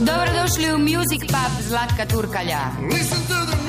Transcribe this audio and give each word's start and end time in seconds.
Dobrodošli 0.00 0.72
u 0.74 0.78
Music 0.78 1.20
Pub 1.20 1.62
Zlatka 1.68 2.06
Turkalja. 2.06 2.60
Listen 2.92 3.18
to 3.28 3.52
the 3.52 3.59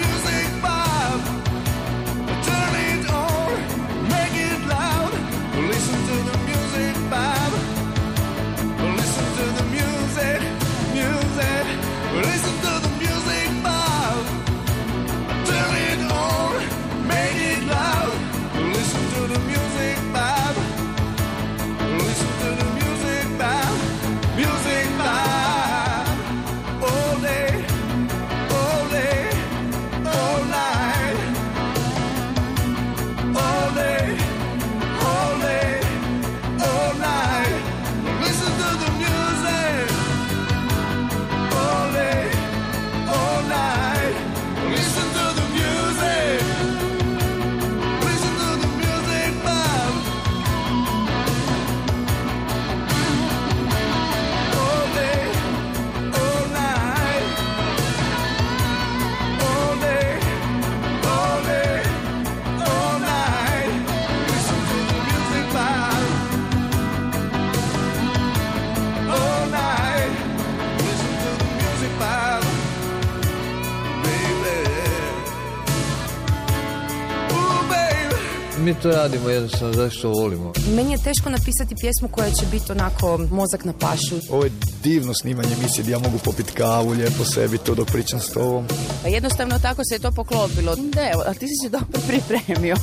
Mi 78.72 78.82
to 78.82 78.92
radimo 78.92 79.30
jednostavno 79.30 79.74
zato 79.74 79.90
što 79.90 80.10
volimo. 80.10 80.54
Meni 80.76 80.92
je 80.92 80.98
teško 80.98 81.30
napisati 81.30 81.76
pjesmu 81.82 82.08
koja 82.08 82.30
će 82.30 82.46
biti 82.52 82.72
onako 82.72 83.20
mozak 83.32 83.66
na 83.66 83.74
pašu. 83.74 84.16
Ovo 84.30 84.44
je 84.44 84.52
divno 84.84 85.14
snimanje 85.14 85.50
emisije 85.60 85.84
gdje 85.84 85.92
ja 85.92 86.00
mogu 86.00 86.18
popiti 86.26 86.52
kavu, 86.54 86.90
lijepo 86.90 87.26
sebi 87.26 87.58
to 87.58 87.76
dok 87.76 87.88
pričam 87.92 88.20
s 88.20 88.30
tobom. 88.30 88.66
Pa 89.04 89.10
jednostavno 89.10 89.60
tako 89.60 89.82
se 89.86 89.96
je 89.96 90.00
to 90.00 90.12
poklopilo. 90.12 90.76
Da, 90.76 91.02
evo, 91.14 91.24
a 91.26 91.34
ti 91.34 91.48
si 91.48 91.56
se 91.64 91.70
dobro 91.70 92.00
pripremio. 92.10 92.76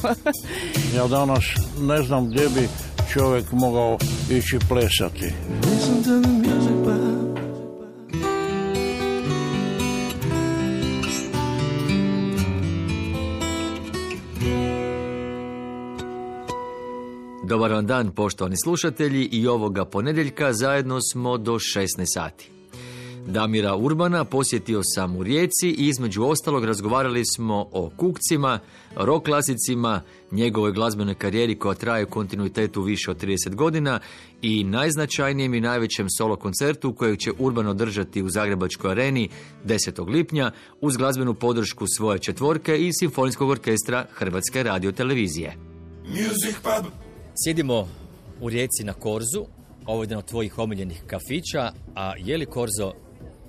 Ja 0.97 1.07
danas 1.07 1.45
ne 1.81 2.03
znam 2.03 2.31
gdje 2.31 2.49
bi 2.49 2.69
čovjek 3.13 3.53
mogao 3.53 3.99
ići 4.31 4.59
plesati. 4.69 5.33
Listen 5.71 6.03
to 6.05 6.68
Dobar 17.59 17.73
vam 17.73 17.87
dan, 17.87 18.11
poštovani 18.11 18.57
slušatelji, 18.57 19.25
i 19.25 19.47
ovoga 19.47 19.85
ponedjeljka 19.85 20.53
zajedno 20.53 21.01
smo 21.13 21.39
do 21.39 21.53
16 21.53 21.87
sati. 22.15 22.51
Damira 23.27 23.77
Urbana 23.77 24.25
posjetio 24.25 24.81
sam 24.85 25.17
u 25.17 25.23
Rijeci 25.23 25.69
i 25.69 25.89
između 25.89 26.25
ostalog 26.25 26.65
razgovarali 26.65 27.23
smo 27.37 27.69
o 27.73 27.91
kukcima, 27.97 28.59
rock 28.97 29.25
klasicima, 29.25 30.03
njegovoj 30.31 30.73
glazbenoj 30.73 31.15
karijeri 31.15 31.59
koja 31.59 31.75
traje 31.75 32.05
kontinuitetu 32.05 32.83
više 32.83 33.11
od 33.11 33.23
30 33.23 33.55
godina 33.55 34.01
i 34.43 34.65
najznačajnijem 34.65 35.55
i 35.55 35.61
najvećem 35.61 36.07
solo 36.19 36.37
koncertu 36.37 36.95
kojeg 36.95 37.19
će 37.19 37.33
Urban 37.39 37.67
održati 37.67 38.23
u 38.23 38.29
Zagrebačkoj 38.29 38.91
areni 38.91 39.29
10. 39.65 40.09
lipnja 40.09 40.51
uz 40.81 40.97
glazbenu 40.97 41.35
podršku 41.35 41.85
svoje 41.97 42.19
četvorke 42.19 42.79
i 42.79 42.93
Simfonijskog 42.93 43.51
orkestra 43.51 44.07
Hrvatske 44.13 44.63
radiotelevizije. 44.63 45.57
Music, 46.09 46.57
Bob. 46.65 47.08
Sjedimo 47.45 47.89
u 48.41 48.49
Rijeci 48.49 48.85
na 48.85 48.93
Korzu, 48.93 49.47
ovo 49.87 50.03
je 50.03 50.05
jedan 50.05 50.19
od 50.19 50.25
tvojih 50.25 50.59
omiljenih 50.59 51.03
kafića, 51.07 51.73
a 51.95 52.13
je 52.19 52.37
li 52.37 52.47
Korzo 52.47 52.93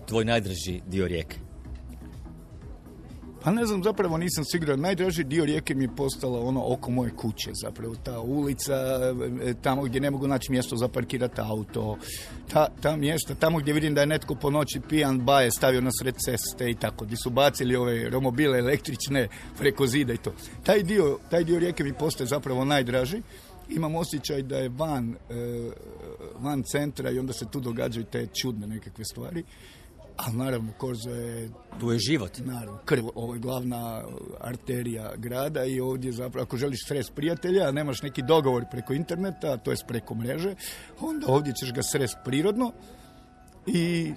tvoj 0.05 0.25
najdraži 0.25 0.81
dio 0.87 1.07
rijeke? 1.07 1.37
Pa 3.43 3.51
ne 3.51 3.65
znam, 3.65 3.83
zapravo 3.83 4.17
nisam 4.17 4.45
siguran. 4.45 4.79
Najdraži 4.79 5.23
dio 5.23 5.45
rijeke 5.45 5.75
mi 5.75 5.83
je 5.83 5.95
postala 5.95 6.41
ono 6.41 6.63
oko 6.73 6.91
moje 6.91 7.11
kuće, 7.15 7.51
zapravo 7.53 7.95
ta 8.03 8.19
ulica, 8.19 8.73
e, 9.43 9.53
tamo 9.61 9.81
gdje 9.81 10.01
ne 10.01 10.11
mogu 10.11 10.27
naći 10.27 10.51
mjesto 10.51 10.75
za 10.75 10.87
parkirati 10.87 11.41
auto, 11.41 11.97
ta, 12.51 12.67
ta 12.81 12.95
mjesta, 12.95 13.35
tamo 13.35 13.59
gdje 13.59 13.73
vidim 13.73 13.93
da 13.93 14.01
je 14.01 14.07
netko 14.07 14.35
po 14.35 14.49
noći 14.49 14.81
pijan 14.89 15.19
baje 15.19 15.51
stavio 15.51 15.81
na 15.81 15.89
sred 16.01 16.15
ceste 16.25 16.69
i 16.69 16.75
tako, 16.75 17.05
gdje 17.05 17.17
su 17.17 17.29
bacili 17.29 17.75
ove 17.75 18.09
romobile 18.09 18.59
električne 18.59 19.27
preko 19.57 19.87
zida 19.87 20.13
i 20.13 20.17
to. 20.17 20.33
Taj 20.63 20.83
dio, 20.83 21.19
taj 21.29 21.43
dio 21.43 21.59
rijeke 21.59 21.83
mi 21.83 21.93
postaje 21.93 22.27
zapravo 22.27 22.65
najdraži. 22.65 23.21
Imam 23.69 23.95
osjećaj 23.95 24.41
da 24.41 24.57
je 24.57 24.69
van, 24.69 25.15
e, 25.29 25.71
van 26.39 26.63
centra 26.63 27.11
i 27.11 27.19
onda 27.19 27.33
se 27.33 27.45
tu 27.51 27.59
događaju 27.59 28.05
te 28.05 28.27
čudne 28.41 28.67
nekakve 28.67 29.05
stvari. 29.05 29.43
Ali 30.25 30.37
naravno, 30.37 30.71
Korzo 30.77 31.09
je 31.09 31.49
Tu 31.79 31.91
je 31.91 31.99
život. 31.99 32.31
Naravno, 32.37 32.79
krv, 32.85 33.05
ovo 33.15 33.33
je 33.33 33.39
glavna 33.39 34.03
arterija 34.41 35.13
grada 35.17 35.65
i 35.65 35.79
ovdje 35.79 36.11
zapravo, 36.11 36.43
ako 36.43 36.57
želiš 36.57 36.79
srest 36.87 37.15
prijatelja, 37.15 37.67
a 37.67 37.71
nemaš 37.71 38.01
neki 38.01 38.21
dogovor 38.21 38.65
preko 38.71 38.93
interneta, 38.93 39.57
to 39.57 39.71
jest 39.71 39.87
preko 39.87 40.15
mreže, 40.15 40.55
onda 40.99 41.27
ovdje 41.27 41.53
ćeš 41.53 41.73
ga 41.73 41.81
srest 41.83 42.17
prirodno 42.25 42.71
i 43.65 44.13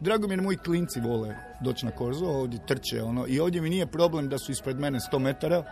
drago 0.00 0.28
mi 0.28 0.34
je 0.34 0.40
moji 0.40 0.56
klinci 0.56 1.00
vole 1.00 1.36
doći 1.60 1.86
na 1.86 1.90
Korzo, 1.90 2.26
ovdje 2.26 2.66
trče 2.66 3.02
ono, 3.02 3.26
i 3.26 3.40
ovdje 3.40 3.60
mi 3.60 3.70
nije 3.70 3.86
problem 3.86 4.28
da 4.28 4.38
su 4.38 4.52
ispred 4.52 4.78
mene 4.78 4.98
100 5.12 5.18
metara, 5.18 5.64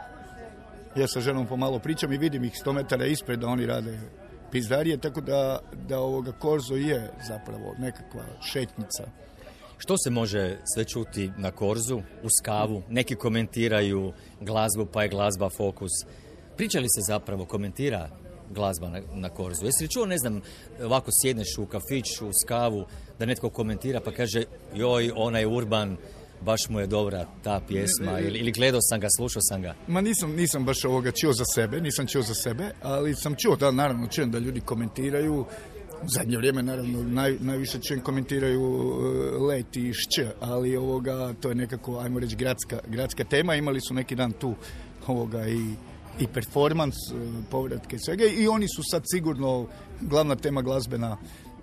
ja 0.97 1.09
sa 1.09 1.21
ženom 1.21 1.47
pomalo 1.47 1.79
pričam 1.79 2.13
i 2.13 2.19
vidim 2.19 2.45
ih 2.45 2.53
100 2.65 2.73
metara 2.73 3.07
ispred 3.07 3.41
da 3.41 3.47
oni 3.47 3.67
rade 3.67 3.99
pizdarije, 4.51 4.97
tako 4.97 5.21
da, 5.21 5.59
da 5.89 5.99
ovoga 5.99 6.33
Korzo 6.33 6.75
je 6.75 7.11
zapravo 7.29 7.75
nekakva 7.79 8.25
šetnica. 8.53 9.05
Što 9.79 9.99
se 9.99 10.11
može 10.11 10.59
sve 10.75 10.85
čuti 10.85 11.31
na 11.37 11.51
Korzu, 11.51 12.03
uz 12.23 12.33
kavu? 12.43 12.83
Neki 12.89 13.15
komentiraju 13.15 14.13
glazbu, 14.41 14.87
pa 14.93 15.03
je 15.03 15.09
glazba 15.09 15.51
fokus. 15.51 15.91
Priča 16.57 16.81
li 16.81 16.87
se 16.89 17.01
zapravo, 17.07 17.45
komentira 17.45 18.09
glazba 18.51 18.89
na, 18.89 19.01
na 19.15 19.29
Korzu? 19.29 19.65
Jesi 19.65 19.85
li 19.85 19.91
čuo, 19.91 20.07
ne 20.07 20.19
znam, 20.19 20.41
ovako 20.83 21.11
sjedneš 21.23 21.59
u 21.59 21.67
kafić, 21.67 22.21
uz 22.21 22.35
kavu, 22.47 22.87
da 23.19 23.27
netko 23.27 23.51
komentira 23.51 24.01
pa 24.01 24.13
kaže 24.13 24.45
joj, 24.75 25.13
onaj 25.17 25.45
Urban, 25.45 25.97
baš 26.45 26.69
mu 26.69 26.81
je 26.81 26.87
dobra 26.87 27.27
ta 27.43 27.61
pjesma, 27.69 28.21
ili, 28.21 28.39
ili 28.39 28.53
gledao 28.53 28.81
sam 28.83 29.01
ga, 29.01 29.07
slušao 29.17 29.43
sam 29.43 29.63
ga. 29.63 29.75
Ma 29.89 30.01
nisam, 30.01 30.33
nisam 30.33 30.65
baš 30.65 30.85
ovoga 30.85 31.11
čuo 31.11 31.33
za 31.33 31.45
sebe, 31.55 31.81
nisam 31.81 32.07
čuo 32.07 32.23
za 32.23 32.35
sebe, 32.35 32.71
ali 32.83 33.15
sam 33.15 33.35
čuo, 33.35 33.57
da, 33.57 33.71
naravno, 33.71 34.07
čujem 34.07 34.31
da 34.31 34.39
ljudi 34.39 34.61
komentiraju, 34.61 35.47
u 36.03 36.09
zadnje 36.09 36.37
vrijeme, 36.37 36.63
naravno, 36.63 37.03
naj, 37.03 37.37
najviše 37.41 37.79
čujem 37.81 38.01
komentiraju 38.01 38.63
e, 38.63 39.39
let 39.39 39.77
i 39.77 39.93
šć, 39.93 40.19
ali 40.41 40.77
ovoga, 40.77 41.35
to 41.41 41.49
je 41.49 41.55
nekako, 41.55 41.99
ajmo 41.99 42.21
reći, 42.21 42.37
gradska, 42.37 42.79
gradska 42.89 43.25
tema, 43.25 43.55
imali 43.55 43.81
su 43.81 43.95
neki 43.95 44.15
dan 44.15 44.33
tu 44.33 44.55
ovoga 45.07 45.49
i 45.49 45.75
i 46.21 46.27
performans, 46.27 46.95
e, 46.95 47.15
povratke 47.51 47.99
svega. 47.99 48.25
I 48.25 48.49
oni 48.49 48.67
su 48.69 48.83
sad 48.91 49.03
sigurno 49.07 49.67
glavna 50.01 50.37
tema 50.37 50.63
glazbena, 50.63 51.17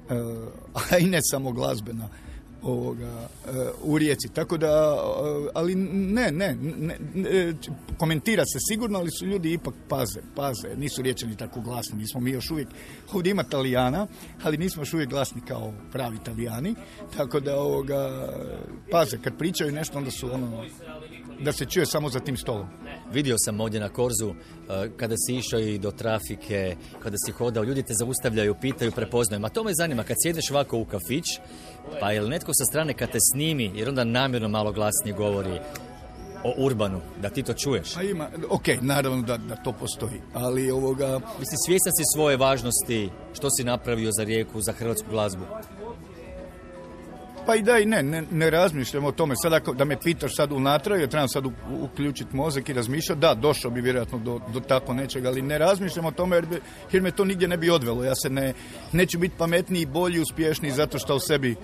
e, 0.09 0.13
a 0.91 0.97
i 0.97 1.05
ne 1.05 1.19
samo 1.21 1.51
glazbena 1.51 2.09
ovoga, 2.63 3.29
e, 3.45 3.49
u 3.83 3.97
Rijeci. 3.97 4.29
Tako 4.33 4.57
da, 4.57 4.67
e, 4.67 5.49
ali 5.53 5.75
ne, 5.75 6.31
ne, 6.31 6.55
ne, 6.61 6.97
ne, 7.13 7.53
komentira 7.97 8.43
se 8.45 8.59
sigurno, 8.69 8.99
ali 8.99 9.11
su 9.11 9.25
ljudi 9.25 9.53
ipak 9.53 9.73
paze, 9.87 10.21
paze, 10.35 10.75
nisu 10.77 11.01
riječani 11.01 11.37
tako 11.37 11.61
glasni, 11.61 11.97
nismo 11.97 12.19
mi 12.19 12.31
još 12.31 12.51
uvijek, 12.51 12.67
ovdje 13.13 13.31
ima 13.31 13.43
Talijana, 13.43 14.07
ali 14.43 14.57
nismo 14.57 14.81
još 14.81 14.93
uvijek 14.93 15.09
glasni 15.09 15.41
kao 15.47 15.73
pravi 15.91 16.17
Talijani, 16.23 16.75
tako 17.17 17.39
da 17.39 17.59
ovoga, 17.59 18.29
paze, 18.91 19.17
kad 19.23 19.37
pričaju 19.37 19.71
nešto, 19.71 19.97
onda 19.97 20.11
su 20.11 20.33
ono, 20.33 20.63
da 21.39 21.51
se 21.51 21.65
čuje 21.65 21.85
samo 21.85 22.09
za 22.09 22.19
tim 22.19 22.37
stolom. 22.37 22.67
Vidio 23.13 23.35
sam 23.37 23.59
ovdje 23.61 23.79
na 23.79 23.89
Korzu, 23.89 24.29
eh, 24.29 24.89
kada 24.97 25.15
si 25.17 25.35
išao 25.35 25.59
i 25.59 25.77
do 25.77 25.91
trafike, 25.91 26.75
kada 26.99 27.17
si 27.25 27.31
hodao, 27.31 27.63
ljudi 27.63 27.83
te 27.83 27.93
zaustavljaju, 27.93 28.55
pitaju, 28.61 28.91
prepoznaju. 28.91 29.41
Ma 29.41 29.49
to 29.49 29.63
me 29.63 29.73
zanima, 29.73 30.03
kad 30.03 30.17
sjedeš 30.23 30.51
ovako 30.51 30.77
u 30.77 30.85
kafić, 30.85 31.25
pa 31.99 32.11
je 32.11 32.21
li 32.21 32.29
netko 32.29 32.51
sa 32.53 32.65
strane 32.65 32.93
kad 32.93 33.11
te 33.11 33.17
snimi, 33.33 33.71
jer 33.75 33.89
onda 33.89 34.03
namjerno 34.03 34.47
malo 34.47 34.71
glasnije 34.71 35.13
govori 35.17 35.59
o 36.43 36.53
Urbanu, 36.57 37.01
da 37.21 37.29
ti 37.29 37.43
to 37.43 37.53
čuješ? 37.53 37.97
A 37.97 38.03
ima, 38.03 38.27
ok, 38.49 38.67
naravno 38.81 39.21
da, 39.21 39.37
da 39.37 39.55
to 39.55 39.71
postoji, 39.71 40.21
ali 40.33 40.71
ovoga... 40.71 41.19
Mislim, 41.39 41.57
svjestan 41.65 41.93
si 41.97 42.03
svoje 42.15 42.37
važnosti, 42.37 43.09
što 43.33 43.49
si 43.49 43.63
napravio 43.63 44.11
za 44.17 44.23
rijeku, 44.23 44.61
za 44.61 44.71
hrvatsku 44.71 45.09
glazbu? 45.09 45.43
Pa 47.45 47.55
i 47.55 47.61
da 47.61 47.79
i 47.79 47.85
ne, 47.85 48.03
ne, 48.03 48.23
ne 48.31 48.49
razmišljam 48.49 49.05
o 49.05 49.11
tome. 49.11 49.35
Sad 49.35 49.53
ako, 49.53 49.73
da 49.73 49.85
me 49.85 49.99
pitaš 49.99 50.35
sad 50.35 50.51
unatrag, 50.51 51.01
ja 51.01 51.07
trebam 51.07 51.27
sad 51.27 51.45
u- 51.45 51.51
uključiti 51.81 52.35
mozak 52.35 52.69
i 52.69 52.73
razmišljati, 52.73 53.21
da, 53.21 53.33
došao 53.33 53.71
bi 53.71 53.81
vjerojatno 53.81 54.17
do, 54.17 54.39
do 54.53 54.59
tako 54.59 54.93
nečega, 54.93 55.27
ali 55.29 55.41
ne 55.41 55.57
razmišljam 55.57 56.05
o 56.05 56.11
tome 56.11 56.35
jer, 56.35 56.45
bi, 56.45 56.61
jer 56.91 57.01
me 57.03 57.11
to 57.11 57.25
nigdje 57.25 57.47
ne 57.47 57.57
bi 57.57 57.69
odvelo. 57.69 58.03
Ja 58.03 58.15
se 58.15 58.29
ne, 58.29 58.53
neću 58.91 59.19
biti 59.19 59.35
pametniji, 59.37 59.85
bolji, 59.85 60.19
uspješniji 60.19 60.71
zato 60.71 60.99
što 60.99 61.15
o 61.15 61.19
sebi 61.19 61.55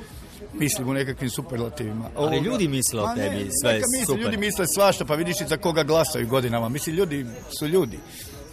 mislim 0.53 0.89
u 0.89 0.93
nekakvim 0.93 1.29
superlativima. 1.29 2.09
Ali 2.15 2.37
ljudi 2.37 2.67
misle 2.67 3.01
o 3.01 3.07
ne, 3.07 3.15
tebi, 3.15 3.49
sve 3.61 3.69
je 3.71 3.75
neka 3.75 3.87
misle, 3.91 4.05
super. 4.05 4.21
Ljudi 4.21 4.37
misle 4.37 4.65
svašta, 4.67 5.05
pa 5.05 5.15
vidiš 5.15 5.41
i 5.41 5.47
za 5.47 5.57
koga 5.57 5.83
glasaju 5.83 6.27
godinama. 6.27 6.69
Mislim, 6.69 6.95
ljudi 6.95 7.25
su 7.59 7.67
ljudi. 7.67 7.99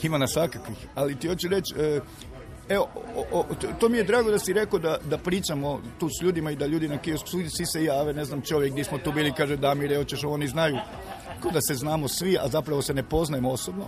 Ima 0.02 0.18
nas 0.18 0.32
svakakvih. 0.32 0.76
Ali 0.94 1.16
ti 1.18 1.28
hoću 1.28 1.48
reći, 1.48 1.74
e, 1.78 2.00
Evo, 2.68 2.88
o- 3.16 3.38
o- 3.40 3.46
to- 3.54 3.88
mi 3.88 3.98
je 3.98 4.04
drago 4.04 4.30
da 4.30 4.38
si 4.38 4.52
rekao 4.52 4.78
da, 4.78 4.98
da 5.10 5.18
pričamo 5.18 5.80
tu 5.98 6.08
s 6.08 6.22
ljudima 6.22 6.50
i 6.50 6.56
da 6.56 6.66
ljudi 6.66 6.88
na 6.88 6.98
kiosku 6.98 7.28
svi, 7.28 7.66
se 7.66 7.84
jave, 7.84 8.12
ne 8.12 8.24
znam 8.24 8.42
čovjek 8.42 8.72
gdje 8.72 8.84
smo 8.84 8.98
tu 8.98 9.12
bili 9.12 9.32
kaže 9.36 9.56
Damire, 9.56 9.96
hoćeš 9.96 10.24
oni 10.24 10.48
znaju 10.48 10.76
ko 11.42 11.50
da 11.50 11.60
se 11.60 11.74
znamo 11.74 12.08
svi, 12.08 12.38
a 12.38 12.48
zapravo 12.48 12.82
se 12.82 12.94
ne 12.94 13.02
poznajemo 13.02 13.50
osobno. 13.50 13.84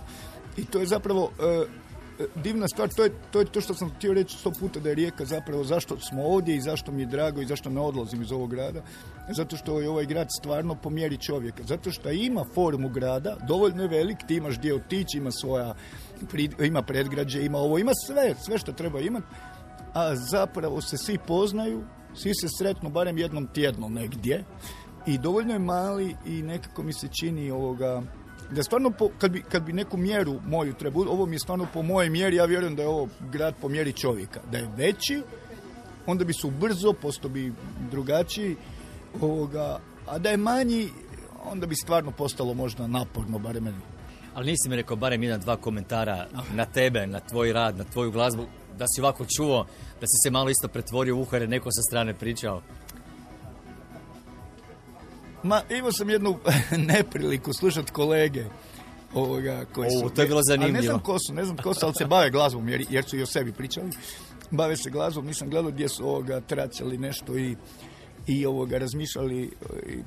I 0.57 0.65
to 0.65 0.79
je 0.79 0.85
zapravo 0.85 1.31
e, 1.39 1.65
divna 2.35 2.67
stvar, 2.67 2.89
to 2.89 3.03
je, 3.03 3.11
to 3.31 3.39
je 3.39 3.45
to 3.45 3.61
što 3.61 3.73
sam 3.73 3.89
htio 3.89 4.13
reći 4.13 4.37
sto 4.37 4.51
puta 4.51 4.79
da 4.79 4.89
je 4.89 4.95
Rijeka 4.95 5.25
zapravo 5.25 5.63
zašto 5.63 5.99
smo 5.99 6.23
ovdje 6.23 6.55
i 6.55 6.61
zašto 6.61 6.91
mi 6.91 7.01
je 7.01 7.05
drago 7.05 7.41
i 7.41 7.45
zašto 7.45 7.69
ne 7.69 7.81
odlazim 7.81 8.21
iz 8.21 8.31
ovog 8.31 8.49
grada. 8.49 8.81
Zato 9.29 9.57
što 9.57 9.81
je 9.81 9.89
ovaj 9.89 10.05
grad 10.05 10.27
stvarno 10.39 10.75
po 10.75 10.89
mjeri 10.89 11.17
čovjeka. 11.17 11.63
Zato 11.63 11.91
što 11.91 12.11
ima 12.11 12.45
formu 12.53 12.89
grada, 12.89 13.37
dovoljno 13.47 13.81
je 13.81 13.89
velik, 13.89 14.17
ti 14.27 14.35
imaš 14.35 14.57
gdje 14.57 14.75
otići, 14.75 15.17
ima 15.17 15.31
svoja 15.31 15.75
ima 16.65 16.81
predgrađe, 16.81 17.45
ima 17.45 17.57
ovo, 17.57 17.77
ima 17.77 17.91
sve, 18.07 18.35
sve 18.45 18.57
što 18.57 18.71
treba 18.71 18.99
imati, 18.99 19.25
a 19.93 20.15
zapravo 20.15 20.81
se 20.81 20.97
svi 20.97 21.17
poznaju, 21.27 21.83
svi 22.13 22.31
se 22.33 22.47
sretnu 22.57 22.89
barem 22.89 23.17
jednom 23.17 23.47
tjedno 23.47 23.89
negdje 23.89 24.43
i 25.07 25.17
dovoljno 25.17 25.53
je 25.53 25.59
mali 25.59 26.15
i 26.25 26.41
nekako 26.41 26.83
mi 26.83 26.93
se 26.93 27.07
čini 27.19 27.51
ovoga 27.51 28.01
da 28.51 28.63
stvarno 28.63 28.89
po, 28.89 29.09
kad, 29.17 29.31
bi, 29.31 29.41
kad 29.41 29.63
bi 29.63 29.73
neku 29.73 29.97
mjeru 29.97 30.39
moju 30.47 30.73
trebao, 30.73 31.03
ovo 31.03 31.25
mi 31.25 31.35
je 31.35 31.39
stvarno 31.39 31.67
po 31.73 31.81
mojoj 31.81 32.09
mjeri, 32.09 32.35
ja 32.35 32.45
vjerujem 32.45 32.75
da 32.75 32.81
je 32.81 32.87
ovo 32.87 33.07
grad 33.31 33.55
po 33.61 33.69
mjeri 33.69 33.93
čovjeka, 33.93 34.39
da 34.51 34.57
je 34.57 34.69
veći, 34.77 35.21
onda 36.05 36.23
bi 36.23 36.33
su 36.33 36.51
brzo, 36.51 36.93
posto 36.93 37.29
bi 37.29 37.53
drugačiji, 37.91 38.55
ovoga, 39.21 39.79
a 40.07 40.19
da 40.19 40.29
je 40.29 40.37
manji, 40.37 40.89
onda 41.51 41.65
bi 41.65 41.75
stvarno 41.75 42.11
postalo 42.11 42.53
možda 42.53 42.87
naporno, 42.87 43.39
barem 43.39 43.63
meni. 43.63 43.77
Ali 44.33 44.45
nisi 44.45 44.69
mi 44.69 44.75
rekao 44.75 44.97
barem 44.97 45.23
jedan, 45.23 45.39
dva 45.39 45.57
komentara 45.57 46.27
na 46.53 46.65
tebe, 46.65 47.07
na 47.07 47.19
tvoj 47.19 47.53
rad, 47.53 47.77
na 47.77 47.83
tvoju 47.83 48.11
glazbu, 48.11 48.45
da 48.77 48.85
si 48.87 49.01
ovako 49.01 49.25
čuo, 49.37 49.65
da 50.01 50.07
si 50.07 50.17
se 50.23 50.31
malo 50.31 50.49
isto 50.49 50.67
pretvorio 50.67 51.17
u 51.17 51.27
je 51.33 51.47
neko 51.47 51.69
sa 51.71 51.81
strane 51.81 52.13
pričao. 52.13 52.61
Ma, 55.43 55.61
imao 55.69 55.91
sam 55.91 56.09
jednu 56.09 56.37
nepriliku 56.93 57.53
slušati 57.53 57.91
kolege 57.91 58.45
ovoga, 59.13 59.65
koji 59.65 59.87
O, 59.87 59.99
su... 59.99 60.09
to 60.09 60.21
je 60.21 60.27
bilo 60.27 60.41
Ali 60.41 60.49
ne 60.49 60.57
zanimljivo. 60.57 60.83
znam 60.83 60.99
ko 60.99 61.17
su, 61.19 61.33
ne 61.33 61.45
znam 61.45 61.57
ko 61.57 61.73
su, 61.73 61.79
ali 61.83 61.93
se 61.95 62.05
bave 62.05 62.29
glazbom, 62.29 62.69
jer, 62.69 62.85
jer 62.89 63.03
su 63.03 63.17
i 63.17 63.21
o 63.21 63.25
sebi 63.25 63.51
pričali. 63.51 63.91
Bave 64.51 64.77
se 64.77 64.89
glazbom, 64.89 65.25
nisam 65.25 65.49
gledao 65.49 65.71
gdje 65.71 65.89
su 65.89 66.07
ovoga 66.09 66.41
traćali 66.41 66.97
nešto 66.97 67.37
i, 67.37 67.55
i 68.27 68.45
ovoga 68.45 68.77
razmišljali. 68.77 69.41
i- 69.41 69.51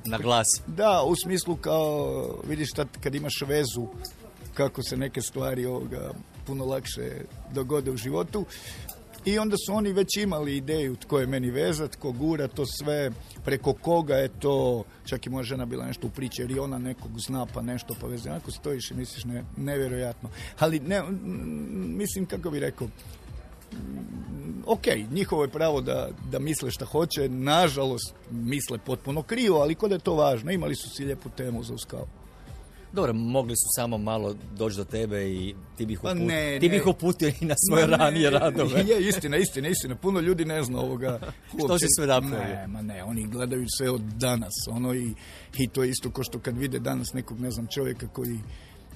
Na 0.05 0.17
glas. 0.17 0.47
Da, 0.67 1.03
u 1.03 1.15
smislu 1.15 1.55
kao, 1.55 2.13
vidiš 2.43 2.69
šta 2.69 2.85
kad 2.99 3.15
imaš 3.15 3.41
vezu, 3.41 3.87
kako 4.53 4.83
se 4.83 4.97
neke 4.97 5.21
stvari 5.21 5.65
ovoga 5.65 6.11
puno 6.45 6.65
lakše 6.65 7.11
dogode 7.51 7.91
u 7.91 7.97
životu. 7.97 8.45
I 9.25 9.39
onda 9.39 9.55
su 9.57 9.73
oni 9.73 9.93
već 9.93 10.17
imali 10.17 10.57
ideju 10.57 10.95
tko 10.95 11.19
je 11.19 11.27
meni 11.27 11.51
veza, 11.51 11.87
tko 11.87 12.11
gura 12.11 12.47
to 12.47 12.65
sve, 12.65 13.11
preko 13.45 13.73
koga 13.73 14.15
je 14.15 14.27
to, 14.27 14.83
čak 15.05 15.25
i 15.25 15.29
moja 15.29 15.43
žena 15.43 15.65
bila 15.65 15.85
nešto 15.85 16.07
u 16.07 16.09
priči, 16.09 16.41
jer 16.41 16.51
i 16.51 16.59
ona 16.59 16.77
nekog 16.77 17.19
zna 17.19 17.45
pa 17.53 17.61
nešto 17.61 17.95
pa 18.01 18.07
veze. 18.07 18.29
Onako 18.29 18.51
stojiš 18.51 18.91
i 18.91 18.93
misliš 18.93 19.25
ne, 19.25 19.43
nevjerojatno. 19.57 20.29
Ali 20.59 20.79
ne, 20.79 21.03
mislim 21.97 22.25
kako 22.25 22.49
bi 22.49 22.59
rekao, 22.59 22.87
ok, 24.65 24.85
njihovo 25.11 25.43
je 25.43 25.49
pravo 25.49 25.81
da, 25.81 26.09
da 26.31 26.39
misle 26.39 26.71
šta 26.71 26.85
hoće, 26.85 27.29
nažalost 27.29 28.13
misle 28.31 28.77
potpuno 28.77 29.23
krivo, 29.23 29.59
ali 29.59 29.75
kod 29.75 29.91
je 29.91 29.99
to 29.99 30.15
važno, 30.15 30.51
imali 30.51 30.75
su 30.75 30.89
si 30.89 31.05
lijepu 31.05 31.29
temu 31.29 31.63
za 31.63 31.73
uskavu. 31.73 32.07
Dobro, 32.93 33.13
mogli 33.13 33.55
su 33.55 33.65
samo 33.75 33.97
malo 33.97 34.35
doći 34.57 34.77
do 34.77 34.83
tebe 34.83 35.29
i 35.29 35.55
ti 35.77 35.85
bih, 35.85 35.99
Pa 36.03 36.09
uput- 36.09 36.27
ne, 36.27 36.57
ti 36.59 36.69
ne. 36.69 36.75
bih 36.75 36.87
uputio 36.87 37.31
i 37.41 37.45
na 37.45 37.55
svoje 37.69 37.87
Ma 37.87 37.91
ne, 37.91 37.97
ranije 37.97 38.29
radove. 38.29 38.79
Je, 38.89 39.07
istina, 39.07 39.37
istina, 39.37 39.67
istina. 39.67 39.95
Puno 39.95 40.19
ljudi 40.19 40.45
ne 40.45 40.63
zna 40.63 40.79
ovoga. 40.79 41.19
Što 41.65 41.79
si 41.79 41.85
sve 41.95 42.07
napravio? 42.07 42.55
Ne, 42.55 42.67
ma 42.67 42.81
ne, 42.81 43.03
oni 43.03 43.27
gledaju 43.27 43.65
sve 43.77 43.89
od 43.89 44.01
danas. 44.01 44.53
Ono 44.69 44.93
i, 44.93 45.13
i 45.57 45.67
to 45.67 45.83
je 45.83 45.89
isto 45.89 46.11
ko 46.11 46.23
što 46.23 46.39
kad 46.39 46.57
vide 46.57 46.79
danas 46.79 47.13
nekog, 47.13 47.39
ne 47.39 47.51
znam, 47.51 47.67
čovjeka 47.67 48.07
koji 48.07 48.39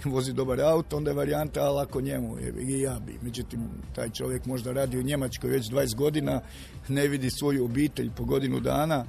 vozi 0.06 0.33
dobar 0.33 0.62
auto, 0.62 0.98
onda 0.98 1.09
je 1.12 1.15
varijanta, 1.15 1.62
ali 1.62 1.81
ako 1.81 2.01
njemu, 2.01 2.38
je, 2.38 2.53
i 2.68 2.81
ja 2.81 3.00
bi. 3.06 3.18
Međutim, 3.21 3.59
taj 3.95 4.09
čovjek 4.09 4.45
možda 4.45 4.71
radi 4.71 4.98
u 5.00 5.03
Njemačkoj 5.03 5.50
već 5.50 5.69
20 5.69 5.95
godina, 5.95 6.41
ne 6.88 7.07
vidi 7.07 7.30
svoju 7.30 7.65
obitelj 7.65 8.12
po 8.18 8.24
godinu 8.25 8.59
dana, 8.59 9.06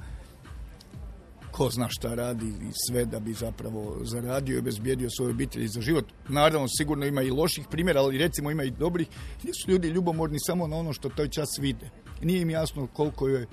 ko 1.57 1.69
zna 1.69 1.87
šta 1.89 2.15
radi 2.15 2.47
i 2.47 2.71
sve 2.87 3.05
da 3.05 3.19
bi 3.19 3.33
zapravo 3.33 3.97
zaradio 4.03 4.55
i 4.55 4.59
obezbijedio 4.59 5.09
svoju 5.09 5.31
obitelji 5.31 5.67
za 5.67 5.81
život. 5.81 6.05
Naravno, 6.29 6.67
sigurno 6.67 7.05
ima 7.05 7.21
i 7.21 7.31
loših 7.31 7.65
primjera, 7.71 8.01
ali 8.01 8.17
recimo 8.17 8.51
ima 8.51 8.63
i 8.63 8.71
dobrih, 8.71 9.07
gdje 9.39 9.53
su 9.53 9.71
ljudi 9.71 9.87
ljubomorni 9.87 10.39
samo 10.39 10.67
na 10.67 10.75
ono 10.75 10.93
što 10.93 11.09
taj 11.09 11.27
čas 11.27 11.49
vide. 11.59 11.89
Nije 12.21 12.41
im 12.41 12.49
jasno 12.49 12.87
koliko 12.87 13.27
je 13.27 13.47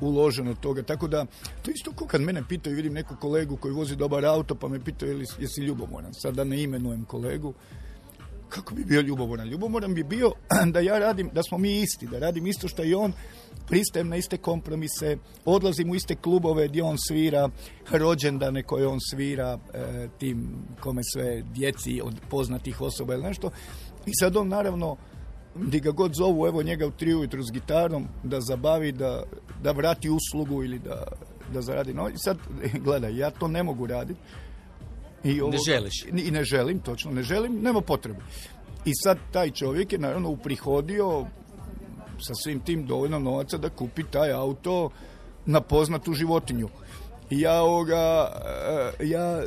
uloženo 0.00 0.54
toga. 0.54 0.82
Tako 0.82 1.08
da, 1.08 1.26
to 1.62 1.70
isto 1.70 1.92
kao 1.92 2.06
kad 2.06 2.20
mene 2.20 2.42
pitaju, 2.48 2.76
vidim 2.76 2.92
neku 2.92 3.16
kolegu 3.20 3.56
koji 3.56 3.74
vozi 3.74 3.96
dobar 3.96 4.24
auto, 4.24 4.54
pa 4.54 4.68
me 4.68 4.84
pitaju 4.84 5.24
jesi 5.38 5.60
ljubomoran. 5.60 6.14
Sad 6.14 6.34
da 6.34 6.44
ne 6.44 6.62
imenujem 6.62 7.04
kolegu, 7.04 7.54
kako 8.48 8.74
bi 8.74 8.84
bio 8.84 9.00
ljubomoran? 9.00 9.48
Ljubomoran 9.48 9.94
bi 9.94 10.04
bio 10.04 10.32
da 10.72 10.80
ja 10.80 10.98
radim, 10.98 11.30
da 11.32 11.42
smo 11.42 11.58
mi 11.58 11.80
isti, 11.80 12.06
da 12.06 12.18
radim 12.18 12.46
isto 12.46 12.68
što 12.68 12.84
i 12.84 12.94
on, 12.94 13.12
pristajem 13.66 14.08
na 14.08 14.16
iste 14.16 14.36
kompromise, 14.36 15.16
odlazim 15.44 15.90
u 15.90 15.94
iste 15.94 16.16
klubove 16.16 16.68
gdje 16.68 16.82
on 16.82 16.96
svira, 17.08 17.48
rođendane 17.90 18.62
koje 18.62 18.86
on 18.86 18.98
svira, 19.10 19.58
e, 19.74 20.08
tim 20.18 20.48
kome 20.80 21.02
sve 21.04 21.42
djeci 21.42 22.00
od 22.04 22.14
poznatih 22.30 22.80
osoba 22.80 23.14
ili 23.14 23.22
nešto. 23.22 23.50
I 24.06 24.12
sad 24.20 24.36
on 24.36 24.48
naravno, 24.48 24.96
di 25.54 25.80
ga 25.80 25.90
god 25.90 26.14
zovu, 26.14 26.46
evo 26.46 26.62
njega 26.62 26.86
u 26.86 26.90
tri 26.90 27.14
ujutru 27.14 27.42
s 27.42 27.52
gitarom, 27.52 28.08
da 28.22 28.40
zabavi, 28.40 28.92
da, 28.92 29.22
da 29.62 29.72
vrati 29.72 30.10
uslugu 30.10 30.64
ili 30.64 30.78
da, 30.78 31.04
da 31.52 31.62
zaradi. 31.62 31.94
No, 31.94 32.10
sad, 32.16 32.38
gledaj, 32.84 33.18
ja 33.18 33.30
to 33.30 33.48
ne 33.48 33.62
mogu 33.62 33.86
raditi. 33.86 34.20
I 35.26 35.40
ovo- 35.40 35.52
želiš. 35.66 36.04
I 36.12 36.30
ne 36.30 36.44
želim, 36.44 36.78
točno, 36.78 37.10
ne 37.10 37.22
želim, 37.22 37.62
nema 37.62 37.80
potrebe. 37.80 38.18
I 38.84 38.90
sad 38.94 39.18
taj 39.32 39.50
čovjek 39.50 39.92
je 39.92 39.98
naravno 39.98 40.28
uprihodio 40.30 41.26
sa 42.18 42.34
svim 42.34 42.60
tim 42.60 42.86
dovoljno 42.86 43.18
novaca 43.18 43.58
da 43.58 43.68
kupi 43.68 44.02
taj 44.02 44.32
auto 44.32 44.90
na 45.46 45.60
poznatu 45.60 46.12
životinju. 46.12 46.68
I 47.30 47.40
ja 47.40 47.62
ovoga, 47.62 48.32
e, 49.00 49.06
ja 49.06 49.42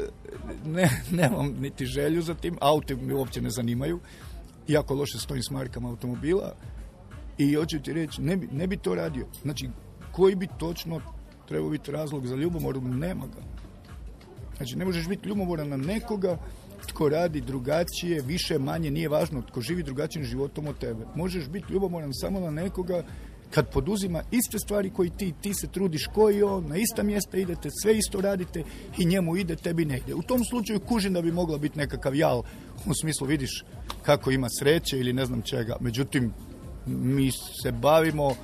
ne, 0.66 0.90
nemam 1.22 1.56
niti 1.60 1.86
želju 1.86 2.22
za 2.22 2.34
tim, 2.34 2.58
auto 2.62 2.96
mi 2.96 3.14
uopće 3.14 3.42
ne 3.42 3.50
zanimaju, 3.50 4.00
jako 4.68 4.94
loše 4.94 5.18
stojim 5.20 5.44
s 5.44 5.52
markama 5.52 5.90
automobila 5.90 6.56
i 7.38 7.54
hoću 7.54 7.80
ti 7.80 7.94
reći, 7.94 8.22
ne 8.22 8.38
bi, 8.38 8.48
ne 8.52 8.68
bi 8.68 8.78
to 8.78 8.96
radio. 8.96 9.26
Znači, 9.42 9.70
koji 10.12 10.36
bi 10.36 10.48
točno 10.58 11.02
trebao 11.48 11.70
biti 11.70 11.92
razlog 11.92 12.28
za 12.28 12.36
ljubomor, 12.36 12.82
nema 12.84 13.26
ga. 13.26 13.42
Znači, 14.60 14.75
ne 14.75 14.86
možeš 14.86 15.08
biti 15.08 15.30
ljubomoran 15.30 15.70
na 15.70 15.78
nekoga 15.78 16.38
tko 16.88 17.10
radi 17.10 17.42
drugačije, 17.42 18.22
više, 18.22 18.60
manje, 18.60 18.92
nije 18.92 19.10
važno, 19.10 19.42
tko 19.42 19.62
živi 19.62 19.84
drugačijim 19.84 20.25
životom 20.25 20.68
od 20.68 20.78
tebe. 20.78 21.06
Možeš 21.16 21.48
biti 21.48 21.74
ljubomoran 21.74 22.13
samo 22.13 22.39
na 22.39 22.51
nekoga 22.51 23.04
kad 23.51 23.72
poduzima 23.72 24.22
iste 24.32 24.60
stvari 24.60 24.89
koji 24.89 25.10
ti, 25.10 25.34
ti 25.42 25.54
se 25.54 25.68
trudiš 25.68 26.08
koji 26.13 26.44
on, 26.44 26.68
na 26.68 26.78
ista 26.78 27.04
mjesta 27.04 27.38
idete, 27.38 27.70
sve 27.82 27.98
isto 27.98 28.22
radite 28.22 28.63
i 28.98 29.06
njemu 29.06 29.38
ide, 29.38 29.56
tebi 29.56 29.86
ne 29.86 29.98
ide. 29.98 30.13
U 30.13 30.22
tom 30.22 30.44
slučaju 30.44 30.80
kužim 30.80 31.13
da 31.13 31.22
bi 31.22 31.32
mogla 31.32 31.58
biti 31.58 31.78
nekakav 31.78 32.16
jal, 32.16 32.44
u 32.86 32.94
smislu 32.94 33.28
vidiš 33.28 33.63
kako 34.04 34.32
ima 34.32 34.48
sreće 34.60 35.00
ili 35.00 35.13
ne 35.13 35.25
znam 35.25 35.42
čega. 35.42 35.78
Međutim, 35.80 36.34
mi 36.86 37.32
se 37.32 37.72
bavimo 37.72 38.36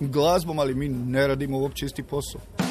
glazbom, 0.00 0.58
ali 0.58 0.74
mi 0.74 0.88
ne 0.88 1.26
radimo 1.26 1.58
uopće 1.58 1.86
isti 1.86 2.02
posao. 2.02 2.65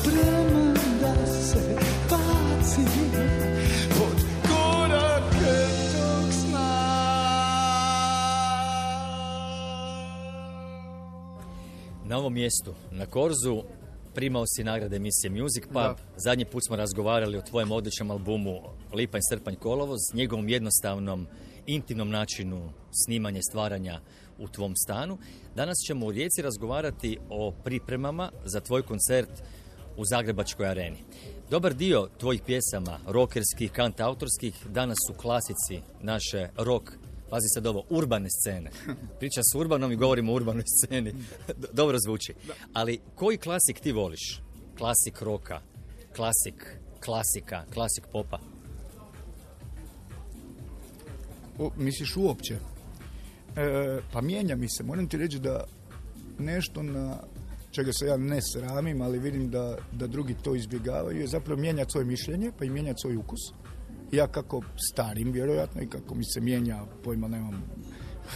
Spreman 0.00 0.74
da 1.00 1.26
se 1.26 1.76
bacim 2.10 3.10
pod 3.88 4.24
korake 4.42 5.56
tog 5.92 6.32
sna. 6.32 6.70
Na 12.04 12.18
ovom 12.18 12.34
mjestu, 12.34 12.74
na 12.90 13.06
Korzu, 13.06 13.62
primao 14.14 14.44
si 14.46 14.64
nagrade 14.64 14.96
emisije 14.96 15.30
Music 15.30 15.64
Pub. 15.64 15.74
Da. 15.74 15.96
Zadnji 16.16 16.44
put 16.44 16.64
smo 16.66 16.76
razgovarali 16.76 17.38
o 17.38 17.42
tvojem 17.42 17.72
odličnom 17.72 18.10
albumu 18.10 18.60
Lipanj, 18.94 19.20
Srpanj, 19.28 19.54
Kolovoz, 19.54 20.00
njegovom 20.14 20.48
jednostavnom, 20.48 21.26
intimnom 21.66 22.10
načinu 22.10 22.72
snimanja 23.04 23.38
i 23.38 23.42
stvaranja 23.50 24.00
u 24.38 24.48
tvom 24.48 24.76
stanu. 24.76 25.18
Danas 25.54 25.76
ćemo 25.86 26.06
u 26.06 26.10
Rijeci 26.10 26.42
razgovarati 26.42 27.18
o 27.30 27.52
pripremama 27.64 28.30
za 28.44 28.60
tvoj 28.60 28.82
koncert 28.82 29.42
u 29.96 30.04
Zagrebačkoj 30.04 30.68
areni. 30.68 30.98
Dobar 31.50 31.74
dio 31.74 32.08
tvojih 32.18 32.42
pjesama, 32.46 33.00
rokerskih, 33.06 33.72
kant 33.72 34.00
autorskih, 34.00 34.54
danas 34.68 34.98
su 35.06 35.14
klasici 35.14 35.80
naše 36.00 36.48
rock 36.56 36.92
Pazi 37.30 37.48
sad 37.54 37.66
ovo, 37.66 37.84
urbane 37.90 38.28
scene. 38.30 38.70
Priča 39.18 39.40
s 39.42 39.54
urbanom 39.54 39.92
i 39.92 39.96
govorimo 39.96 40.32
o 40.32 40.34
urbanoj 40.34 40.64
sceni. 40.66 41.14
Dobro 41.72 41.98
zvuči. 41.98 42.34
Ali 42.72 43.00
koji 43.14 43.36
klasik 43.36 43.80
ti 43.80 43.92
voliš? 43.92 44.42
Klasik 44.78 45.22
roka, 45.22 45.60
klasik 46.16 46.76
klasika, 47.04 47.64
klasik 47.74 48.04
popa. 48.12 48.38
O, 51.58 51.70
misliš 51.76 52.16
uopće? 52.16 52.54
E, 53.56 54.00
pa 54.12 54.20
mijenja 54.20 54.56
mi 54.56 54.68
se. 54.68 54.82
Moram 54.82 55.08
ti 55.08 55.16
reći 55.16 55.38
da 55.38 55.64
nešto 56.38 56.82
na 56.82 57.16
čega 57.80 57.92
se 57.92 58.06
ja 58.06 58.16
ne 58.16 58.40
sramim, 58.42 59.02
ali 59.02 59.18
vidim 59.18 59.50
da, 59.50 59.76
da 59.92 60.06
drugi 60.06 60.34
to 60.42 60.54
izbjegavaju, 60.54 61.20
je 61.20 61.26
zapravo 61.26 61.60
mijenjati 61.60 61.90
svoje 61.92 62.04
mišljenje, 62.04 62.52
pa 62.58 62.64
i 62.64 62.70
mijenjati 62.70 63.00
svoj 63.00 63.16
ukus. 63.16 63.40
Ja 64.12 64.26
kako 64.26 64.62
starim, 64.92 65.32
vjerojatno, 65.32 65.82
i 65.82 65.86
kako 65.86 66.14
mi 66.14 66.24
se 66.24 66.40
mijenja, 66.40 66.84
pojma 67.04 67.28
nemam, 67.28 67.62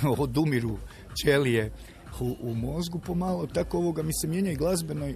odumiru 0.18 0.78
ćelije 1.22 1.72
u, 2.20 2.36
u 2.40 2.54
mozgu 2.54 2.98
pomalo, 2.98 3.46
tako 3.46 3.78
ovoga 3.78 4.02
mi 4.02 4.12
se 4.12 4.28
mijenja 4.28 4.52
i 4.52 4.56
glazbeno, 4.56 5.12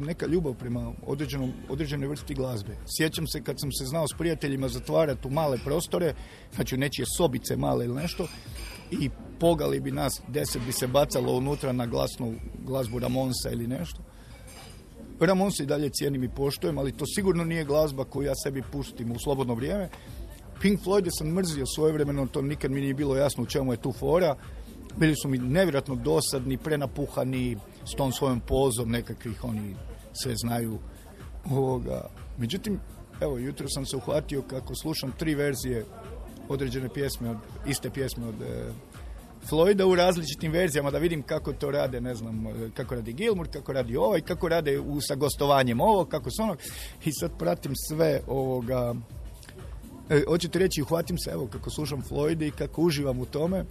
neka 0.00 0.26
ljubav 0.26 0.54
prema 0.54 0.92
određenom, 1.06 1.52
određenoj 1.68 2.08
vrsti 2.08 2.34
glazbe. 2.34 2.76
Sjećam 2.96 3.26
se 3.26 3.42
kad 3.42 3.60
sam 3.60 3.72
se 3.72 3.84
znao 3.84 4.08
s 4.08 4.18
prijateljima 4.18 4.68
zatvarati 4.68 5.28
u 5.28 5.30
male 5.30 5.58
prostore, 5.64 6.14
znači 6.54 6.74
u 6.74 6.78
nečije 6.78 7.06
sobice 7.16 7.56
male 7.56 7.84
ili 7.84 7.94
nešto, 7.94 8.26
i 8.90 9.10
pogali 9.40 9.80
bi 9.80 9.90
nas, 9.90 10.20
deset 10.28 10.62
bi 10.66 10.72
se 10.72 10.86
bacalo 10.86 11.32
unutra 11.32 11.72
na 11.72 11.86
glasnu 11.86 12.34
glazbu 12.66 12.98
Ramonsa 12.98 13.50
ili 13.50 13.66
nešto. 13.66 14.02
Ramonsa 15.20 15.62
i 15.62 15.66
dalje 15.66 15.90
cijenim 15.90 16.24
i 16.24 16.28
poštujem, 16.28 16.78
ali 16.78 16.92
to 16.92 17.06
sigurno 17.06 17.44
nije 17.44 17.64
glazba 17.64 18.04
koju 18.04 18.26
ja 18.26 18.34
sebi 18.34 18.62
pustim 18.72 19.12
u 19.12 19.18
slobodno 19.18 19.54
vrijeme. 19.54 19.88
Pink 20.60 20.80
Floyd 20.80 21.08
sam 21.18 21.28
mrzio 21.28 21.66
svojevremeno, 21.66 22.26
to 22.26 22.42
nikad 22.42 22.70
mi 22.70 22.80
nije 22.80 22.94
bilo 22.94 23.16
jasno 23.16 23.42
u 23.42 23.46
čemu 23.46 23.72
je 23.72 23.82
tu 23.82 23.92
fora. 23.92 24.36
Bili 24.96 25.14
su 25.16 25.28
mi 25.28 25.38
nevjerojatno 25.38 25.94
dosadni, 25.94 26.56
prenapuhani, 26.56 27.56
s 27.84 27.96
tom 27.96 28.12
svojom 28.12 28.40
pozom 28.40 28.90
nekakvih, 28.90 29.44
oni 29.44 29.76
sve 30.12 30.36
znaju. 30.36 30.78
Ovoga. 31.50 32.06
Međutim, 32.38 32.80
evo, 33.20 33.38
jutro 33.38 33.68
sam 33.68 33.86
se 33.86 33.96
uhvatio 33.96 34.42
kako 34.42 34.74
slušam 34.74 35.12
tri 35.18 35.34
verzije 35.34 35.84
određene 36.48 36.88
pjesme, 36.88 37.30
od, 37.30 37.36
iste 37.66 37.90
pjesme 37.90 38.26
od 38.26 38.42
e, 38.42 38.72
Floyda 39.50 39.84
u 39.84 39.94
različitim 39.94 40.52
verzijama 40.52 40.90
da 40.90 40.98
vidim 40.98 41.22
kako 41.22 41.52
to 41.52 41.70
rade, 41.70 42.00
ne 42.00 42.14
znam, 42.14 42.46
e, 42.46 42.70
kako 42.74 42.94
radi 42.94 43.12
Gilmour, 43.12 43.48
kako 43.52 43.72
radi 43.72 43.96
ovaj, 43.96 44.20
kako 44.20 44.48
rade 44.48 44.78
u, 44.80 45.00
sa 45.00 45.14
gostovanjem 45.14 45.80
ovo, 45.80 46.04
kako 46.04 46.30
s 46.30 46.38
onog. 46.38 46.58
I 47.04 47.12
sad 47.12 47.38
pratim 47.38 47.72
sve 47.88 48.20
ovoga, 48.26 48.94
E, 50.10 50.22
hoćete 50.28 50.58
reći, 50.58 50.82
uhvatim 50.82 51.18
se, 51.18 51.30
evo, 51.30 51.46
kako 51.46 51.70
slušam 51.70 52.02
Floyd 52.02 52.46
i 52.46 52.50
kako 52.50 52.82
uživam 52.82 53.20
u 53.20 53.24
tome 53.24 53.64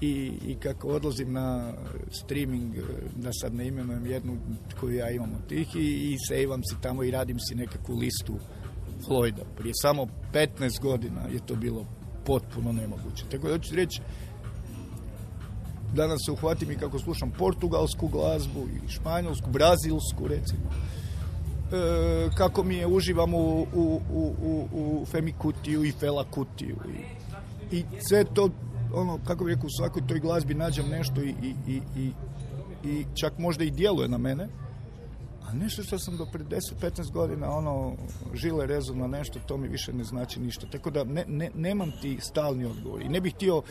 i, 0.00 0.32
i 0.46 0.54
kako 0.54 0.88
odlazim 0.88 1.32
na 1.32 1.72
streaming, 2.10 2.76
e, 2.76 2.80
da 3.16 3.30
sad 3.32 3.54
ne 3.54 3.66
imenujem 3.66 4.06
jednu 4.06 4.36
koju 4.80 4.94
ja 4.94 5.10
imam 5.10 5.34
od 5.34 5.48
tih 5.48 5.76
i, 5.76 6.12
i 6.12 6.16
sejvam 6.28 6.60
si 6.64 6.76
tamo 6.82 7.04
i 7.04 7.10
radim 7.10 7.38
si 7.38 7.54
nekakvu 7.54 7.96
listu 7.96 8.34
Floyda. 9.06 9.44
Prije 9.56 9.72
samo 9.82 10.06
15 10.32 10.80
godina 10.82 11.20
je 11.32 11.46
to 11.46 11.54
bilo 11.54 11.86
potpuno 12.26 12.72
nemoguće. 12.72 13.24
Tako 13.30 13.48
da 13.48 13.52
hoću 13.52 13.74
reći, 13.74 14.00
danas 15.94 16.20
se 16.26 16.32
uhvatim 16.32 16.70
i 16.70 16.76
kako 16.76 16.98
slušam 16.98 17.30
portugalsku 17.30 18.08
glazbu 18.08 18.60
i 18.60 18.88
španjolsku, 18.88 19.50
brazilsku 19.50 20.28
recimo 20.28 20.62
e, 21.72 22.30
kako 22.34 22.62
mi 22.62 22.76
je 22.76 22.86
uživam 22.86 23.34
u, 23.34 23.66
u, 23.74 24.00
u, 24.12 24.34
u, 24.42 24.68
u 24.72 25.06
Femi 25.06 25.32
Kutiju 25.32 25.84
i 25.84 25.92
Fela 25.92 26.24
Kutiju 26.30 26.76
i, 27.72 27.76
i 27.76 27.84
sve 28.08 28.24
to 28.24 28.50
ono, 28.94 29.18
kako 29.26 29.44
bih 29.44 29.54
rekao, 29.54 29.66
u 29.66 29.76
svakoj 29.78 30.06
toj 30.06 30.20
glazbi 30.20 30.54
nađem 30.54 30.88
nešto 30.88 31.22
i, 31.22 31.34
i, 31.42 31.54
i, 31.66 31.80
i, 31.96 32.12
i 32.84 33.06
čak 33.14 33.38
možda 33.38 33.64
i 33.64 33.70
djeluje 33.70 34.08
na 34.08 34.18
mene 34.18 34.48
a 35.48 35.52
nešto 35.52 35.82
što 35.82 35.98
sam 35.98 36.16
do 36.16 36.26
pred 36.32 36.46
10-15 36.46 37.12
godina 37.12 37.50
ono, 37.50 37.96
žile 38.34 38.66
rezu 38.66 38.94
nešto, 38.94 39.38
to 39.46 39.56
mi 39.56 39.68
više 39.68 39.92
ne 39.92 40.04
znači 40.04 40.40
ništa. 40.40 40.66
Tako 40.66 40.90
da 40.90 41.04
ne, 41.04 41.24
ne, 41.28 41.50
nemam 41.54 41.92
ti 42.02 42.18
stalni 42.20 42.64
odgovor 42.64 43.02
i 43.02 43.08
ne 43.08 43.20
bih 43.20 43.34
htio 43.34 43.62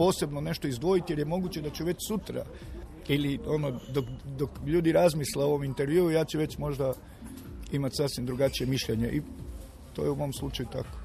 posebno 0.00 0.40
nešto 0.40 0.68
izdvojiti 0.68 1.12
jer 1.12 1.18
je 1.18 1.24
moguće 1.24 1.60
da 1.60 1.70
ću 1.70 1.84
već 1.84 1.96
sutra 2.08 2.44
ili 3.08 3.38
ono, 3.46 3.80
dok, 3.92 4.04
dok 4.38 4.50
ljudi 4.66 4.92
razmisle 4.92 5.44
o 5.44 5.46
ovom 5.46 5.64
intervjuu, 5.64 6.10
ja 6.10 6.24
ću 6.24 6.38
već 6.38 6.58
možda 6.58 6.92
imati 7.72 7.96
sasvim 7.96 8.26
drugačije 8.26 8.66
mišljenje 8.66 9.08
i 9.08 9.22
to 9.92 10.04
je 10.04 10.10
u 10.10 10.16
mom 10.16 10.32
slučaju 10.32 10.68
tako. 10.72 10.96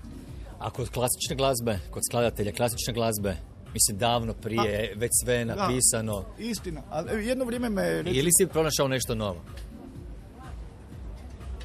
A 0.59 0.69
kod 0.69 0.89
klasične 0.89 1.35
glazbe, 1.35 1.79
kod 1.91 2.03
skladatelja 2.09 2.51
klasične 2.51 2.93
glazbe, 2.93 3.35
mislim 3.73 3.97
davno 3.97 4.33
prije, 4.33 4.93
već 4.95 5.11
sve 5.23 5.45
napisano. 5.45 6.23
Istina, 6.39 6.81
ali 6.89 7.27
jedno 7.27 7.45
vrijeme 7.45 7.69
me... 7.69 7.83
recimo- 8.01 8.19
Ili 8.19 8.29
si 8.31 8.47
pronašao 8.47 8.87
nešto 8.87 9.15
novo? 9.15 9.41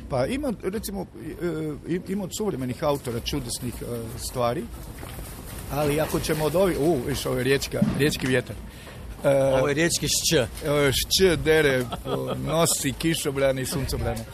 Pa 0.09 0.27
ima, 0.27 0.53
recimo, 0.63 1.07
e, 1.89 2.01
ima 2.09 2.25
od 2.25 2.31
suvremenih 2.39 2.85
autora 2.85 3.21
čudesnih 3.21 3.75
e, 3.83 3.87
stvari, 4.19 4.65
ali 5.73 6.01
ako 6.01 6.21
ćemo 6.21 6.45
od 6.45 6.57
ovih, 6.57 6.77
u, 6.81 6.97
viš, 7.07 7.27
ovo 7.27 7.37
je 7.37 7.45
riječka, 7.45 7.81
riječki 7.99 8.27
vjetar. 8.27 8.57
E, 9.25 9.29
Ovo 9.55 9.69
je 9.69 9.75
riječki 9.75 10.07
je 10.37 10.49
šć 10.93 11.39
dere 11.45 11.85
nosi 12.39 12.93
kišobrane 12.93 13.63
i 13.63 13.67
suncobrane. 13.67 14.25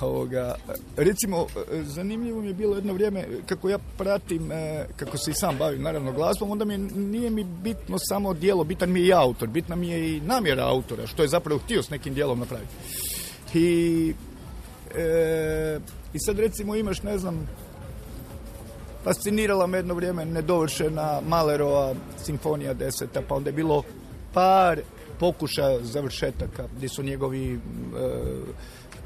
Ovoga, 0.00 0.54
recimo, 0.96 1.46
e, 1.72 1.82
zanimljivo 1.84 2.40
mi 2.40 2.48
je 2.48 2.54
bilo 2.54 2.74
jedno 2.76 2.92
vrijeme 2.92 3.24
kako 3.46 3.68
ja 3.68 3.78
pratim, 3.98 4.52
e, 4.52 4.86
kako 4.96 5.18
se 5.18 5.30
i 5.30 5.34
sam 5.34 5.56
bavim 5.56 5.82
naravno 5.82 6.12
glazbom, 6.12 6.50
onda 6.50 6.64
mi 6.64 6.74
je- 6.74 6.78
nije 6.78 7.30
mi 7.30 7.44
bitno 7.44 7.96
samo 8.00 8.34
dijelo, 8.34 8.64
bitan 8.64 8.92
mi 8.92 9.00
je 9.00 9.06
i 9.06 9.12
autor, 9.12 9.48
bitna 9.48 9.76
mi 9.76 9.88
je 9.88 10.16
i 10.16 10.20
namjera 10.20 10.64
autora, 10.64 11.06
što 11.06 11.22
je 11.22 11.28
zapravo 11.28 11.60
htio 11.60 11.82
s 11.82 11.90
nekim 11.90 12.14
dijelom 12.14 12.38
napraviti. 12.38 12.72
I, 13.54 14.14
e, 14.94 15.78
I 16.12 16.18
sad 16.18 16.38
recimo 16.38 16.76
imaš, 16.76 17.02
ne 17.02 17.18
znam, 17.18 17.48
fascinirala 19.06 19.66
me 19.66 19.78
jedno 19.78 19.94
vrijeme 19.94 20.24
nedovršena 20.24 21.20
Malerova 21.28 21.94
simfonija 22.24 22.74
deseta, 22.74 23.22
pa 23.28 23.34
onda 23.34 23.48
je 23.48 23.54
bilo 23.54 23.82
par 24.34 24.80
pokušaja 25.20 25.78
završetaka 25.82 26.64
gdje 26.76 26.88
su 26.88 27.02
njegovi 27.02 27.60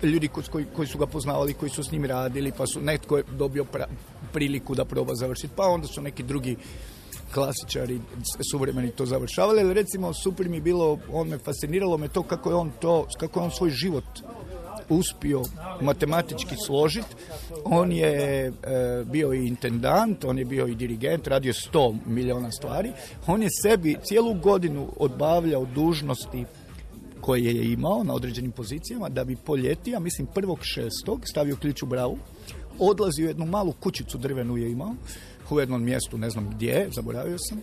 e, 0.03 0.07
ljudi 0.07 0.29
ko- 0.29 0.43
koji, 0.51 0.67
koji 0.77 0.89
su 0.89 0.99
ga 0.99 1.07
poznavali, 1.07 1.55
koji 1.55 1.71
su 1.71 1.83
s 1.85 1.93
njim 1.93 2.05
radili, 2.05 2.53
pa 2.53 2.67
su 2.67 2.81
netko 2.81 3.17
je 3.17 3.25
dobio 3.31 3.65
pra- 3.65 3.87
priliku 4.33 4.75
da 4.75 4.85
proba 4.85 5.15
završiti, 5.15 5.53
pa 5.57 5.63
onda 5.65 5.87
su 5.87 6.03
neki 6.03 6.23
drugi 6.23 6.57
klasičari 7.35 8.01
suvremeni 8.51 8.91
to 8.91 9.07
završavali, 9.07 9.61
ali 9.61 9.75
recimo 9.75 10.15
super 10.15 10.49
mi 10.49 10.61
bilo, 10.61 10.99
on 11.13 11.29
me 11.29 11.39
fasciniralo 11.39 11.99
me 11.99 12.09
to 12.09 12.23
kako 12.23 12.51
je 12.51 12.57
on 12.57 12.71
to, 12.81 13.07
kako 13.19 13.41
je 13.41 13.45
on 13.45 13.51
svoj 13.51 13.71
život 13.71 14.05
uspio 14.91 15.43
matematički 15.81 16.55
složiti. 16.67 17.15
On 17.65 17.93
je 17.93 18.47
e, 18.47 18.53
bio 19.05 19.33
i 19.33 19.47
intendant, 19.47 20.25
on 20.25 20.39
je 20.39 20.45
bio 20.45 20.67
i 20.67 20.75
dirigent, 20.75 21.27
radio 21.27 21.53
100 21.53 21.97
miliona 22.07 22.51
stvari. 22.51 22.93
On 23.27 23.43
je 23.43 23.49
sebi 23.63 23.97
cijelu 24.05 24.35
godinu 24.35 24.89
odbavljao 24.97 25.65
dužnosti 25.65 26.45
koje 27.21 27.45
je 27.45 27.73
imao 27.73 28.05
na 28.05 28.15
određenim 28.15 28.53
pozicijama 28.53 29.09
da 29.09 29.25
bi 29.25 29.37
po 29.37 29.57
ljeti, 29.57 29.91
ja 29.91 29.99
mislim 29.99 30.27
prvog 30.35 30.59
šestog, 30.63 31.23
stavio 31.25 31.57
ključ 31.57 31.83
u 31.83 31.87
bravu, 31.87 32.19
odlazio 32.79 33.25
u 33.25 33.29
jednu 33.29 33.47
malu 33.47 33.73
kućicu 33.73 34.19
drvenu 34.19 34.57
je 34.57 34.71
imao, 34.71 34.95
u 35.51 35.61
jednom 35.61 35.85
mjestu, 35.85 36.19
ne 36.19 36.31
znam 36.31 36.51
gdje, 36.51 36.89
zaboravio 36.95 37.37
sam, 37.39 37.61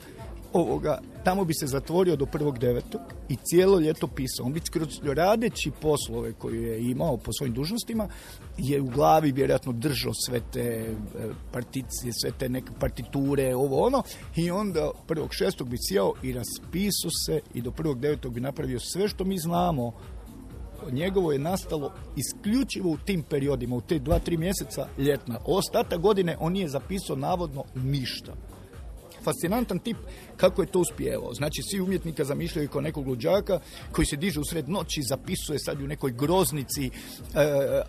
ovoga, 0.57 0.99
tamo 1.23 1.45
bi 1.45 1.53
se 1.53 1.67
zatvorio 1.67 2.15
do 2.15 2.25
prvog 2.25 2.59
devetog 2.59 3.01
i 3.29 3.35
cijelo 3.35 3.79
ljeto 3.79 4.07
pisao. 4.07 4.45
On 4.45 4.53
bi 4.53 4.59
kroz 4.71 4.99
radeći 5.03 5.71
poslove 5.81 6.33
koje 6.33 6.61
je 6.61 6.91
imao 6.91 7.17
po 7.17 7.33
svojim 7.33 7.53
dužnostima 7.53 8.07
je 8.57 8.81
u 8.81 8.85
glavi 8.85 9.31
vjerojatno 9.31 9.71
držao 9.71 10.13
sve 10.25 10.39
te 10.53 10.59
e, 10.59 10.95
particije, 11.51 12.13
sve 12.21 12.31
te 12.39 12.49
neke 12.49 12.71
partiture, 12.79 13.55
ovo 13.55 13.85
ono 13.85 14.03
i 14.35 14.51
onda 14.51 14.91
prvog 15.07 15.29
šestog 15.31 15.69
bi 15.69 15.77
sjeo 15.89 16.13
i 16.23 16.33
raspisao 16.33 17.11
se 17.25 17.39
i 17.53 17.61
do 17.61 17.71
prvog 17.71 17.99
devetog 17.99 18.33
bi 18.33 18.41
napravio 18.41 18.79
sve 18.79 19.07
što 19.07 19.23
mi 19.23 19.37
znamo 19.39 19.93
njegovo 20.91 21.31
je 21.31 21.39
nastalo 21.39 21.91
isključivo 22.15 22.89
u 22.89 22.97
tim 22.97 23.23
periodima, 23.23 23.75
u 23.75 23.81
te 23.81 23.99
dva, 23.99 24.19
tri 24.19 24.37
mjeseca 24.37 24.87
ljetna. 24.97 25.39
Ostatak 25.45 25.99
godine 25.99 26.37
on 26.39 26.53
nije 26.53 26.67
zapisao 26.67 27.15
navodno 27.15 27.63
ništa. 27.75 28.33
Fascinantan 29.27 29.79
tip 29.79 29.97
kako 30.37 30.61
je 30.61 30.67
to 30.67 30.79
uspjevao. 30.79 31.33
Znači, 31.33 31.61
svi 31.71 31.81
umjetnika 31.81 32.23
zamišljaju 32.23 32.69
kao 32.69 32.81
nekog 32.81 33.07
luđaka 33.07 33.59
koji 33.91 34.05
se 34.05 34.15
diže 34.15 34.39
u 34.39 34.45
sred 34.45 34.69
noći, 34.69 35.01
zapisuje 35.01 35.59
sad 35.59 35.81
u 35.81 35.87
nekoj 35.87 36.11
groznici, 36.11 36.85
e, 36.85 36.91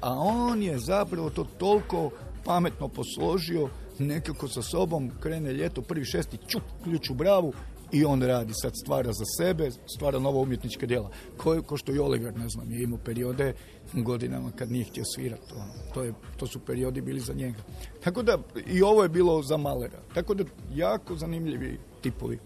a 0.01 0.13
on 0.19 0.63
je 0.63 0.79
zapravo 0.79 1.31
to 1.31 1.45
toliko 1.59 2.11
pametno 2.45 2.89
posložio, 2.89 3.69
nekako 3.99 4.49
sa 4.49 4.63
sobom 4.63 5.11
krene 5.21 5.53
ljeto, 5.53 5.83
prvi 5.83 6.05
šesti, 6.05 6.39
čup, 6.49 6.63
ključ 6.85 7.11
u 7.11 7.15
bravu 7.15 7.53
i 7.93 8.05
on 8.05 8.23
radi, 8.23 8.53
sad 8.63 8.73
stvara 8.85 9.13
za 9.13 9.25
sebe, 9.39 9.71
stvara 9.97 10.19
nova 10.19 10.41
umjetnička 10.41 10.87
djela. 10.87 11.11
Ko, 11.37 11.63
ko 11.63 11.77
što 11.77 11.93
i 11.95 11.99
Oliver, 11.99 12.37
ne 12.37 12.49
znam, 12.49 12.73
je 12.73 12.83
imao 12.83 12.99
periode 12.99 13.55
godinama 13.93 14.51
kad 14.57 14.71
nije 14.71 14.85
htio 14.85 15.05
svirati. 15.17 15.53
Ono. 15.55 15.73
To, 15.95 16.03
je, 16.03 16.13
to 16.37 16.47
su 16.47 16.59
periodi 16.61 17.01
bili 17.01 17.21
za 17.21 17.33
njega. 17.33 17.59
Tako 18.05 18.23
da 18.23 18.39
i 18.67 18.83
ovo 18.83 19.03
je 19.03 19.09
bilo 19.09 19.43
za 19.43 19.57
Malera. 19.57 19.99
Tako 20.15 20.35
da 20.35 20.45
jako 20.75 21.17
zanimljivi 21.17 21.79
tipovi. 22.01 22.39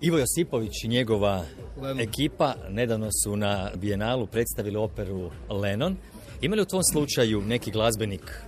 Ivo 0.00 0.18
Josipović 0.18 0.84
i 0.84 0.88
njegova 0.88 1.44
Lennon. 1.76 2.00
ekipa 2.00 2.54
nedavno 2.70 3.08
su 3.24 3.36
na 3.36 3.70
Bijenalu 3.76 4.26
predstavili 4.26 4.76
operu 4.76 5.30
Lennon. 5.48 5.96
Ima 6.40 6.56
li 6.56 6.62
u 6.62 6.64
tom 6.64 6.82
slučaju 6.92 7.42
neki 7.42 7.70
glazbenik 7.70 8.40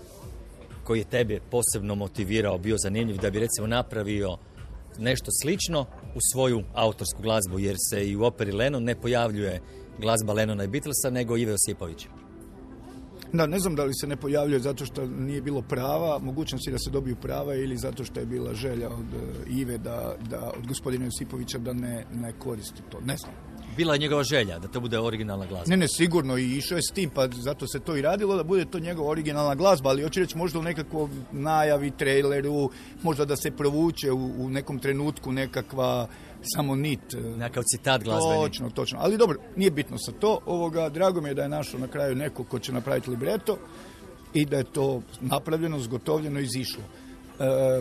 koji 0.85 0.99
je 1.01 1.05
tebe 1.05 1.40
posebno 1.51 1.95
motivirao, 1.95 2.59
bio 2.59 2.77
zanimljiv 2.79 3.16
da 3.16 3.31
bi 3.31 3.40
recimo 3.40 3.66
napravio 3.66 4.37
nešto 4.98 5.30
slično 5.42 5.80
u 6.14 6.18
svoju 6.32 6.62
autorsku 6.74 7.22
glazbu, 7.22 7.59
jer 7.59 7.76
se 7.90 8.09
i 8.09 8.16
u 8.16 8.24
operi 8.24 8.52
Lennon 8.52 8.85
ne 8.85 8.94
pojavljuje 9.00 9.61
glazba 9.98 10.32
Lennona 10.32 10.64
i 10.64 10.68
Beatlesa, 10.68 11.11
nego 11.11 11.37
Ive 11.37 11.52
Josipovića. 11.52 12.09
Da, 13.32 13.46
ne 13.46 13.59
znam 13.59 13.74
da 13.76 13.85
li 13.85 13.94
se 13.94 14.06
ne 14.06 14.16
pojavljuje 14.16 14.61
zato 14.61 14.87
što 14.87 15.06
nije 15.06 15.42
bilo 15.42 15.62
prava, 15.62 16.18
mogućnosti 16.18 16.70
da 16.70 16.78
se 16.78 16.90
dobiju 16.90 17.16
prava 17.16 17.54
ili 17.54 17.76
zato 17.76 18.04
što 18.04 18.20
je 18.20 18.26
bila 18.26 18.54
želja 18.54 18.88
od 18.90 19.14
e, 19.14 19.50
Ive 19.50 19.78
da, 19.78 20.16
da 20.30 20.52
od 20.59 20.66
gospodina 20.66 21.04
Josipovića 21.04 21.59
da 21.59 21.72
ne, 21.72 22.06
ne 22.14 22.32
koristi 22.38 22.82
to. 22.90 23.00
Ne 23.00 23.16
znam. 23.16 23.32
Bila 23.76 23.94
je 23.94 23.98
njegova 23.98 24.22
želja 24.22 24.58
da 24.58 24.68
to 24.68 24.80
bude 24.80 24.98
originalna 24.98 25.46
glazba. 25.46 25.70
Ne, 25.70 25.76
ne, 25.76 25.88
sigurno 25.88 26.38
i 26.38 26.56
išao 26.56 26.76
je 26.76 26.82
s 26.82 26.94
tim, 26.94 27.10
pa 27.10 27.28
zato 27.28 27.66
se 27.66 27.80
to 27.80 27.96
i 27.96 28.02
radilo 28.02 28.36
da 28.36 28.42
bude 28.42 28.64
to 28.64 28.78
njegova 28.78 29.10
originalna 29.10 29.54
glazba, 29.54 29.90
ali 29.90 30.02
hoću 30.02 30.20
reći 30.20 30.38
možda 30.38 30.58
u 30.58 30.62
nekakvom 30.62 31.10
najavi, 31.32 31.90
traileru, 31.90 32.70
možda 33.02 33.24
da 33.24 33.36
se 33.36 33.50
provuče 33.50 34.12
u, 34.12 34.44
u 34.44 34.50
nekom 34.50 34.78
trenutku 34.78 35.32
nekakva 35.32 36.08
samo 36.54 36.74
nit. 36.74 37.14
e, 37.14 37.20
Nekakav 37.20 37.62
citat 37.62 38.02
glazbeni. 38.02 38.42
Točno, 38.42 38.70
točno. 38.70 38.98
Ali 39.02 39.16
dobro, 39.16 39.38
nije 39.56 39.70
bitno 39.70 39.98
sa 39.98 40.12
to. 40.12 40.38
Ovoga, 40.46 40.88
drago 40.88 41.20
mi 41.20 41.28
je 41.28 41.34
da 41.34 41.42
je 41.42 41.48
našao 41.48 41.80
na 41.80 41.88
kraju 41.88 42.14
neko 42.16 42.44
ko 42.44 42.58
će 42.58 42.72
napraviti 42.72 43.10
libreto 43.10 43.58
i 44.34 44.44
da 44.44 44.56
je 44.56 44.64
to 44.64 45.02
napravljeno, 45.20 45.78
zgotovljeno, 45.80 46.40
izišlo. 46.40 46.82
E, 47.40 47.80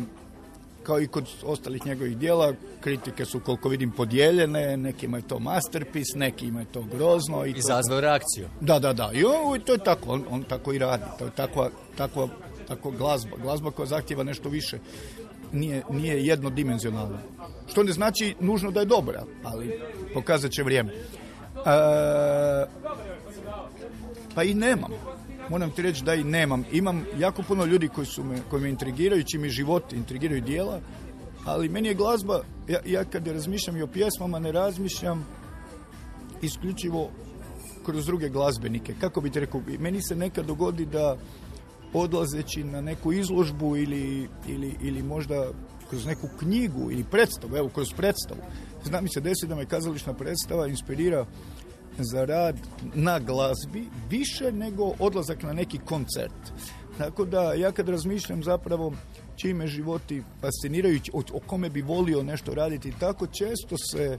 kao 0.86 1.02
i 1.02 1.08
kod 1.08 1.30
ostalih 1.44 1.86
njegovih 1.86 2.18
dijela, 2.18 2.54
kritike 2.80 3.26
su 3.26 3.40
koliko 3.40 3.70
vidim 3.70 3.92
podijeljene, 3.92 4.78
nekima 4.78 5.18
je 5.18 5.28
to 5.28 5.40
masterpiece, 5.40 6.18
nekima 6.18 6.60
je 6.60 6.66
to 6.66 6.82
grozno. 6.82 7.46
I 7.46 7.54
to, 7.54 7.60
Izazvao 7.60 8.02
reakciju. 8.02 8.48
da, 8.62 8.80
da, 8.80 8.94
da. 8.94 9.12
I 9.14 9.24
ovo, 9.24 9.58
to 9.58 9.74
je 9.74 9.78
tako, 9.78 10.12
on, 10.12 10.26
on 10.30 10.44
tako 10.44 10.74
i 10.74 10.78
radi. 10.78 11.04
To 11.20 11.26
je 11.26 11.32
takva, 11.32 11.70
takva, 11.98 12.28
takva 12.68 12.92
glazba. 12.92 13.38
Glazba 13.42 13.72
koja 13.72 13.86
zahtjeva 13.86 14.24
nešto 14.24 14.50
više. 14.50 14.80
Nije, 15.52 15.84
nije 15.90 16.26
jednodimenzionalna. 16.26 17.20
Što 17.68 17.84
ne 17.84 17.92
znači 17.92 18.36
nužno 18.40 18.72
da 18.72 18.80
je 18.80 18.86
dobra, 18.86 19.24
ali 19.44 19.80
pokazat 20.14 20.52
će 20.52 20.64
vrijeme. 20.64 20.94
E, 20.94 21.02
pa 24.36 24.44
i 24.44 24.54
nemam. 24.54 24.92
Moram 25.50 25.72
ti 25.72 25.82
reći 25.82 26.04
da 26.04 26.14
i 26.14 26.24
nemam. 26.24 26.64
Imam 26.72 27.06
jako 27.20 27.44
puno 27.44 27.66
ljudi 27.66 27.88
koji, 27.88 28.08
su 28.08 28.24
me, 28.24 28.38
koji 28.50 28.62
me 28.62 28.70
intrigiraju, 28.70 29.24
čiji 29.24 29.42
mi 29.42 29.50
život 29.50 29.94
intrigiraju 29.94 30.42
dijela, 30.42 30.80
ali 31.46 31.70
meni 31.70 31.88
je 31.88 31.94
glazba, 31.94 32.42
ja, 32.68 32.80
ja 32.86 33.04
kad 33.04 33.28
razmišljam 33.28 33.78
i 33.78 33.82
o 33.82 33.88
pjesmama, 33.88 34.40
ne 34.40 34.52
razmišljam 34.52 35.26
isključivo 36.42 37.10
kroz 37.86 38.06
druge 38.06 38.30
glazbenike. 38.30 38.96
Kako 39.00 39.22
bi 39.22 39.30
ti 39.30 39.40
rekao, 39.40 39.62
meni 39.80 40.02
se 40.02 40.16
nekad 40.16 40.46
dogodi 40.46 40.86
da 40.86 41.18
odlazeći 41.94 42.64
na 42.64 42.82
neku 42.82 43.14
izložbu 43.14 43.78
ili, 43.78 44.30
ili, 44.48 44.76
ili 44.82 45.04
možda 45.04 45.48
kroz 45.90 46.06
neku 46.06 46.28
knjigu 46.40 46.92
ili 46.92 47.04
predstavu, 47.04 47.58
evo 47.58 47.70
kroz 47.70 47.94
predstavu. 47.94 48.40
Zna 48.84 49.02
mi 49.02 49.10
se 49.10 49.22
desi 49.22 49.48
da 49.48 49.56
me 49.56 49.66
kazališna 49.66 50.14
predstava 50.14 50.68
inspirira 50.68 51.26
za 51.98 52.26
rad 52.26 52.56
na 52.94 53.20
glazbi 53.20 53.88
više 54.10 54.52
nego 54.52 54.94
odlazak 55.00 55.44
na 55.44 55.54
neki 55.54 55.78
koncert. 55.78 56.52
Tako 56.98 57.26
da 57.26 57.54
ja 57.54 57.72
kad 57.72 57.90
razmišljam 57.90 58.44
zapravo 58.44 58.94
čime 59.36 59.68
životi 59.68 60.24
fasciniraju, 60.42 61.00
o, 61.14 61.22
o 61.34 61.40
kome 61.40 61.70
bi 61.70 61.82
volio 61.82 62.24
nešto 62.24 62.54
raditi, 62.54 62.94
tako 63.00 63.28
često 63.28 63.76
se 63.92 64.18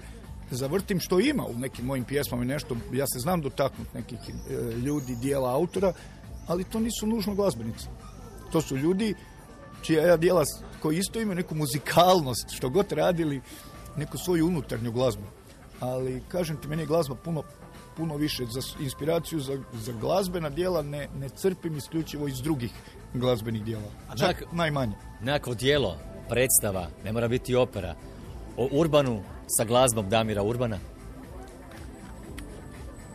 zavrtim 0.50 1.00
što 1.00 1.20
ima 1.20 1.44
u 1.46 1.58
nekim 1.58 1.84
mojim 1.84 2.04
pjesmama 2.04 2.44
i 2.44 2.46
nešto, 2.46 2.76
ja 2.92 3.06
se 3.06 3.18
znam 3.18 3.40
dotaknuti 3.40 3.90
nekih 3.94 4.18
e, 4.18 4.54
ljudi, 4.76 5.16
dijela 5.16 5.54
autora, 5.54 5.92
ali 6.46 6.64
to 6.64 6.80
nisu 6.80 7.06
nužno 7.06 7.34
glazbenici. 7.34 7.86
To 8.52 8.60
su 8.60 8.76
ljudi 8.76 9.14
čija 9.82 10.06
ja 10.06 10.16
dijela 10.16 10.44
koji 10.82 10.98
isto 10.98 11.20
imaju 11.20 11.36
neku 11.36 11.54
muzikalnost, 11.54 12.50
što 12.50 12.68
god 12.68 12.92
radili, 12.92 13.40
neku 13.96 14.18
svoju 14.18 14.46
unutarnju 14.46 14.92
glazbu. 14.92 15.24
Ali, 15.80 16.22
kažem 16.28 16.56
ti, 16.56 16.68
meni 16.68 16.82
je 16.82 16.86
glazba 16.86 17.14
puno, 17.14 17.42
puno 17.96 18.16
više. 18.16 18.44
Za 18.46 18.61
inspiraciju 18.80 19.40
za, 19.40 19.59
za 19.74 19.92
glazbena 19.92 20.50
dijela 20.50 20.82
ne, 20.82 21.09
ne 21.18 21.28
crpim 21.28 21.76
isključivo 21.76 22.28
iz 22.28 22.42
drugih 22.42 22.70
glazbenih 23.14 23.64
dijela. 23.64 23.90
Čak 24.18 24.40
Nak- 24.40 24.46
najmanje. 24.52 24.92
Nekakvo 25.22 25.54
dijelo, 25.54 25.96
predstava, 26.28 26.88
ne 27.04 27.12
mora 27.12 27.28
biti 27.28 27.54
opera, 27.54 27.94
o 28.56 28.68
Urbanu 28.72 29.22
sa 29.48 29.64
glazbom 29.64 30.09
Damira 30.09 30.42
Urbana. 30.42 30.78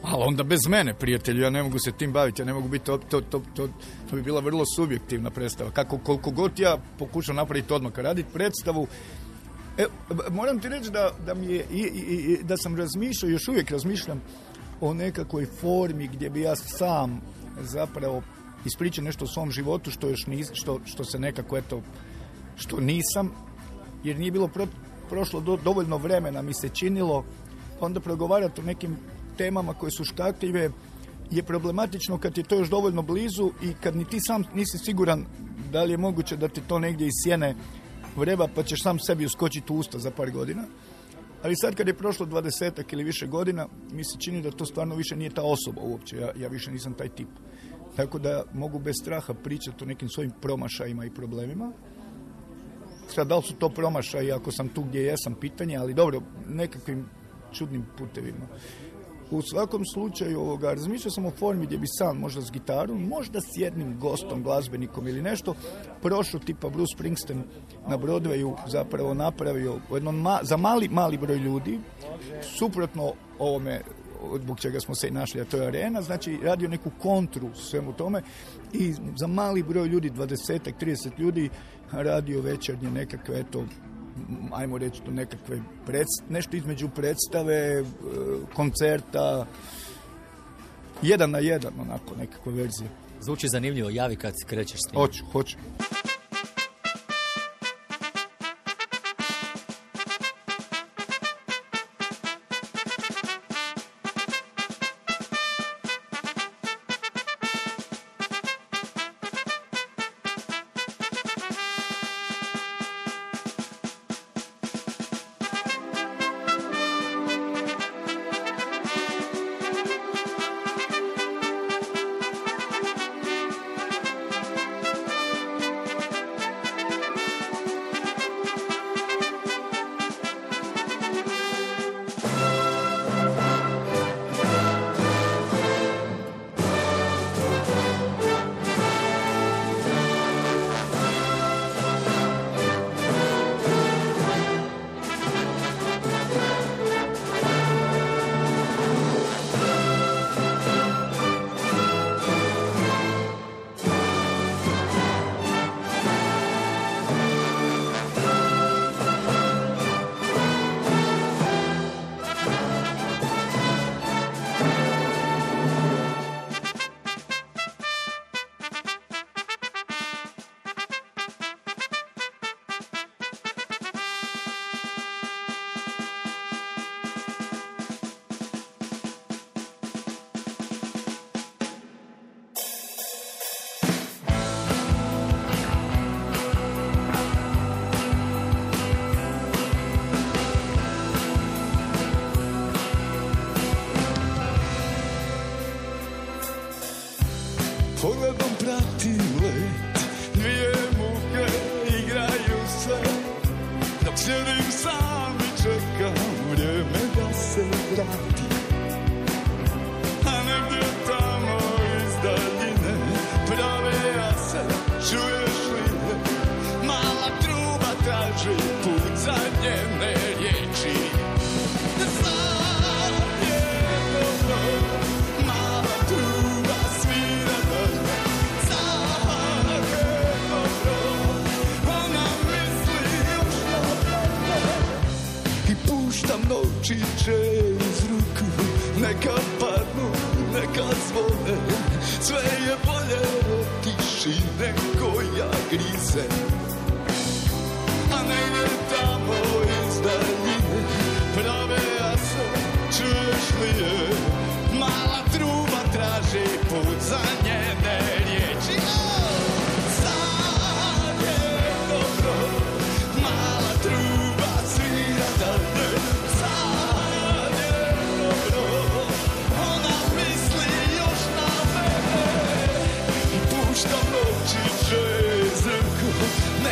Ali 0.04 0.24
onda 0.24 0.44
bez 0.44 0.60
mene, 0.68 0.94
prijatelju, 0.94 1.42
ja 1.42 1.50
ne 1.50 1.64
mogu 1.64 1.80
se 1.80 1.92
tim 1.92 2.14
baviti, 2.14 2.42
ja 2.42 2.46
ne 2.46 2.54
mogu 2.54 2.68
biti, 2.68 2.86
to, 2.86 2.98
to, 3.00 3.22
to, 3.22 3.42
to, 3.56 3.68
to 4.10 4.16
bi 4.16 4.22
bila 4.22 4.40
vrlo 4.42 4.64
subjektivna 4.76 5.30
predstava. 5.30 5.72
Kako, 5.72 5.98
koliko 5.98 6.32
god 6.32 6.60
ja 6.60 6.78
pokušam 7.00 7.36
napraviti 7.36 7.74
odmah, 7.74 7.92
raditi 7.96 8.30
predstavu, 8.34 8.88
e, 9.78 9.86
moram 10.32 10.60
ti 10.60 10.70
reći 10.70 10.90
da, 10.92 11.12
da, 11.26 11.34
mi 11.34 11.46
je, 11.46 11.66
i, 11.72 11.78
i, 11.78 12.16
i- 12.34 12.44
da 12.44 12.58
sam 12.58 12.76
razmišljao, 12.76 13.30
još 13.30 13.48
uvijek 13.48 13.72
razmišljam 13.72 14.22
o 14.82 14.94
nekakvoj 14.94 15.46
formi 15.46 16.08
gdje 16.08 16.30
bi 16.30 16.42
ja 16.42 16.56
sam 16.56 17.22
zapravo 17.62 18.22
ispričao 18.66 19.04
nešto 19.04 19.26
o 19.26 19.28
svom 19.28 19.52
životu 19.52 19.92
što 19.92 20.10
još 20.10 20.28
nis, 20.28 20.52
što, 20.54 20.80
što 20.86 21.04
se 21.04 21.20
nekako 21.20 21.58
eto 21.58 21.82
što 22.56 22.80
nisam 22.80 23.32
jer 24.04 24.20
nije 24.20 24.32
bilo 24.32 24.48
pro, 24.48 24.68
prošlo 25.10 25.40
do, 25.40 25.58
dovoljno 25.64 25.98
vremena 25.98 26.42
mi 26.42 26.54
se 26.54 26.70
činilo 26.70 27.26
onda 27.80 28.00
progovarati 28.00 28.62
o 28.62 28.64
nekim 28.64 28.98
temama 29.38 29.74
koje 29.74 29.92
su 29.92 30.04
škakljive 30.04 30.70
je 31.32 31.44
problematično 31.44 32.18
kad 32.18 32.38
je 32.38 32.44
to 32.44 32.56
još 32.56 32.70
dovoljno 32.70 33.02
blizu 33.02 33.52
i 33.62 33.74
kad 33.74 33.96
ni 33.96 34.06
ti 34.06 34.20
sam 34.20 34.44
nisi 34.54 34.78
siguran 34.78 35.26
da 35.72 35.84
li 35.84 35.94
je 35.94 35.98
moguće 35.98 36.38
da 36.38 36.48
ti 36.48 36.62
to 36.68 36.80
negdje 36.80 37.08
iz 37.08 37.14
sjene 37.24 37.56
vreba 38.16 38.48
pa 38.56 38.64
ćeš 38.64 38.84
sam 38.84 39.00
sebi 39.00 39.26
uskočiti 39.26 39.74
u 39.74 39.76
usta 39.76 40.00
za 40.00 40.12
par 40.12 40.32
godina. 40.32 40.64
Ali 41.44 41.56
sad 41.56 41.76
kad 41.76 41.88
je 41.88 41.98
prošlo 41.98 42.26
dvadesetak 42.26 42.94
ili 42.94 43.04
više 43.04 43.28
godina, 43.28 43.68
mi 43.92 44.04
se 44.04 44.20
čini 44.20 44.42
da 44.42 44.52
to 44.52 44.66
stvarno 44.66 44.96
više 44.96 45.16
nije 45.16 45.30
ta 45.30 45.42
osoba 45.42 45.82
uopće. 45.82 46.18
Ja, 46.18 46.32
ja 46.36 46.48
više 46.48 46.72
nisam 46.72 46.94
taj 46.94 47.10
tip. 47.10 47.30
Tako 47.96 48.20
da 48.20 48.44
mogu 48.54 48.80
bez 48.80 48.96
straha 49.02 49.34
pričati 49.34 49.84
o 49.84 49.88
nekim 49.88 50.10
svojim 50.10 50.32
promašajima 50.42 51.06
i 51.06 51.10
problemima. 51.10 51.72
Sad, 53.08 53.28
da 53.28 53.38
li 53.38 53.44
su 53.44 53.56
to 53.56 53.70
promašaji 53.70 54.32
ako 54.32 54.52
sam 54.52 54.70
tu 54.70 54.84
gdje 54.84 55.02
jesam, 55.02 55.36
pitanje, 55.36 55.78
ali 55.78 55.94
dobro, 55.94 56.22
nekakvim 56.50 57.06
čudnim 57.54 57.86
putevima. 57.98 58.48
U 59.32 59.42
svakom 59.42 59.86
slučaju 59.86 60.40
ovoga, 60.40 60.74
razmišljao 60.74 61.12
sam 61.12 61.26
o 61.26 61.32
formi 61.32 61.66
gdje 61.66 61.78
bi 61.78 61.88
sam 61.88 62.18
možda 62.18 62.42
s 62.42 62.52
gitarom, 62.52 63.08
možda 63.08 63.42
s 63.42 63.58
jednim 63.58 64.00
gostom, 64.00 64.44
glazbenikom 64.44 65.08
ili 65.08 65.22
nešto, 65.22 65.56
prošao 66.02 66.40
tipa 66.40 66.70
Bruce 66.70 66.94
Springsteen 66.96 67.44
na 67.88 67.98
Broadwayu 67.98 68.56
zapravo 68.68 69.14
napravio 69.14 69.80
u 69.92 69.96
jednom 69.96 70.22
ma- 70.22 70.44
za 70.44 70.58
mali, 70.58 70.90
mali 70.90 71.18
broj 71.18 71.38
ljudi, 71.38 71.80
suprotno 72.58 73.14
ovome 73.40 73.82
zbog 74.44 74.60
čega 74.60 74.80
smo 74.80 74.96
se 74.96 75.08
i 75.08 75.12
našli, 75.12 75.42
a 75.42 75.46
to 75.46 75.58
je 75.58 75.68
arena, 75.68 76.02
znači 76.02 76.40
radio 76.44 76.70
neku 76.70 76.92
kontru 77.02 77.50
svemu 77.56 77.94
tome 77.94 78.22
i 78.74 78.94
za 79.18 79.28
mali 79.28 79.64
broj 79.64 79.88
ljudi, 79.88 80.10
20 80.10 80.72
30 80.80 81.10
ljudi, 81.18 81.50
radio 81.92 82.42
večernje 82.42 82.92
nekakve, 82.92 83.40
eto, 83.40 83.66
ajmo 84.54 84.78
reći 84.78 85.02
to 85.06 85.12
nekakve, 85.12 85.62
predst- 85.88 86.24
nešto 86.30 86.58
između 86.58 86.90
predstave, 86.90 87.56
e, 87.56 87.84
koncerta, 88.56 89.46
jedan 91.02 91.32
na 91.32 91.40
jedan, 91.40 91.74
onako, 91.82 92.16
nekakve 92.16 92.52
verzije. 92.54 92.90
Zvuči 93.20 93.48
zanimljivo, 93.48 93.90
javi 93.90 94.16
kad 94.16 94.34
krećeš 94.48 94.80
s 94.80 94.90
tim. 94.92 95.00
Hoću, 95.00 95.26
hoću. 95.32 95.58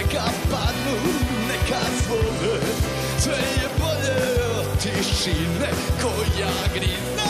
neka 0.09 0.23
padnu, 0.51 0.97
neka 1.47 1.79
zvone 2.01 2.59
Sve 3.19 3.33
je 3.33 3.69
bolje 3.79 4.43
od 4.59 4.81
tišine 4.81 5.69
koja 6.01 6.49
grize 6.73 7.28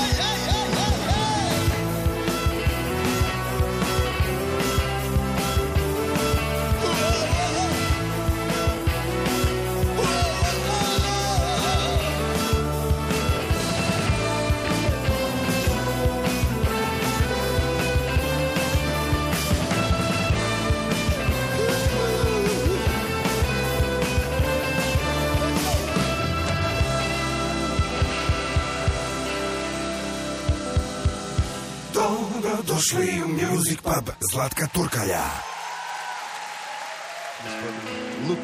Zlatka 34.29 34.67
Turkalja. 34.67 35.25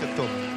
at 0.04 0.15
Tomić. 0.15 0.55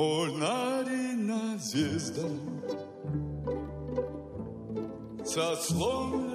Мульнарина 0.00 1.58
звезда. 1.58 2.26
Со 5.26 5.54
слов 5.56 6.29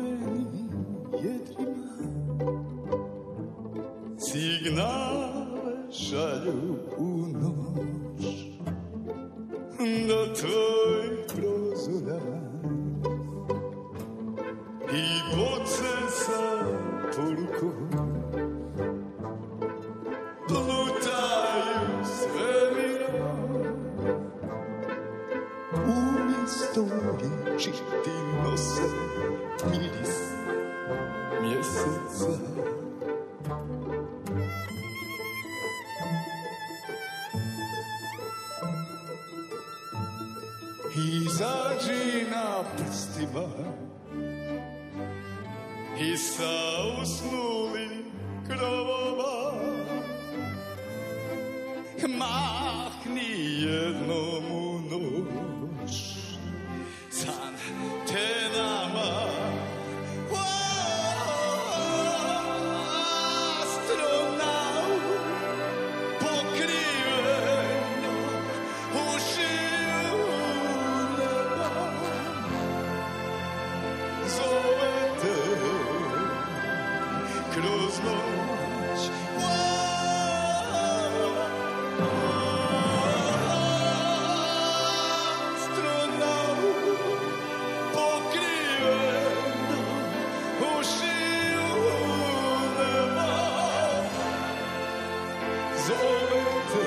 zovete 95.87 96.85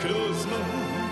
kroz 0.00 0.46
noć 0.46 1.05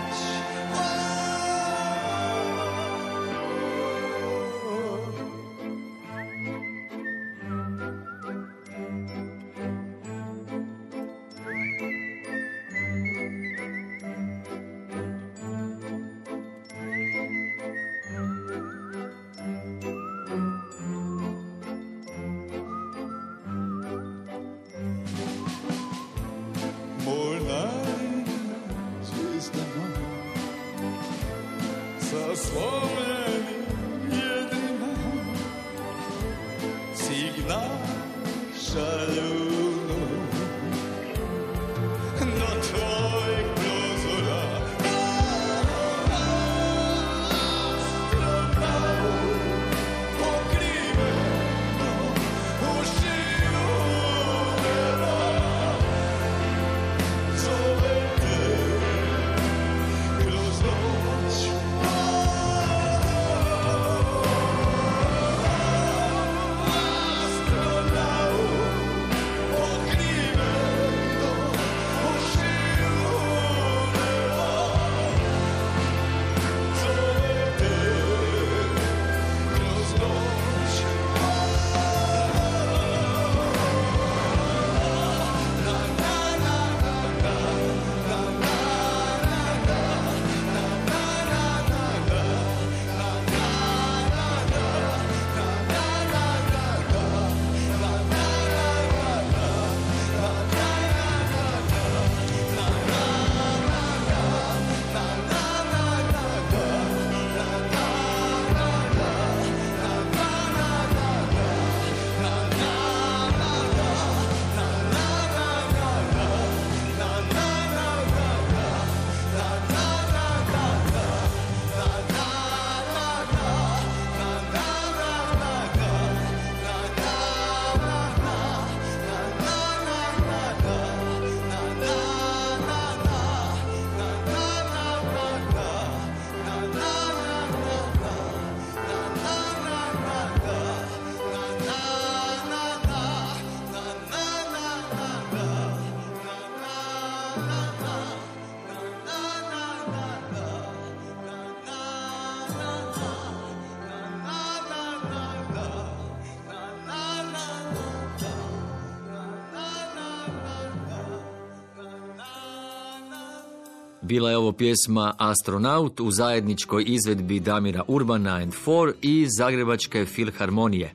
Bila 164.07 164.29
je 164.29 164.37
ovo 164.37 164.51
pjesma 164.51 165.13
Astronaut 165.17 165.99
u 165.99 166.11
zajedničkoj 166.11 166.83
izvedbi 166.87 167.39
Damira 167.39 167.83
Urbana 167.87 168.35
and 168.35 168.53
Four 168.53 168.93
i 169.01 169.27
Zagrebačke 169.37 170.05
filharmonije 170.05 170.93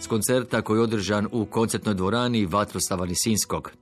s 0.00 0.06
koncerta 0.06 0.62
koji 0.62 0.78
je 0.78 0.82
održan 0.82 1.28
u 1.32 1.44
koncertnoj 1.44 1.94
dvorani 1.94 2.46
Vatroslava 2.46 3.04
Lisinskog. 3.04 3.72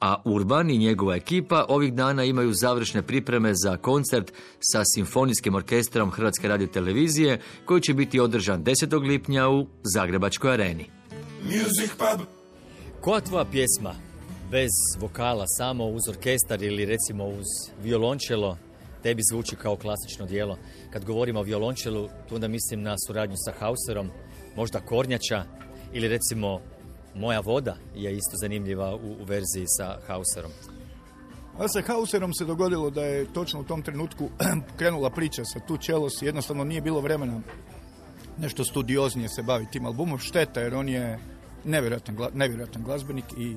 A 0.00 0.22
Urban 0.24 0.70
i 0.70 0.78
njegova 0.78 1.16
ekipa 1.16 1.66
ovih 1.68 1.94
dana 1.94 2.24
imaju 2.24 2.52
završne 2.52 3.02
pripreme 3.02 3.52
za 3.64 3.76
koncert 3.76 4.32
sa 4.60 4.82
Simfonijskim 4.94 5.54
orkestrom 5.54 6.10
Hrvatske 6.10 6.48
radiotelevizije 6.48 7.40
koji 7.64 7.80
će 7.80 7.94
biti 7.94 8.20
održan 8.20 8.64
10. 8.64 9.08
lipnja 9.08 9.48
u 9.48 9.66
Zagrebačkoj 9.94 10.52
areni. 10.52 10.90
Music 11.42 11.90
Pub. 11.98 12.26
Koja 13.00 13.20
tvoja 13.20 13.44
pjesma 13.44 14.13
bez 14.50 14.70
vokala, 15.00 15.44
samo 15.46 15.84
uz 15.84 16.08
orkestar 16.08 16.62
ili 16.62 16.84
recimo 16.84 17.24
uz 17.24 17.46
violončelo, 17.82 18.58
tebi 19.02 19.22
zvuči 19.30 19.56
kao 19.56 19.76
klasično 19.76 20.26
dijelo? 20.26 20.58
Kad 20.90 21.04
govorimo 21.04 21.40
o 21.40 21.42
violončelu, 21.42 22.08
tu 22.28 22.34
onda 22.34 22.48
mislim 22.48 22.82
na 22.82 22.94
suradnju 23.06 23.36
sa 23.36 23.52
Hauserom, 23.58 24.10
možda 24.56 24.80
Kornjača 24.80 25.44
ili 25.92 26.08
recimo 26.08 26.60
Moja 27.14 27.40
voda 27.40 27.76
je 27.94 28.16
isto 28.16 28.36
zanimljiva 28.40 28.94
u, 28.94 29.22
u 29.22 29.24
verziji 29.24 29.64
sa 29.66 29.98
Hauserom. 30.06 30.50
A 31.58 31.68
sa 31.68 31.82
Hauserom 31.86 32.34
se 32.34 32.44
dogodilo 32.44 32.90
da 32.90 33.04
je 33.04 33.32
točno 33.32 33.60
u 33.60 33.64
tom 33.64 33.82
trenutku 33.82 34.30
krenula 34.78 35.10
priča 35.10 35.44
sa 35.44 35.60
tu 35.60 35.76
čelos 35.76 36.22
jednostavno 36.22 36.64
nije 36.64 36.80
bilo 36.80 37.00
vremena 37.00 37.40
nešto 38.38 38.64
studioznije 38.64 39.28
se 39.28 39.42
baviti 39.42 39.72
tim 39.72 39.86
albumom. 39.86 40.18
Šteta 40.18 40.60
jer 40.60 40.74
on 40.74 40.88
je 40.88 41.18
nevjerojatan, 41.64 42.16
nevjerojatan 42.34 42.82
glazbenik 42.82 43.24
i 43.38 43.56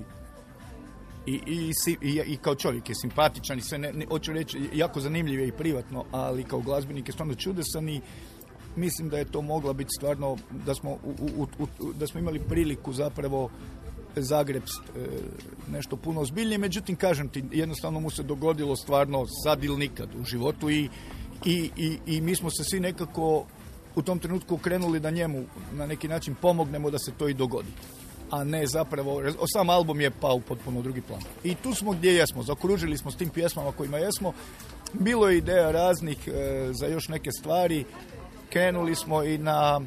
i, 1.28 1.42
i, 1.46 1.72
i, 2.02 2.22
i 2.26 2.38
kao 2.38 2.56
čovjek 2.56 2.90
je 2.90 2.96
simpatičan 2.96 3.58
i 3.58 3.62
sve, 3.62 3.78
ne, 3.78 3.94
ne, 3.94 4.06
hoću 4.06 4.34
reći, 4.34 4.70
jako 4.74 5.00
zanimljiv 5.02 5.40
i 5.40 5.52
privatno, 5.52 6.06
ali 6.12 6.44
kao 6.44 6.60
glazbenik 6.60 7.08
je 7.08 7.14
stvarno 7.14 7.36
čudesan 7.36 7.90
i 7.90 8.02
mislim 8.76 9.10
da 9.10 9.18
je 9.18 9.26
to 9.26 9.42
mogla 9.42 9.74
biti 9.74 9.90
stvarno, 9.98 10.38
da 10.66 10.76
smo, 10.76 10.92
u, 10.92 11.16
u, 11.38 11.48
u- 11.60 11.94
da 11.94 12.08
smo 12.08 12.20
imali 12.20 12.40
priliku 12.40 12.94
zapravo 12.94 13.50
Zagreb 14.16 14.64
e, 14.64 15.00
nešto 15.72 15.96
puno 15.96 16.22
ozbiljnije, 16.22 16.58
međutim 16.58 16.96
kažem 16.96 17.30
ti, 17.30 17.44
jednostavno 17.52 18.00
mu 18.00 18.10
se 18.10 18.24
dogodilo 18.24 18.76
stvarno 18.76 19.26
sad 19.44 19.64
ili 19.64 19.78
nikad 19.78 20.10
u 20.22 20.24
životu 20.24 20.70
i, 20.70 20.90
i, 21.46 21.70
i, 21.78 21.98
i 22.06 22.22
mi 22.22 22.36
smo 22.36 22.50
se 22.50 22.64
svi 22.64 22.80
nekako 22.80 23.46
u 23.96 24.02
tom 24.02 24.20
trenutku 24.20 24.56
okrenuli 24.56 25.00
da 25.00 25.10
njemu 25.12 25.44
na 25.74 25.86
neki 25.86 26.08
način 26.08 26.36
pomognemo 26.42 26.90
da 26.90 27.00
se 27.00 27.12
to 27.18 27.28
i 27.28 27.34
dogodi 27.34 27.70
a 28.32 28.44
ne 28.44 28.68
zapravo, 28.68 29.22
sam 29.54 29.70
album 29.70 30.02
je 30.02 30.12
pao 30.12 30.40
potpuno 30.40 30.80
u 30.80 30.84
drugi 30.84 31.02
plan. 31.02 31.22
I 31.44 31.56
tu 31.56 31.74
smo 31.74 31.92
gdje 31.92 32.14
jesmo, 32.16 32.44
zakružili 32.44 32.98
smo 32.98 33.12
s 33.12 33.16
tim 33.16 33.30
pjesmama 33.30 33.72
kojima 33.72 33.98
jesmo, 33.98 34.34
bilo 34.94 35.30
je 35.30 35.38
ideja 35.38 35.72
raznih 35.72 36.28
e, 36.28 36.32
za 36.74 36.88
još 36.88 37.08
neke 37.08 37.32
stvari, 37.32 37.86
krenuli 38.50 38.96
smo 38.96 39.24
i 39.24 39.38
na 39.38 39.82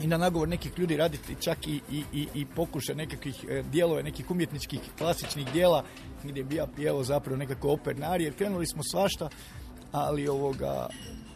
i 0.00 0.06
na 0.06 0.16
nagovor 0.16 0.48
nekih 0.48 0.78
ljudi 0.78 0.96
raditi 0.96 1.36
čak 1.40 1.66
i, 1.66 1.80
i, 1.92 2.02
i, 2.12 2.26
i 2.34 2.46
pokušaj 2.46 2.94
nekakvih 2.94 3.44
e, 3.48 3.62
dijelova, 3.62 4.02
nekih 4.02 4.30
umjetničkih 4.30 4.80
klasičnih 4.98 5.52
dijela 5.52 5.84
gdje 6.24 6.44
bi 6.44 6.54
ja 6.54 6.66
pjevao 6.66 7.04
zapravo 7.04 7.36
nekako 7.36 7.70
operne 7.72 8.06
arije, 8.06 8.26
jer 8.26 8.34
krenuli 8.34 8.66
smo 8.66 8.82
svašta, 8.82 9.28
ali 9.92 10.28
ovoga, 10.28 10.88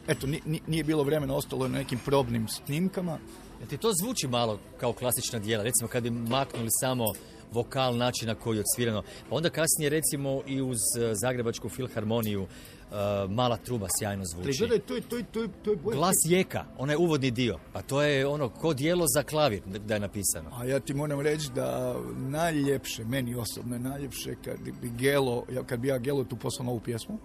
eto, 0.09 0.27
ni- 0.27 0.41
ni- 0.45 0.61
nije 0.67 0.85
bilo 0.85 1.03
vremena, 1.03 1.35
ostalo 1.35 1.69
na 1.69 1.79
nekim 1.79 1.99
probnim 2.05 2.49
snimkama. 2.49 3.19
Jel 3.63 3.69
ti 3.69 3.77
to 3.79 3.91
zvuči 4.03 4.29
malo 4.29 4.59
kao 4.81 4.93
klasična 4.93 5.39
dijela? 5.39 5.65
Recimo 5.65 5.89
kad 5.89 6.03
bi 6.03 6.11
maknuli 6.11 6.69
samo 6.71 7.05
vokal, 7.53 7.97
način 7.97 8.29
na 8.29 8.35
koji 8.35 8.57
je 8.57 8.61
odsvirano. 8.61 9.03
Pa 9.31 9.37
onda 9.37 9.51
kasnije 9.51 9.91
recimo 9.91 10.43
i 10.47 10.63
uz 10.63 10.79
eh, 10.99 11.15
Zagrebačku 11.15 11.69
filharmoniju 11.69 12.43
eh, 12.43 12.95
mala 13.29 13.57
truba 13.57 13.87
sjajno 13.99 14.21
Ali 14.21 14.29
zvuči. 14.45 14.59
gledaj, 14.59 14.79
to 14.79 14.95
je, 14.95 15.01
to 15.01 15.17
je, 15.17 15.25
to 15.33 15.43
je, 15.43 15.49
to 15.65 15.71
je. 15.71 15.77
Glas 15.77 16.15
jeka, 16.25 16.65
onaj 16.79 16.97
uvodni 16.97 17.31
dio. 17.31 17.59
Pa 17.73 17.83
to 17.83 18.03
je 18.03 18.27
ono 18.27 18.49
ko 18.49 18.75
dijelo 18.75 19.05
za 19.17 19.23
klavir 19.23 19.63
da 19.67 19.95
je 19.95 20.01
napisano. 20.01 20.51
A 20.53 20.65
ja 20.65 20.81
ti 20.81 20.95
moram 20.95 21.21
reći 21.21 21.51
da 21.55 21.95
najljepše, 22.17 23.05
meni 23.05 23.35
osobno 23.35 23.75
je 23.77 23.81
najljepše 23.81 24.35
kad 24.45 24.57
bi 24.83 24.91
Gelo, 24.91 25.45
ja- 25.53 25.65
kad 25.65 25.81
bi 25.81 25.89
ja 25.89 25.99
Gelo 25.99 26.25
tu 26.25 26.37
poslao 26.37 26.67
novu 26.67 26.81
pjesmu 26.81 27.19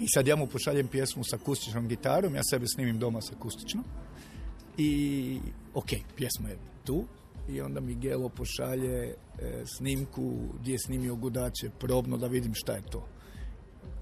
i 0.00 0.08
sad 0.08 0.26
ja 0.26 0.36
mu 0.36 0.46
pošaljem 0.46 0.88
pjesmu 0.88 1.24
sa 1.24 1.36
akustičnom 1.36 1.88
gitarom, 1.88 2.34
ja 2.34 2.42
sebe 2.44 2.66
snimim 2.68 2.98
doma 2.98 3.20
sa 3.20 3.32
akustičnom 3.38 3.84
i 4.78 5.38
ok, 5.74 5.90
pjesma 6.16 6.48
je 6.48 6.58
tu 6.84 7.04
i 7.48 7.60
onda 7.60 7.80
mi 7.80 7.94
Gelo 7.94 8.28
pošalje 8.28 8.94
e, 8.98 9.14
snimku 9.78 10.34
gdje 10.60 10.72
je 10.72 10.78
snimio 10.78 11.14
gudače 11.14 11.70
probno 11.78 12.16
da 12.16 12.26
vidim 12.26 12.52
šta 12.54 12.72
je 12.72 12.82
to. 12.82 13.08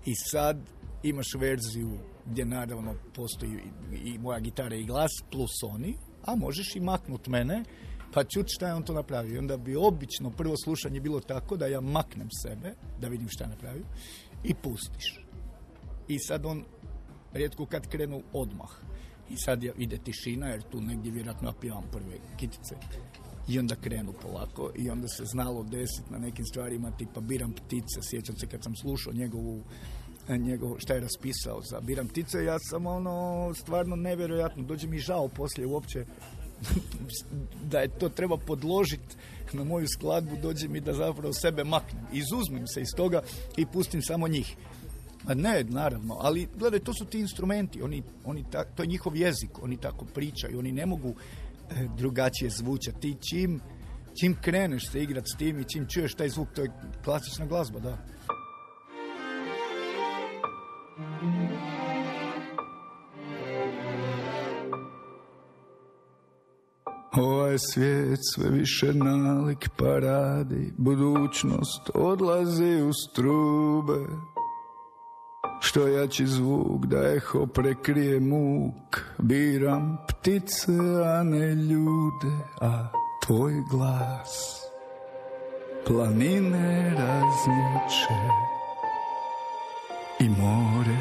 I 0.07 0.15
sad 0.15 0.59
imaš 1.03 1.27
verziju 1.39 1.99
gdje 2.27 2.45
naravno 2.45 2.95
postoji 3.15 3.53
i, 3.93 3.97
i 3.97 4.19
moja 4.19 4.41
gitara 4.41 4.77
i 4.77 4.85
glas 4.85 5.11
plus 5.31 5.63
oni, 5.63 5.97
a 6.25 6.37
možeš 6.37 6.77
i 6.77 6.81
maknut 6.81 7.29
mene 7.29 7.65
pa 8.13 8.25
čut 8.25 8.47
šta 8.49 8.69
je 8.69 8.75
on 8.75 8.83
to 8.83 8.95
napravio. 8.95 9.39
Onda 9.39 9.57
bi 9.57 9.77
obično 9.77 10.31
prvo 10.31 10.55
slušanje 10.65 11.01
bilo 11.01 11.21
tako 11.21 11.57
da 11.57 11.67
ja 11.67 11.81
maknem 11.81 12.29
sebe, 12.43 12.75
da 13.01 13.09
vidim 13.09 13.29
šta 13.29 13.45
je 13.45 13.51
napravio 13.51 13.85
i 14.45 14.55
pustiš. 14.55 15.21
I 16.09 16.19
sad 16.19 16.47
on 16.47 16.65
rijetko 17.33 17.67
kad 17.67 17.89
krenu 17.89 18.23
odmah. 18.33 18.71
I 19.31 19.37
sad 19.37 19.65
ide 19.65 19.99
tišina 19.99 20.47
jer 20.47 20.63
tu 20.63 20.81
negdje 20.81 21.13
vjerojatno 21.13 21.49
ja 21.49 21.55
pjevam 21.61 21.85
prve 21.93 22.19
kitice. 22.37 22.75
I 23.49 23.59
onda 23.59 23.77
krenu 23.77 24.13
polako 24.23 24.71
i 24.77 24.91
onda 24.91 25.09
se 25.09 25.25
znalo 25.25 25.63
desiti 25.63 26.13
na 26.13 26.19
nekim 26.19 26.45
stvarima 26.45 26.91
tipa 26.91 27.21
Biram 27.21 27.53
ptice. 27.53 28.01
Sjećam 28.11 28.37
se 28.37 28.47
kad 28.47 28.63
sam 28.63 28.77
slušao 28.77 29.13
njegovu 29.13 29.63
njegov, 30.29 30.77
šta 30.79 30.95
je 30.95 31.01
raspisao 31.01 31.63
za 31.63 31.81
Biram 31.81 32.09
ptice, 32.09 32.45
ja 32.45 32.59
sam 32.59 32.87
ono 32.87 33.55
stvarno 33.55 33.97
nevjerojatno, 33.97 34.63
dođe 34.63 34.87
mi 34.87 34.99
žao 34.99 35.29
poslije 35.29 35.67
uopće 35.67 36.05
da 37.71 37.81
je 37.81 37.89
to 37.89 38.09
treba 38.09 38.37
podložiti 38.37 39.17
na 39.53 39.65
moju 39.65 39.89
skladbu, 39.89 40.37
dođe 40.43 40.69
mi 40.69 40.81
da 40.81 40.95
zapravo 40.95 41.33
sebe 41.33 41.65
maknem. 41.65 42.05
Izuzmem 42.13 42.67
se 42.67 42.81
iz 42.81 42.89
toga 42.97 43.23
i 43.57 43.67
pustim 43.67 44.03
samo 44.03 44.29
njih. 44.29 44.57
A 45.27 45.35
ne, 45.35 45.65
naravno, 45.65 46.17
ali 46.21 46.49
gledaj, 46.59 46.81
to 46.81 46.95
su 46.95 47.05
ti 47.05 47.19
instrumenti, 47.19 47.83
oni, 47.83 48.03
oni 48.25 48.45
ta, 48.51 48.65
to 48.65 48.83
je 48.83 48.87
njihov 48.87 49.17
jezik, 49.17 49.63
oni 49.63 49.77
tako 49.77 50.05
pričaju, 50.05 50.59
oni 50.59 50.73
ne 50.73 50.87
mogu 50.87 51.09
e, 51.09 51.89
drugačije 51.97 52.51
zvučati. 52.51 53.01
Ti 53.01 53.17
čim, 53.31 53.61
čim 54.21 54.37
kreneš 54.43 54.91
se 54.91 55.03
igrat 55.03 55.25
s 55.35 55.37
tim 55.39 55.61
i 55.61 55.65
čim 55.65 55.87
čuješ 55.89 56.15
taj 56.15 56.29
zvuk, 56.29 56.49
to 56.55 56.63
je 56.63 56.71
klasična 57.05 57.47
glazba, 57.47 57.81
da. 57.81 57.99
Ovaj 67.17 67.57
svijet 67.59 68.19
sve 68.35 68.51
više 68.51 68.95
nalik 68.95 69.69
paradi, 69.79 70.73
budućnost 70.79 71.91
odlazi 71.95 72.83
u 72.83 72.93
strube. 72.93 74.07
Što 75.61 75.87
jači 75.87 76.27
zvuk 76.27 76.87
da 76.87 77.13
eho 77.17 77.47
prekrije 77.47 78.21
muk, 78.21 79.01
biram 79.19 79.99
ptice, 80.09 80.73
a 81.05 81.23
ne 81.23 81.55
ljude, 81.55 82.37
a 82.61 82.89
tvoj 83.27 83.53
glas 83.71 84.61
planine 85.87 86.95
razmiče 86.99 88.15
i 90.21 90.29
more 90.29 90.97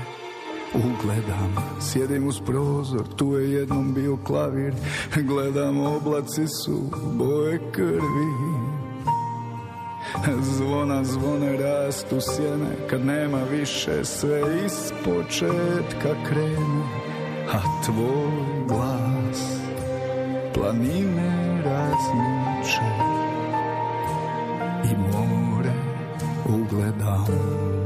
ugledam. 0.74 1.56
Sjedim 1.82 2.28
uz 2.28 2.40
prozor, 2.46 3.04
tu 3.16 3.34
je 3.34 3.52
jednom 3.52 3.94
bio 3.94 4.18
klavir 4.18 4.74
Gledam, 5.16 5.80
oblaci 5.80 6.48
su 6.48 6.82
boje 7.14 7.60
krvi 7.72 8.79
Zvona, 10.42 11.04
zvone 11.04 11.58
rastu 11.58 12.22
sjene 12.22 12.88
Kad 12.90 13.06
nema 13.06 13.44
više 13.52 14.06
sve 14.06 14.42
iz 14.66 14.92
početka 15.06 16.16
krenu 16.30 16.84
A 17.54 17.84
tvoj 17.86 18.68
glas 18.68 19.60
planine 20.54 21.62
razmiče 21.66 22.92
I 24.84 24.96
more 24.98 25.74
ugledam 26.46 27.79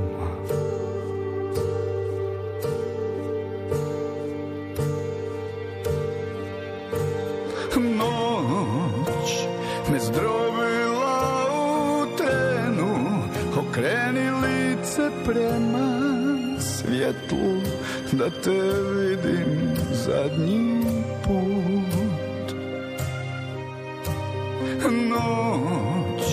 prema 15.26 15.99
svjetlu 16.59 17.61
Da 18.11 18.30
te 18.30 18.61
vidim 18.95 19.76
zadnji 19.91 20.84
put. 21.24 22.55
Noć 24.91 26.24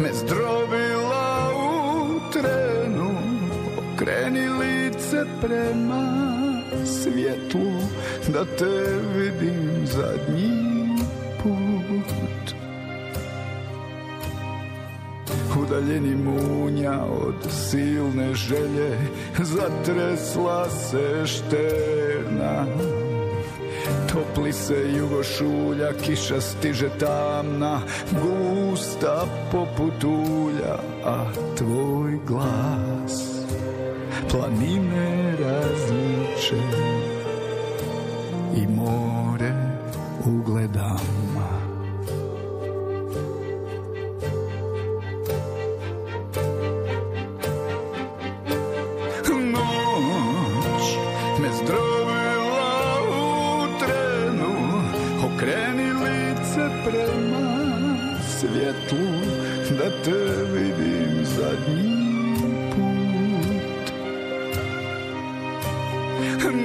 me 0.00 0.08
zdrobila 0.12 1.50
u 1.56 2.32
trenu 2.32 3.10
Okreni 3.78 4.48
lice 4.48 5.24
prema 5.40 6.32
svjetlu 6.84 7.72
Da 8.28 8.44
te 8.44 8.98
vidim 9.16 9.86
zadnji 9.86 10.88
put 11.42 12.63
Udaljeni 15.64 16.16
munja 16.16 17.00
od 17.26 17.34
silne 17.50 18.34
želje 18.34 18.98
Zatresla 19.38 20.70
se 20.70 21.26
šterna. 21.26 22.66
Topli 24.12 24.52
se 24.52 24.74
jugošulja, 24.96 25.92
kiša 25.92 26.40
stiže 26.40 26.88
tamna 27.00 27.80
Gusta 28.10 29.26
poput 29.52 30.04
ulja, 30.04 30.76
a 31.04 31.24
tvoj 31.58 32.18
glas 32.26 33.44
Planine 34.30 35.36
različe 35.40 36.56
i 38.56 38.66
more 38.66 39.52
ugledam 40.26 41.23
te 60.02 60.44
vidim 60.52 61.24
zadnji 61.24 62.36
put. 62.70 63.92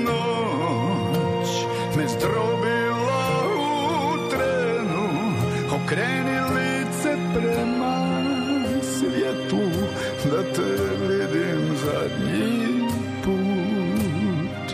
Noć 0.04 1.50
me 1.98 2.08
zdrobila 2.08 3.44
u 3.56 4.30
trenu 4.30 5.10
Okreni 5.76 6.40
lice 6.56 7.18
prema 7.34 7.98
svjetlu 8.82 9.70
Da 10.32 10.44
te 10.54 10.72
vidim 11.08 11.76
zadnji 11.76 12.84
put. 13.24 14.68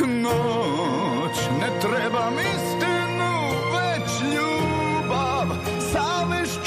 Noć 0.00 1.38
ne 1.60 1.80
trebam 1.80 2.34
istinu 2.38 2.77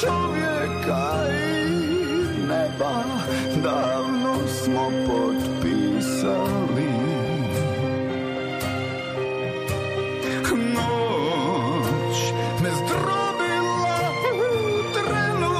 čovjeka 0.01 1.03
i 1.31 1.71
neba 2.47 3.03
Davno 3.63 4.35
smo 4.47 4.91
potpisali. 5.07 6.91
Noć 10.73 12.17
me 12.63 12.69
zdrobila 12.69 13.99
u 14.33 14.35
trenu 14.93 15.55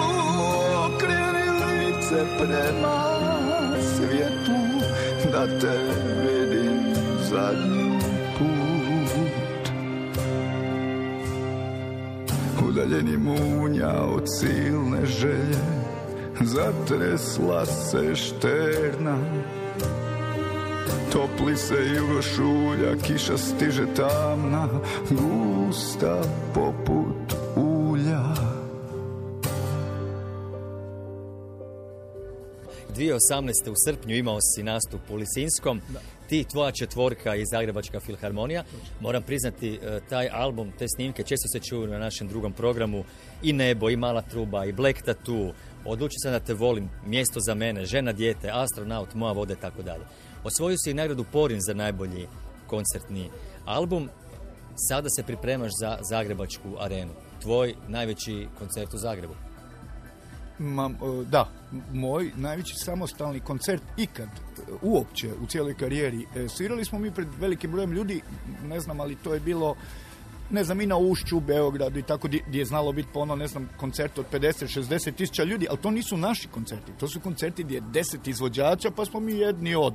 Okreni 0.85 1.47
lice 1.59 2.19
prema 2.37 2.99
svijetu 3.95 4.59
Da 5.31 5.43
te 5.59 5.77
vidim 6.21 6.95
zadnji 7.29 7.90
od 14.21 14.27
silne 14.39 15.05
želje 15.05 15.61
Zatresla 16.41 17.65
se 17.65 18.15
šterna. 18.15 19.17
Topli 21.11 21.57
se 21.57 21.75
jugošulja, 21.97 22.95
kiša 23.03 23.37
stiže 23.37 23.85
tamna 23.95 24.67
Gusta 25.09 26.21
poput 26.53 27.33
ulja. 27.55 28.23
2018. 32.95 33.69
u 33.69 33.73
srpnju 33.85 34.15
imao 34.15 34.37
si 34.55 34.63
nastup 34.63 35.01
u 35.09 35.15
Lisinskom, 35.15 35.81
ti 36.31 36.43
tvoja 36.43 36.71
četvorka 36.71 37.35
i 37.35 37.45
Zagrebačka 37.45 37.99
filharmonija. 37.99 38.63
Moram 38.99 39.23
priznati, 39.23 39.73
e, 39.73 39.99
taj 40.09 40.29
album, 40.33 40.71
te 40.79 40.85
snimke 40.87 41.23
često 41.23 41.47
se 41.47 41.59
čuju 41.59 41.87
na 41.87 41.99
našem 41.99 42.27
drugom 42.27 42.53
programu 42.53 43.03
i 43.43 43.53
Nebo, 43.53 43.89
i 43.89 43.95
Mala 43.95 44.21
truba, 44.21 44.65
i 44.65 44.71
Black 44.71 45.01
Tattoo, 45.01 45.51
Odluči 45.85 46.15
se 46.23 46.31
da 46.31 46.39
te 46.39 46.53
volim, 46.53 46.89
Mjesto 47.05 47.39
za 47.39 47.55
mene, 47.55 47.85
Žena 47.85 48.11
dijete, 48.11 48.49
Astronaut, 48.53 49.13
Moja 49.13 49.33
voda 49.33 49.55
tako 49.55 49.81
dalje. 49.81 50.03
Osvojio 50.43 50.77
si 50.77 50.91
i 50.91 50.93
nagradu 50.93 51.25
Porin 51.31 51.59
za 51.59 51.73
najbolji 51.73 52.27
koncertni 52.67 53.29
album. 53.65 54.09
Sada 54.89 55.09
se 55.09 55.23
pripremaš 55.23 55.71
za 55.81 55.97
Zagrebačku 56.09 56.69
arenu. 56.79 57.13
Tvoj 57.41 57.75
najveći 57.87 58.47
koncert 58.59 58.93
u 58.93 58.97
Zagrebu. 58.97 59.50
Ma, 60.61 60.89
e, 60.89 61.25
da, 61.25 61.49
moj 61.93 62.31
najveći 62.35 62.75
samostalni 62.75 63.39
koncert 63.39 63.83
ikad, 63.97 64.27
e, 64.27 64.61
uopće 64.81 65.29
u 65.43 65.45
cijeloj 65.45 65.73
karijeri. 65.73 66.25
E, 66.35 66.49
Svirali 66.49 66.85
smo 66.85 66.99
mi 66.99 67.11
pred 67.11 67.27
velikim 67.39 67.71
brojem 67.71 67.91
ljudi, 67.91 68.21
ne 68.63 68.79
znam, 68.79 68.99
ali 68.99 69.15
to 69.15 69.33
je 69.33 69.39
bilo 69.39 69.75
ne 70.51 70.63
znam, 70.63 70.81
i 70.81 70.85
na 70.85 70.97
Ušću, 70.97 71.37
u 71.37 71.39
Beogradu 71.39 71.99
i 71.99 72.03
tako, 72.03 72.27
gdje 72.27 72.59
je 72.59 72.65
znalo 72.65 72.91
biti 72.91 73.09
po 73.13 73.19
ono, 73.19 73.35
ne 73.35 73.47
znam, 73.47 73.69
koncert 73.77 74.17
od 74.17 74.25
50-60 74.31 75.15
tisuća 75.15 75.43
ljudi, 75.43 75.67
ali 75.69 75.77
to 75.77 75.91
nisu 75.91 76.17
naši 76.17 76.47
koncerti. 76.47 76.91
To 76.99 77.07
su 77.07 77.19
koncerti 77.19 77.63
gdje 77.63 77.75
je 77.75 77.81
10 77.81 78.29
izvođača, 78.29 78.91
pa 78.91 79.05
smo 79.05 79.19
mi 79.19 79.33
jedni 79.33 79.75
od. 79.75 79.93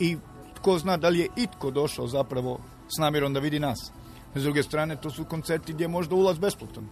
I 0.00 0.16
tko 0.54 0.78
zna 0.78 0.96
da 0.96 1.08
li 1.08 1.18
je 1.18 1.28
itko 1.36 1.70
došao 1.70 2.06
zapravo 2.06 2.58
s 2.96 2.98
namjerom 2.98 3.34
da 3.34 3.40
vidi 3.40 3.60
nas. 3.60 3.92
S 4.34 4.42
druge 4.42 4.62
strane, 4.62 4.96
to 4.96 5.10
su 5.10 5.24
koncerti 5.24 5.72
gdje 5.72 5.84
je 5.84 5.88
možda 5.88 6.14
ulaz 6.14 6.38
besplatan. 6.38 6.88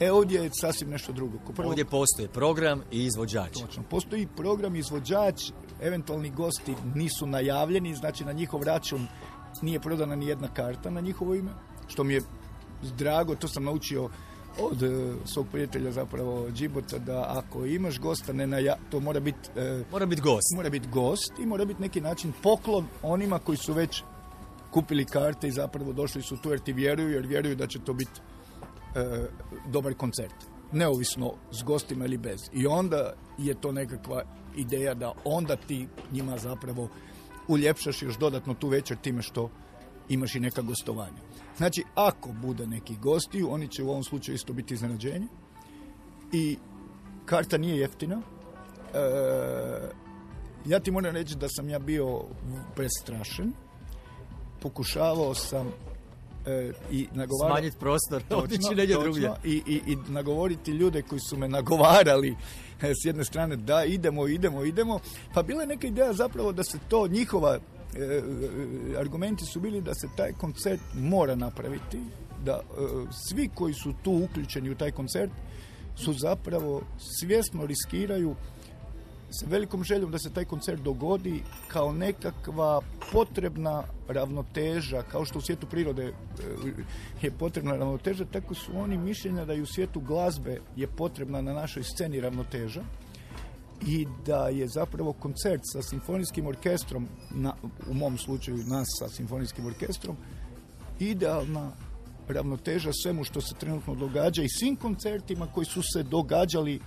E, 0.00 0.12
ovdje 0.12 0.42
je 0.42 0.50
sasvim 0.52 0.90
nešto 0.90 1.12
drugo. 1.12 1.38
Prvo, 1.56 1.68
Ovdje 1.68 1.84
postoji 1.84 2.28
program 2.28 2.82
i 2.90 3.04
izvođač. 3.04 3.52
Točno. 3.60 3.82
Postoji 3.90 4.26
program 4.36 4.76
izvođač, 4.76 5.42
eventualni 5.80 6.30
gosti 6.30 6.74
nisu 6.94 7.26
najavljeni, 7.26 7.94
znači 7.94 8.24
na 8.24 8.32
njihov 8.32 8.62
račun 8.62 9.06
nije 9.62 9.80
prodana 9.80 10.16
ni 10.16 10.26
jedna 10.26 10.48
karta 10.54 10.90
na 10.90 11.00
njihovo 11.00 11.34
ime, 11.34 11.50
što 11.88 12.04
mi 12.04 12.14
je 12.14 12.22
drago, 12.98 13.34
to 13.34 13.48
sam 13.48 13.64
naučio 13.64 14.08
od 14.60 14.82
e, 14.82 15.12
svog 15.24 15.46
prijatelja 15.52 15.92
zapravo 15.92 16.50
Džibota, 16.50 16.98
da 16.98 17.24
ako 17.28 17.66
imaš 17.66 17.98
gosta, 17.98 18.32
ne 18.32 18.46
naja, 18.46 18.76
to 18.90 19.00
mora 19.00 19.20
biti 19.20 19.50
e, 19.56 19.84
Mora 19.90 20.06
biti 20.06 20.22
gost. 20.22 20.54
mora 20.56 20.70
biti 20.70 20.88
gost 20.88 21.32
i 21.38 21.46
mora 21.46 21.64
biti 21.64 21.82
neki 21.82 22.00
način 22.00 22.32
poklon 22.42 22.86
onima 23.02 23.38
koji 23.38 23.58
su 23.58 23.72
već 23.72 24.02
kupili 24.70 25.04
karte 25.04 25.48
i 25.48 25.52
zapravo 25.52 25.92
došli 25.92 26.22
su 26.22 26.36
tu 26.36 26.50
jer 26.50 26.60
ti 26.60 26.72
vjeruju, 26.72 27.10
jer 27.10 27.26
vjeruju 27.26 27.56
da 27.56 27.66
će 27.66 27.78
to 27.78 27.92
biti 27.92 28.20
e, 28.94 29.28
dobar 29.66 29.94
koncert. 29.94 30.34
Neovisno 30.72 31.32
s 31.50 31.62
gostima 31.62 32.04
ili 32.04 32.18
bez. 32.18 32.40
I 32.52 32.66
onda 32.66 33.12
je 33.38 33.54
to 33.60 33.72
nekakva 33.72 34.22
ideja 34.56 34.94
da 34.94 35.12
onda 35.24 35.56
ti 35.56 35.88
njima 36.12 36.38
zapravo 36.38 36.88
uljepšaš 37.48 38.02
još 38.02 38.18
dodatno 38.18 38.54
tu 38.54 38.68
večer 38.68 38.96
time 38.96 39.22
što 39.22 39.50
imaš 40.08 40.34
i 40.34 40.40
neka 40.40 40.62
gostovanja. 40.62 41.20
Znači, 41.56 41.84
ako 41.94 42.32
bude 42.32 42.66
neki 42.66 42.96
gostiju, 42.96 43.52
oni 43.52 43.68
će 43.68 43.82
u 43.82 43.90
ovom 43.90 44.04
slučaju 44.04 44.34
isto 44.34 44.52
biti 44.52 44.74
iznenađenje. 44.74 45.26
I 46.32 46.58
karta 47.24 47.58
nije 47.58 47.78
jeftina. 47.78 48.22
E, 48.94 49.00
ja 50.66 50.80
ti 50.80 50.90
moram 50.90 51.14
reći 51.14 51.36
da 51.36 51.48
sam 51.48 51.68
ja 51.68 51.78
bio 51.78 52.22
prestrašen. 52.74 53.52
Pokušavao 54.60 55.34
sam 55.34 55.72
e, 56.46 56.72
i 56.90 57.08
nagovarao... 57.12 57.56
Smanjiti 57.56 57.76
prostor, 57.78 58.22
otići 58.44 58.74
negdje 58.74 58.96
drugdje. 58.98 59.30
I, 59.44 59.62
i, 59.66 59.82
I 59.86 59.96
nagovoriti 60.08 60.70
ljude 60.70 61.02
koji 61.02 61.20
su 61.20 61.36
me 61.36 61.48
nagovarali 61.48 62.36
e, 62.82 62.92
s 63.02 63.04
jedne 63.04 63.24
strane 63.24 63.56
da 63.56 63.84
idemo, 63.84 64.28
idemo, 64.28 64.64
idemo. 64.64 65.00
Pa 65.34 65.42
bila 65.42 65.60
je 65.60 65.66
neka 65.66 65.86
ideja 65.86 66.12
zapravo 66.12 66.52
da 66.52 66.64
se 66.64 66.78
to 66.88 67.08
njihova 67.08 67.54
e, 67.54 68.00
e, 68.00 68.22
argumenti 68.98 69.44
su 69.44 69.60
bili 69.60 69.80
da 69.80 69.94
se 69.94 70.08
taj 70.16 70.32
koncert 70.32 70.80
mora 70.94 71.34
napraviti, 71.34 72.00
da 72.44 72.52
e, 72.52 72.82
svi 73.28 73.48
koji 73.54 73.74
su 73.74 73.94
tu 74.02 74.28
uključeni 74.30 74.70
u 74.70 74.74
taj 74.74 74.90
koncert 74.90 75.32
su 75.96 76.12
zapravo 76.12 76.82
svjesno 76.98 77.66
riskiraju 77.66 78.34
sa 79.30 79.46
velikom 79.48 79.84
željom 79.84 80.10
da 80.10 80.18
se 80.18 80.30
taj 80.30 80.44
koncert 80.44 80.82
dogodi 80.82 81.42
kao 81.68 81.92
nekakva 81.92 82.80
potrebna 83.12 83.82
ravnoteža, 84.08 85.02
kao 85.02 85.24
što 85.24 85.38
u 85.38 85.42
svijetu 85.42 85.66
prirode 85.66 86.04
e, 86.04 86.12
je 87.22 87.30
potrebna 87.30 87.76
ravnoteža, 87.76 88.24
tako 88.24 88.54
su 88.54 88.72
oni 88.74 88.98
mišljenja 88.98 89.44
da 89.44 89.54
i 89.54 89.60
u 89.60 89.66
svijetu 89.66 90.00
glazbe 90.00 90.60
je 90.76 90.86
potrebna 90.86 91.40
na 91.40 91.52
našoj 91.52 91.82
sceni 91.82 92.20
ravnoteža 92.20 92.82
i 93.86 94.06
da 94.26 94.48
je 94.48 94.68
zapravo 94.68 95.12
koncert 95.12 95.62
sa 95.64 95.82
simfonijskim 95.82 96.46
orkestrom, 96.46 97.08
na, 97.30 97.54
u 97.90 97.94
mom 97.94 98.18
slučaju 98.18 98.56
nas 98.56 98.88
sa 98.98 99.08
simfonijskim 99.08 99.66
orkestrom, 99.66 100.16
idealna 100.98 101.72
ravnoteža 102.28 102.90
svemu 103.02 103.24
što 103.24 103.40
se 103.40 103.54
trenutno 103.54 103.94
događa 103.94 104.42
i 104.42 104.48
svim 104.48 104.76
koncertima 104.76 105.46
koji 105.46 105.64
su 105.64 105.82
se 105.82 106.02
događali 106.02 106.80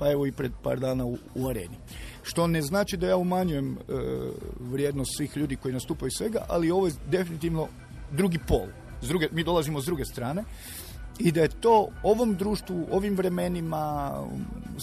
pa 0.00 0.10
evo 0.10 0.26
i 0.26 0.32
pred 0.32 0.52
par 0.62 0.80
dana 0.80 1.04
u, 1.04 1.18
u 1.34 1.48
areni. 1.48 1.76
Što 2.22 2.46
ne 2.46 2.62
znači 2.62 2.96
da 2.96 3.08
ja 3.08 3.16
umanjujem 3.16 3.72
e, 3.72 3.78
vrijednost 4.60 5.16
svih 5.16 5.36
ljudi 5.36 5.56
koji 5.56 5.74
nastupaju 5.74 6.10
svega, 6.10 6.44
ali 6.48 6.70
ovo 6.70 6.86
je 6.86 6.92
definitivno 7.10 7.68
drugi 8.10 8.38
pol. 8.48 8.66
S 9.02 9.08
druge, 9.08 9.28
mi 9.32 9.44
dolazimo 9.44 9.80
s 9.80 9.84
druge 9.84 10.04
strane 10.04 10.44
i 11.18 11.32
da 11.32 11.40
je 11.40 11.48
to 11.48 11.88
ovom 12.02 12.34
društvu, 12.36 12.86
ovim 12.90 13.16
vremenima, 13.16 14.12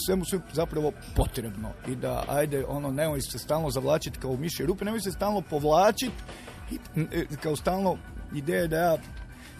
svemu 0.06 0.26
sve 0.26 0.40
zapravo 0.54 0.92
potrebno 1.16 1.70
i 1.88 1.96
da 1.96 2.24
ajde 2.28 2.66
ono 2.66 2.92
nemoj 2.92 3.22
se 3.22 3.40
stalno 3.40 3.70
zavlačiti 3.70 4.20
kao 4.20 4.32
u 4.32 4.38
mišje 4.38 4.66
rupe, 4.66 4.86
nemoj 4.86 5.02
se 5.02 5.12
stalno 5.12 5.42
povlačiti 5.42 6.16
e, 6.96 7.26
kao 7.44 7.56
stalno 7.56 7.98
ideja 8.36 8.68
da 8.68 8.78
ja 8.78 8.98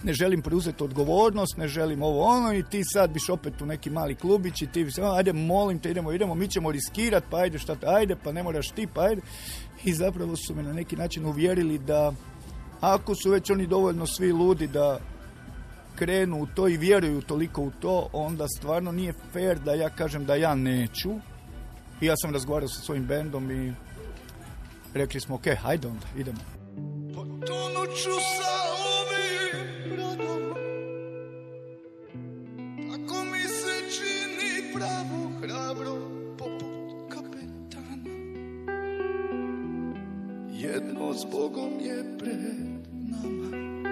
želim 0.06 0.42
preuzeti 0.42 0.84
odgovornost, 0.84 1.58
ne 1.58 1.68
želim 1.68 2.04
ovo 2.04 2.24
ono 2.24 2.54
i 2.54 2.64
ti 2.64 2.82
sad 2.84 3.10
biš 3.10 3.30
opet 3.30 3.62
u 3.62 3.66
neki 3.66 3.90
mali 3.90 4.16
klubić 4.16 4.62
i 4.62 4.68
ti 4.68 4.84
bi 4.84 4.92
se, 4.92 5.02
"A, 5.02 5.14
ajde 5.16 5.34
molim 5.34 5.80
te, 5.80 5.92
idemo, 5.92 6.12
idemo, 6.12 6.36
mi 6.36 6.48
ćemo 6.48 6.72
riskirat, 6.72 7.24
pa 7.32 7.38
ajde 7.38 7.60
šta, 7.60 7.76
te- 7.76 7.88
ajde, 7.88 8.16
pa 8.24 8.32
ne 8.32 8.44
moraš 8.44 8.70
ti, 8.70 8.88
pa 8.94 9.02
ajde. 9.02 9.22
I 9.84 9.94
zapravo 9.94 10.36
su 10.36 10.56
me 10.56 10.64
na 10.64 10.74
neki 10.74 10.96
način 10.96 11.26
uvjerili 11.26 11.78
da 11.78 12.14
ako 12.82 13.16
su 13.16 13.30
već 13.30 13.50
oni 13.50 13.68
dovoljno 13.68 14.06
svi 14.08 14.32
ludi 14.32 14.68
da 14.68 15.00
krenu 15.96 16.42
u 16.42 16.46
to 16.46 16.68
i 16.68 16.78
vjeruju 16.78 17.22
toliko 17.22 17.62
u 17.62 17.72
to, 17.72 18.10
onda 18.14 18.48
stvarno 18.48 18.92
nije 18.92 19.14
fair 19.34 19.60
da 19.60 19.74
ja 19.74 19.90
kažem 19.90 20.26
da 20.26 20.36
ja 20.36 20.56
neću. 20.56 21.12
I 22.02 22.06
ja 22.06 22.14
sam 22.18 22.34
razgovarao 22.34 22.68
sa 22.68 22.82
svojim 22.82 23.06
bendom 23.06 23.52
i 23.52 23.74
rekli 24.94 25.20
smo, 25.22 25.36
ok, 25.36 25.46
hajde 25.62 25.88
onda, 25.88 26.06
idemo. 26.18 26.40
Tonut 27.16 27.90
ću 28.04 28.10
sa 28.12 28.67
pravo 34.78 35.32
hrabro 35.42 35.96
poput 36.38 37.10
kapetana. 37.10 38.14
Jedno 40.52 41.14
s 41.14 41.26
Bogom 41.32 41.80
je 41.82 42.18
pred 42.20 42.86
nama 42.94 43.87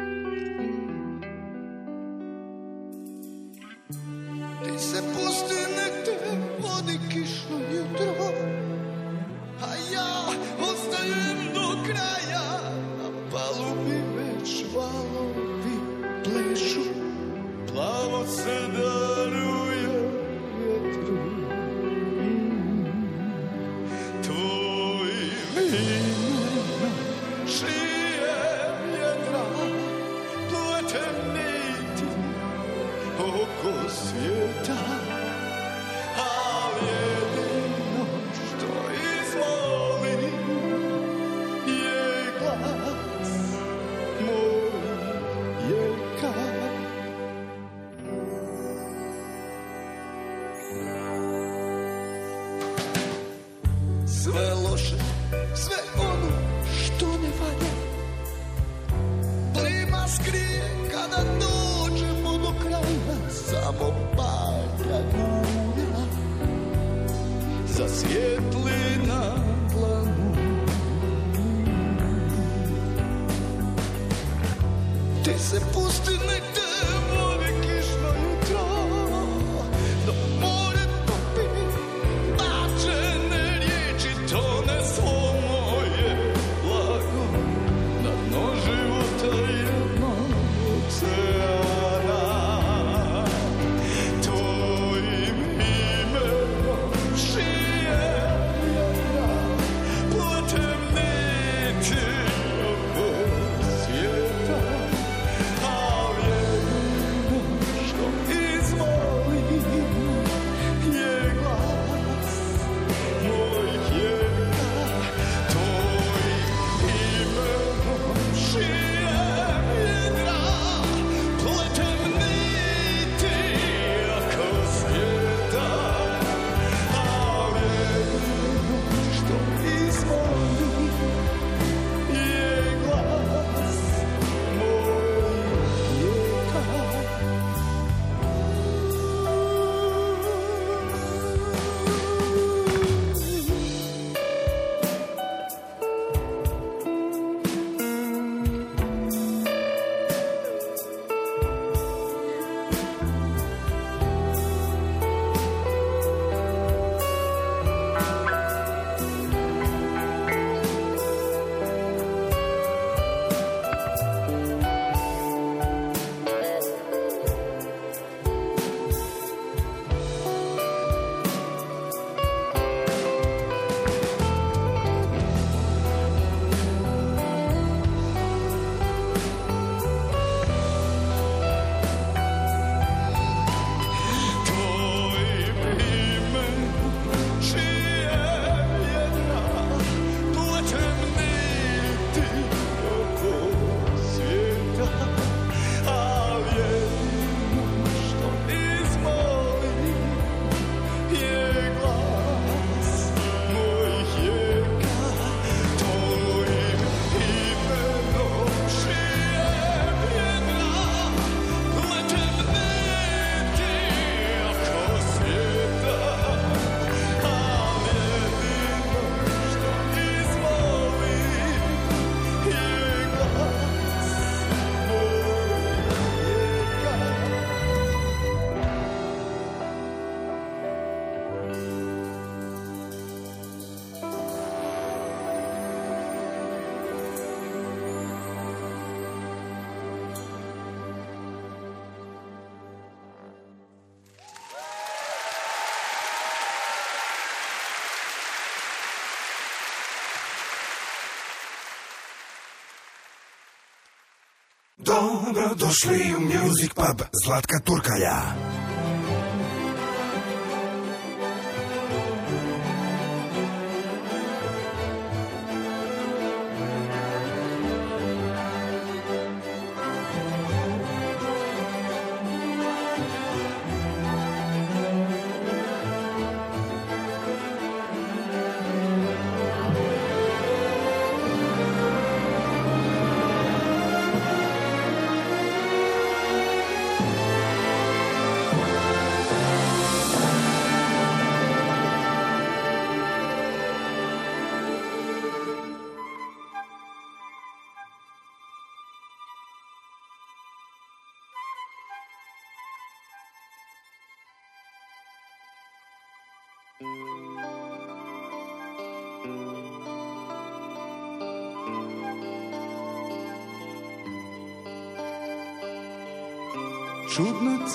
Dobro 255.06 255.56
došli 255.56 256.16
u 256.18 256.22
Music 256.22 256.74
Pub 256.74 257.02
Zlatka 257.26 257.60
Turkalja. 257.60 258.55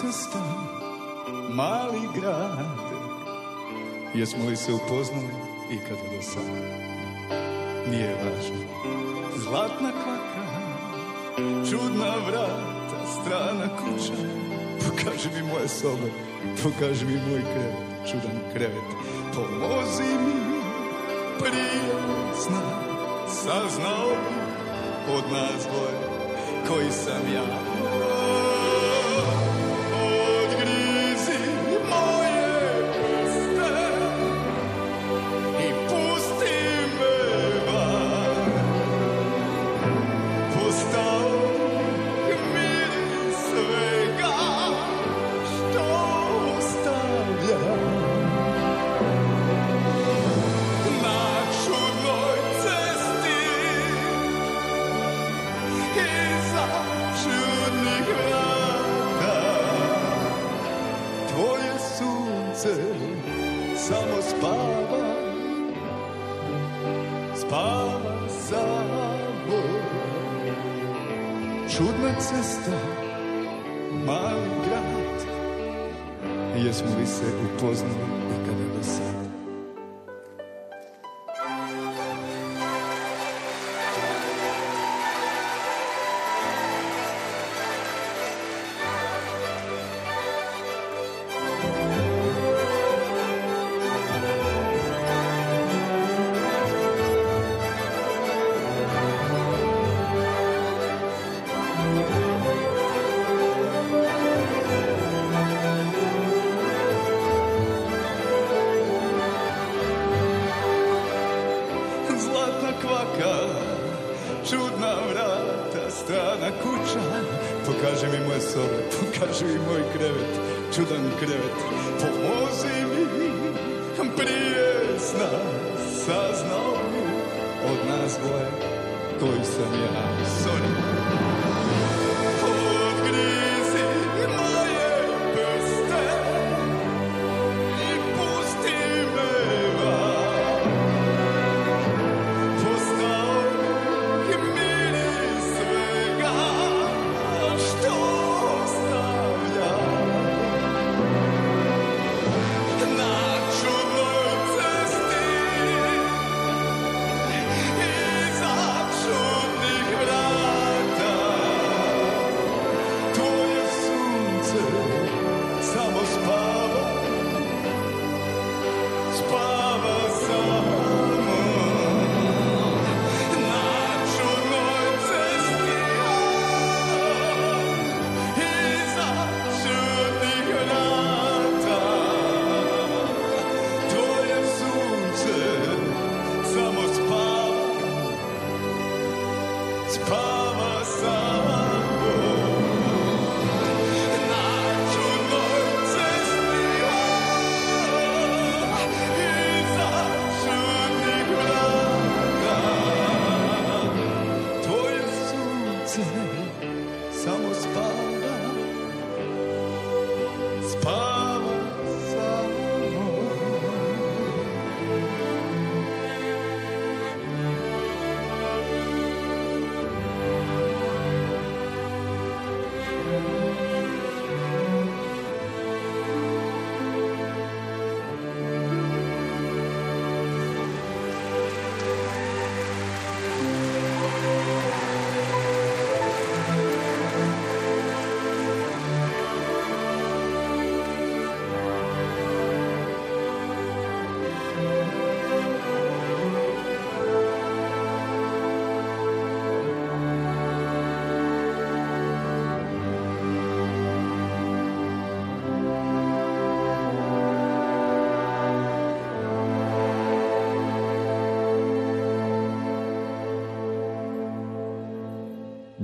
cesta, 0.00 0.40
mali 1.48 2.08
grad. 2.14 2.90
Jesmo 4.14 4.48
li 4.48 4.56
se 4.56 4.72
upoznali 4.72 5.34
ikada 5.70 6.16
do 6.16 6.22
sada? 6.22 6.60
Nije 7.90 8.14
važno. 8.14 8.64
Zlatna 9.36 9.90
kvaka, 9.92 10.46
čudna 11.70 12.14
vrata, 12.26 13.06
strana 13.12 13.68
kuća. 13.76 14.12
Pokaži 14.84 15.28
mi 15.34 15.42
moje 15.52 15.68
sobe, 15.68 16.10
pokaži 16.62 17.06
mi 17.06 17.12
moj 17.12 17.42
krevet, 17.52 18.10
čudan 18.10 18.40
krevet. 18.52 18.88
Pomozi 19.34 20.12
mi, 20.24 20.60
prijazna, 21.38 22.60
saznao 23.28 24.08
bi 24.08 24.40
od 25.14 25.32
nas 25.32 25.66
dvoje 25.66 26.00
koji 26.68 26.90
sam 26.90 27.34
ja. 27.34 27.69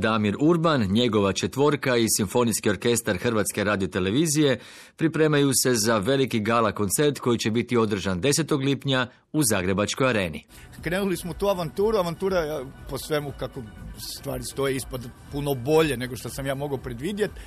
Damir 0.06 0.36
Urban, 0.40 0.80
njegova 0.80 1.32
četvorka 1.32 1.96
i 1.96 2.06
Simfonijski 2.16 2.70
orkestar 2.70 3.16
Hrvatske 3.16 3.64
radiotelevizije 3.64 4.58
pripremaju 4.96 5.50
se 5.62 5.74
za 5.74 5.98
veliki 5.98 6.40
gala 6.40 6.72
koncert 6.72 7.18
koji 7.18 7.38
će 7.38 7.50
biti 7.50 7.76
održan 7.76 8.20
10. 8.20 8.64
lipnja 8.64 9.06
u 9.32 9.42
Zagrebačkoj 9.42 10.08
areni. 10.08 10.46
Krenuli 10.82 11.16
smo 11.16 11.32
tu 11.32 11.46
avanturu, 11.46 11.98
avantura 11.98 12.64
po 12.90 12.98
svemu 12.98 13.32
kako 13.38 13.62
stvari 13.98 14.44
stoje 14.44 14.76
ispod 14.76 15.08
puno 15.32 15.54
bolje 15.54 15.96
nego 15.96 16.16
što 16.16 16.28
sam 16.28 16.46
ja 16.46 16.54
mogao 16.54 16.78
predvidjeti, 16.78 17.40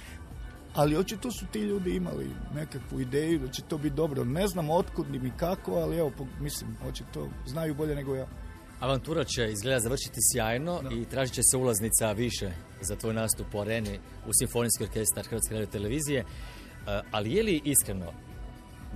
ali 0.74 0.98
očito 0.98 1.32
su 1.32 1.46
ti 1.52 1.60
ljudi 1.60 1.96
imali 1.96 2.28
nekakvu 2.56 3.00
ideju 3.00 3.40
da 3.40 3.48
će 3.48 3.62
to 3.62 3.78
biti 3.78 3.96
dobro. 3.96 4.24
Ne 4.24 4.48
znam 4.48 4.70
otkud 4.70 5.12
ni 5.12 5.32
kako, 5.38 5.72
ali 5.72 5.98
evo, 5.98 6.12
mislim, 6.42 6.78
očito 6.90 7.28
znaju 7.46 7.76
bolje 7.76 7.96
nego 7.96 8.16
ja. 8.16 8.28
Avantura 8.80 9.24
će 9.24 9.52
izgleda 9.52 9.80
završiti 9.80 10.20
sjajno 10.32 10.82
i 10.92 11.06
tražit 11.06 11.34
će 11.34 11.42
se 11.44 11.58
ulaznica 11.58 12.12
više 12.12 12.52
za 12.82 12.96
tvoj 12.96 13.14
nastup 13.14 13.56
u 13.56 13.62
areni 13.62 14.00
u 14.28 14.34
Simfonijski 14.34 14.84
orkestar 14.84 15.26
Hrvatske 15.26 15.54
radio 15.54 15.68
televizije. 15.68 16.26
Ali 17.12 17.34
je 17.34 17.44
li 17.44 17.62
iskreno, 17.66 18.14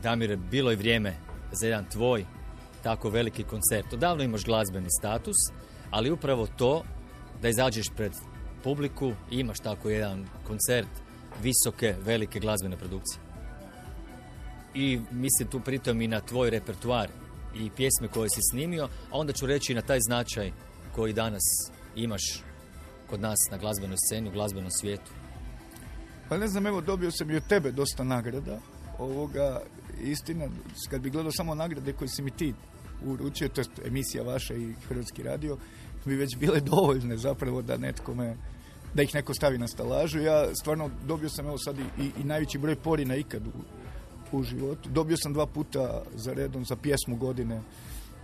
Damire, 0.01 0.35
bilo 0.35 0.71
je 0.71 0.77
vrijeme 0.77 1.15
za 1.51 1.67
jedan 1.67 1.85
tvoj 1.89 2.25
tako 2.83 3.09
veliki 3.09 3.43
koncert? 3.43 3.93
Odavno 3.93 4.23
imaš 4.23 4.45
glazbeni 4.45 4.87
status, 4.99 5.35
ali 5.91 6.11
upravo 6.11 6.47
to 6.57 6.83
da 7.41 7.49
izađeš 7.49 7.89
pred 7.95 8.11
publiku 8.63 9.13
i 9.31 9.39
imaš 9.39 9.59
tako 9.59 9.89
jedan 9.89 10.25
koncert 10.47 10.89
visoke, 11.41 11.95
velike 12.05 12.39
glazbene 12.39 12.77
produkcije. 12.77 13.19
I 14.73 14.99
mislim 15.11 15.47
tu 15.47 15.59
pritom 15.59 16.01
i 16.01 16.07
na 16.07 16.21
tvoj 16.21 16.49
repertoar 16.49 17.09
i 17.55 17.69
pjesme 17.69 18.07
koje 18.07 18.29
si 18.29 18.41
snimio, 18.51 18.85
a 18.85 19.17
onda 19.17 19.33
ću 19.33 19.45
reći 19.45 19.73
na 19.73 19.81
taj 19.81 19.99
značaj 19.99 20.51
koji 20.95 21.13
danas 21.13 21.43
imaš 21.95 22.43
kod 23.09 23.21
nas 23.21 23.37
na 23.51 23.57
glazbenoj 23.57 23.97
sceni, 24.05 24.29
u 24.29 24.31
glazbenom 24.31 24.71
svijetu. 24.71 25.11
Pa 26.29 26.37
ne 26.37 26.47
znam, 26.47 26.67
evo 26.67 26.81
dobio 26.81 27.11
sam 27.11 27.31
i 27.31 27.35
od 27.35 27.47
tebe 27.47 27.71
dosta 27.71 28.03
nagrada. 28.03 28.59
Ovoga, 28.99 29.61
istina, 30.01 30.47
kad 30.89 31.01
bi 31.01 31.09
gledao 31.09 31.31
samo 31.31 31.55
nagrade 31.55 31.93
koje 31.93 32.07
si 32.07 32.21
mi 32.21 32.31
ti 32.31 32.53
uručio, 33.05 33.49
to 33.49 33.61
je 33.61 33.67
emisija 33.85 34.23
vaša 34.23 34.53
i 34.53 34.73
Hrvatski 34.87 35.23
radio, 35.23 35.57
bi 36.05 36.15
već 36.15 36.37
bile 36.37 36.59
dovoljne 36.59 37.17
zapravo 37.17 37.61
da 37.61 37.77
netko 37.77 38.15
me 38.15 38.35
da 38.93 39.01
ih 39.01 39.15
neko 39.15 39.33
stavi 39.33 39.57
na 39.57 39.67
stalažu. 39.67 40.19
Ja 40.19 40.55
stvarno 40.55 40.89
dobio 41.07 41.29
sam 41.29 41.45
evo 41.45 41.57
sad 41.57 41.79
i, 41.79 42.11
i 42.21 42.23
najveći 42.23 42.57
broj 42.57 42.75
porina 42.75 43.15
ikad 43.15 43.47
u, 43.47 43.51
u 44.37 44.43
životu. 44.43 44.89
Dobio 44.89 45.17
sam 45.17 45.33
dva 45.33 45.45
puta 45.45 46.03
za 46.15 46.33
redom 46.33 46.65
za 46.65 46.75
pjesmu 46.75 47.15
godine 47.15 47.61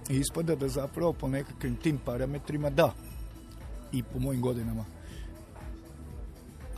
i 0.10 0.16
ispada 0.16 0.56
da 0.56 0.68
zapravo 0.68 1.14
po 1.14 1.28
nekakvim 1.28 1.76
tim 1.76 1.98
parametrima 2.06 2.70
da 2.70 2.94
i 3.92 4.04
po 4.04 4.20
mojim 4.20 4.42
godinama 4.42 4.86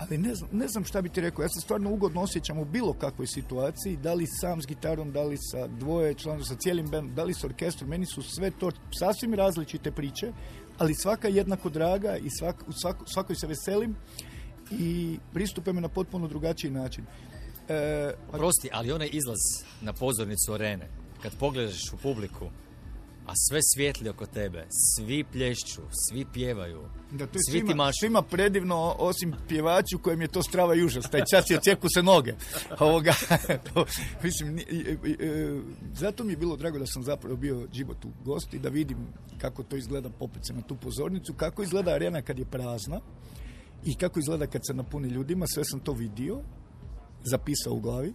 ali 0.01 0.17
ne 0.17 0.35
znam, 0.35 0.49
ne 0.51 0.67
znam 0.67 0.83
šta 0.83 1.01
bi 1.01 1.09
ti 1.09 1.21
rekao. 1.21 1.43
Ja 1.43 1.49
se 1.49 1.61
stvarno 1.61 1.91
ugodno 1.91 2.21
osjećam 2.21 2.59
u 2.59 2.65
bilo 2.65 2.93
kakvoj 2.93 3.27
situaciji, 3.27 3.97
da 3.97 4.13
li 4.13 4.25
sam 4.27 4.61
s 4.61 4.65
gitarom, 4.65 5.11
da 5.11 5.23
li 5.23 5.37
sa 5.39 5.67
dvoje 5.67 6.13
članova, 6.13 6.45
sa 6.45 6.55
cijelim 6.55 6.87
bandom, 6.87 7.15
da 7.15 7.23
li 7.23 7.33
s 7.33 7.43
orkestrom. 7.43 7.89
Meni 7.89 8.05
su 8.05 8.21
sve 8.21 8.51
to 8.51 8.71
sasvim 8.99 9.33
različite 9.33 9.91
priče, 9.91 10.31
ali 10.77 10.95
svaka 10.95 11.27
je 11.27 11.35
jednako 11.35 11.69
draga 11.69 12.17
i 12.17 12.29
svak, 12.29 12.63
svako- 12.83 13.05
svakoj 13.05 13.35
se 13.35 13.47
veselim 13.47 13.95
i 14.71 15.19
pristupam 15.33 15.75
je 15.75 15.81
na 15.81 15.89
potpuno 15.89 16.27
drugačiji 16.27 16.71
način. 16.71 17.05
E, 17.71 18.13
pa- 18.31 18.37
Prosti, 18.37 18.69
ali 18.71 18.91
onaj 18.91 19.09
izlaz 19.11 19.39
na 19.81 19.93
pozornicu 19.93 20.53
arene, 20.53 20.87
kad 21.21 21.35
pogledaš 21.35 21.93
u 21.93 21.97
publiku, 21.97 22.45
a 23.25 23.33
sve 23.39 23.59
svijetli 23.65 24.09
oko 24.09 24.25
tebe, 24.25 24.65
svi 24.69 25.23
plješću, 25.23 25.81
svi 26.01 26.25
pjevaju, 26.25 26.81
Da, 27.11 27.27
to 27.27 27.37
je 27.37 27.41
svi 27.43 27.59
ti 27.59 27.59
svima, 27.59 27.75
mašu. 27.75 27.97
svima 27.99 28.21
predivno, 28.21 28.95
osim 28.99 29.33
pjevaču 29.47 29.99
kojem 29.99 30.21
je 30.21 30.27
to 30.27 30.43
strava 30.43 30.75
i 30.75 30.83
užas. 30.83 31.05
Taj 31.05 31.21
čas 31.25 31.49
je 31.49 31.59
cijeku 31.61 31.87
se 31.89 32.03
noge. 32.03 32.33
Ovoga, 32.79 33.13
to, 33.67 33.85
mislim, 34.23 34.57
i- 34.59 34.97
e, 35.19 35.61
zato 35.93 36.23
mi 36.23 36.33
je 36.33 36.37
bilo 36.37 36.55
drago 36.57 36.79
da 36.79 36.85
sam 36.85 37.03
zapravo 37.03 37.35
bio 37.35 37.67
život 37.73 38.05
u 38.05 38.23
gosti, 38.25 38.59
da 38.59 38.69
vidim 38.69 38.97
kako 39.37 39.63
to 39.63 39.75
izgleda 39.75 40.09
popet 40.09 40.47
se 40.47 40.53
na 40.53 40.61
tu 40.61 40.75
pozornicu, 40.75 41.33
kako 41.33 41.63
izgleda 41.63 41.91
arena 41.91 42.21
kad 42.21 42.39
je 42.39 42.45
prazna 42.45 42.99
i 43.85 43.95
kako 43.95 44.19
izgleda 44.19 44.47
kad 44.47 44.61
se 44.67 44.73
napuni 44.73 45.07
ljudima. 45.07 45.45
Sve 45.47 45.65
sam 45.65 45.79
to 45.79 45.93
vidio, 45.93 46.41
zapisao 47.23 47.73
u 47.73 47.79
glavi 47.79 48.13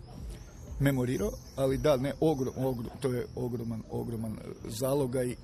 memorirao, 0.80 1.30
ali 1.56 1.78
da, 1.78 1.96
ne, 1.96 2.12
ogrom, 2.20 2.54
ogrom, 2.56 2.86
to 3.00 3.12
je 3.12 3.26
ogroman, 3.34 3.82
ogroman 3.90 4.38
zalogaj 4.68 5.26
i, 5.28 5.34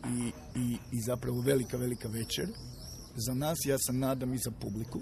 i, 0.56 0.76
i 0.92 1.00
zapravo 1.00 1.40
velika, 1.40 1.76
velika 1.76 2.08
večer 2.08 2.46
za 3.16 3.34
nas, 3.34 3.58
ja 3.66 3.78
se 3.78 3.92
nadam 3.92 4.34
i 4.34 4.38
za 4.38 4.50
publiku. 4.50 5.00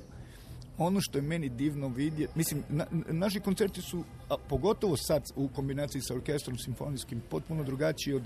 Ono 0.79 1.01
što 1.01 1.19
je 1.19 1.23
meni 1.23 1.49
divno 1.49 1.89
vidjeti, 1.89 2.33
mislim, 2.39 2.63
na- 2.69 2.87
naši 3.09 3.41
koncerti 3.41 3.83
su, 3.83 4.05
a 4.29 4.37
pogotovo 4.49 4.97
sad 4.97 5.23
u 5.37 5.49
kombinaciji 5.49 6.03
sa 6.03 6.15
orkestrom 6.15 6.59
simfonijskim, 6.59 7.23
potpuno 7.31 7.65
drugačiji 7.65 8.15
od, 8.15 8.23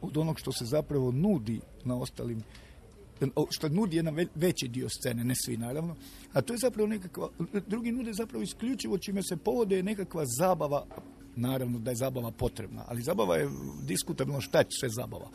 od 0.00 0.16
onog 0.16 0.40
što 0.40 0.52
se 0.52 0.64
zapravo 0.64 1.12
nudi 1.12 1.60
na 1.84 1.96
ostalim 1.96 2.42
što 3.50 3.68
nudi 3.68 3.96
jedan 3.96 4.14
ve- 4.14 4.26
veći 4.34 4.68
dio 4.68 4.88
scene, 4.88 5.24
ne 5.24 5.34
svi 5.36 5.56
naravno, 5.56 5.96
a 6.32 6.42
to 6.42 6.52
je 6.52 6.58
zapravo 6.58 6.86
nekakva, 6.86 7.28
drugi 7.66 7.92
nude 7.92 8.12
zapravo 8.12 8.42
isključivo 8.42 8.98
čime 8.98 9.22
se 9.22 9.36
povode 9.36 9.76
je 9.76 9.82
nekakva 9.82 10.24
zabava, 10.28 10.86
naravno 11.36 11.78
da 11.78 11.90
je 11.90 11.96
zabava 11.96 12.30
potrebna, 12.30 12.84
ali 12.88 13.02
zabava 13.02 13.36
je 13.36 13.48
diskutabilno 13.82 14.40
šta 14.40 14.58
je 14.58 14.64
sve 14.70 14.88
zabava. 14.90 15.28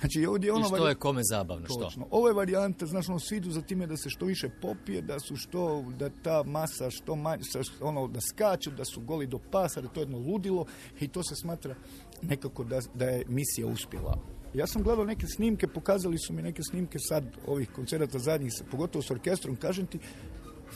Znači 0.00 0.26
ovdje 0.26 0.46
je 0.46 0.48
I 0.48 0.52
ono 0.52 0.64
što 0.64 0.76
vari- 0.76 0.90
je 0.90 0.94
kome 0.94 1.20
zabavno, 1.24 1.66
što? 1.66 1.74
Točno. 1.76 2.06
Ovo 2.10 2.28
je 2.28 2.34
varijanta, 2.34 2.86
znaš, 2.86 3.08
ono, 3.08 3.18
svi 3.18 3.36
idu 3.36 3.50
za 3.50 3.62
time 3.62 3.86
da 3.86 3.96
se 3.96 4.10
što 4.10 4.24
više 4.24 4.48
popije, 4.62 5.02
da 5.02 5.20
su 5.20 5.36
što, 5.36 5.84
da 5.98 6.10
ta 6.12 6.42
masa 6.42 6.90
što 6.90 7.16
manje, 7.16 7.42
ono, 7.80 8.08
da 8.08 8.20
skaču, 8.22 8.70
da 8.70 8.84
su 8.84 9.00
goli 9.00 9.26
do 9.26 9.38
pasa, 9.40 9.80
da 9.80 9.86
je 9.86 9.94
to 9.94 10.00
jedno 10.00 10.18
ludilo 10.18 10.66
i 11.00 11.08
to 11.08 11.22
se 11.22 11.34
smatra 11.36 11.74
nekako 12.22 12.64
da, 12.64 12.80
da 12.94 13.04
je 13.04 13.24
misija 13.28 13.66
uspjela. 13.66 14.18
Ja 14.54 14.66
sam 14.66 14.82
gledao 14.82 15.04
neke 15.04 15.26
snimke, 15.26 15.66
pokazali 15.66 16.18
su 16.18 16.32
mi 16.32 16.42
neke 16.42 16.62
snimke 16.62 16.98
sad 16.98 17.24
ovih 17.46 17.70
koncerata 17.70 18.18
zadnjih, 18.18 18.52
pogotovo 18.70 19.02
s 19.02 19.10
orkestrom, 19.10 19.56
kažem 19.56 19.86
ti, 19.86 19.98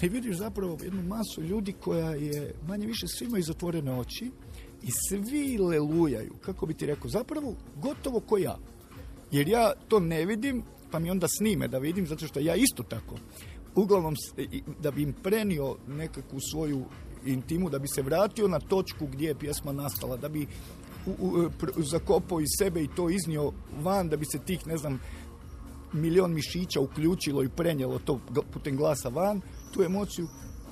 i 0.03 0.09
vidiš 0.09 0.37
zapravo 0.37 0.79
jednu 0.83 1.03
masu 1.03 1.43
ljudi 1.43 1.73
koja 1.73 2.11
je 2.11 2.55
manje 2.69 2.87
više 2.87 3.07
svima 3.07 3.41
zatvorene 3.41 3.93
oči 3.93 4.31
i 4.83 4.89
svi 5.09 5.59
lelujaju, 5.59 6.33
kako 6.41 6.67
bi 6.67 6.75
ti 6.75 6.87
rekao, 6.87 7.11
zapravo 7.11 7.55
gotovo 7.77 8.21
ko 8.21 8.39
ja. 8.39 8.59
Jer 9.31 9.49
ja 9.49 9.73
to 9.89 10.01
ne 10.01 10.25
vidim, 10.27 10.63
pa 10.91 10.99
mi 10.99 11.11
onda 11.11 11.27
snime 11.29 11.69
da 11.69 11.79
vidim, 11.79 12.07
zato 12.07 12.27
što 12.27 12.41
ja 12.41 12.55
isto 12.55 12.83
tako. 12.83 13.17
Uglavnom, 13.75 14.15
da 14.83 14.91
bi 14.91 15.03
im 15.03 15.13
prenio 15.23 15.77
nekakvu 15.89 16.41
svoju 16.41 16.85
intimu, 17.27 17.71
da 17.71 17.79
bi 17.79 17.89
se 17.89 18.03
vratio 18.03 18.49
na 18.49 18.61
točku 18.61 19.07
gdje 19.07 19.29
je 19.29 19.39
pjesma 19.39 19.73
nastala, 19.73 20.17
da 20.17 20.29
bi 20.29 20.47
pr- 21.07 21.83
zakopao 21.83 22.41
iz 22.41 22.49
sebe 22.59 22.83
i 22.83 22.89
to 22.89 23.11
iznio 23.11 23.53
van, 23.75 24.09
da 24.09 24.17
bi 24.17 24.25
se 24.25 24.39
tih, 24.39 24.67
ne 24.67 24.77
znam, 24.77 25.01
milion 25.93 26.35
mišića 26.35 26.81
uključilo 26.81 27.43
i 27.43 27.49
prenijelo 27.49 27.99
to 27.99 28.21
putem 28.53 28.77
glasa 28.77 29.09
van, 29.09 29.41
tu 29.73 29.83
emociju, 29.83 30.27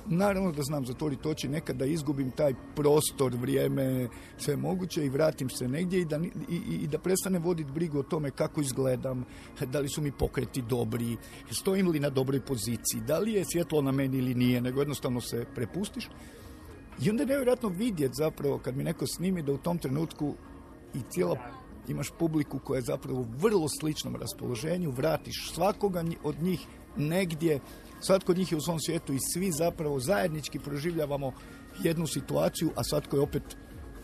naravno 0.05 0.51
da 0.51 0.63
znam 0.63 0.85
zatvoriti 0.85 1.27
oči, 1.27 1.47
nekad 1.47 1.75
da 1.75 1.85
izgubim 1.85 2.31
taj 2.31 2.53
prostor, 2.75 3.35
vrijeme, 3.35 4.07
sve 4.37 4.55
moguće 4.55 5.05
i 5.05 5.09
vratim 5.09 5.49
se 5.49 5.67
negdje 5.67 6.01
i 6.01 6.05
da, 6.05 6.19
i- 6.49 6.75
i 6.75 6.87
da 6.87 6.97
prestane 6.97 7.39
voditi 7.39 7.71
brigu 7.71 7.99
o 7.99 8.03
tome 8.03 8.31
kako 8.31 8.61
izgledam, 8.61 9.25
da 9.65 9.79
li 9.79 9.89
su 9.89 10.01
mi 10.01 10.11
pokreti 10.11 10.61
dobri, 10.61 11.17
stojim 11.51 11.87
li 11.87 11.99
na 11.99 12.09
dobroj 12.09 12.41
poziciji, 12.41 13.01
da 13.07 13.19
li 13.19 13.33
je 13.33 13.45
svjetlo 13.45 13.81
na 13.81 13.91
meni 13.91 14.17
ili 14.17 14.35
nije, 14.35 14.61
nego 14.61 14.81
jednostavno 14.81 15.21
se 15.21 15.45
prepustiš. 15.55 16.09
I 17.01 17.09
onda 17.09 17.23
je 17.23 17.27
nevjerojatno 17.27 17.69
vidjeti 17.69 18.13
zapravo 18.17 18.57
kad 18.57 18.77
mi 18.77 18.83
neko 18.83 19.07
snimi 19.07 19.41
da 19.41 19.53
u 19.53 19.57
tom 19.57 19.77
trenutku 19.77 20.33
i 20.93 20.99
cijela 21.09 21.37
imaš 21.87 22.11
publiku 22.19 22.59
koja 22.59 22.77
je 22.77 22.81
zapravo 22.81 23.19
u 23.19 23.27
vrlo 23.37 23.67
sličnom 23.79 24.15
raspoloženju, 24.15 24.91
vratiš 24.91 25.51
svakoga 25.53 26.03
od 26.23 26.41
njih 26.41 26.59
negdje, 26.97 27.59
svatko 28.01 28.31
od 28.31 28.37
njih 28.37 28.51
je 28.51 28.57
u 28.57 28.61
svom 28.61 28.79
svijetu 28.79 29.13
i 29.13 29.19
svi 29.33 29.51
zapravo 29.51 29.99
zajednički 29.99 30.59
proživljavamo 30.59 31.31
jednu 31.83 32.07
situaciju, 32.07 32.71
a 32.75 32.83
svatko 32.83 33.15
je 33.15 33.21
opet 33.21 33.43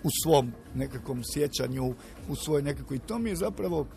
u 0.04 0.10
svom 0.24 0.52
nekakvom 0.76 1.22
sjećanju, 1.34 1.94
u 2.30 2.36
svojoj 2.36 2.62
nekakvoj... 2.62 2.98
I 2.98 3.08
to 3.08 3.20
mi 3.20 3.30
je 3.30 3.36
zapravo, 3.36 3.88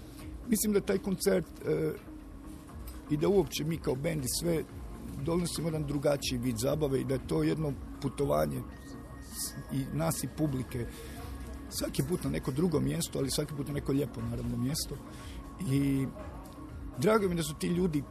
mislim 0.48 0.72
da 0.72 0.80
taj 0.80 0.98
koncert 0.98 1.46
e, 1.46 1.92
i 3.10 3.16
da 3.16 3.28
uopće 3.28 3.64
mi 3.64 3.76
kao 3.76 3.94
bend 3.94 4.24
i 4.24 4.34
sve 4.40 4.62
donosimo 5.24 5.68
jedan 5.68 5.86
drugačiji 5.86 6.38
vid 6.38 6.56
zabave 6.58 7.00
i 7.00 7.04
da 7.04 7.14
je 7.14 7.26
to 7.26 7.42
jedno 7.42 7.72
putovanje 8.02 8.60
i 9.72 9.84
nas 9.92 10.24
i 10.24 10.28
publike 10.36 10.86
svaki 11.70 12.02
put 12.08 12.24
na 12.24 12.30
neko 12.30 12.50
drugo 12.50 12.80
mjesto, 12.80 13.18
ali 13.18 13.30
svaki 13.30 13.54
put 13.54 13.68
na 13.68 13.74
neko 13.74 13.92
lijepo 13.92 14.20
naravno 14.20 14.56
mjesto. 14.56 14.96
I 15.70 16.06
drago 16.98 17.28
mi 17.28 17.34
da 17.34 17.42
su 17.42 17.54
ti 17.54 17.66
ljudi 17.66 18.02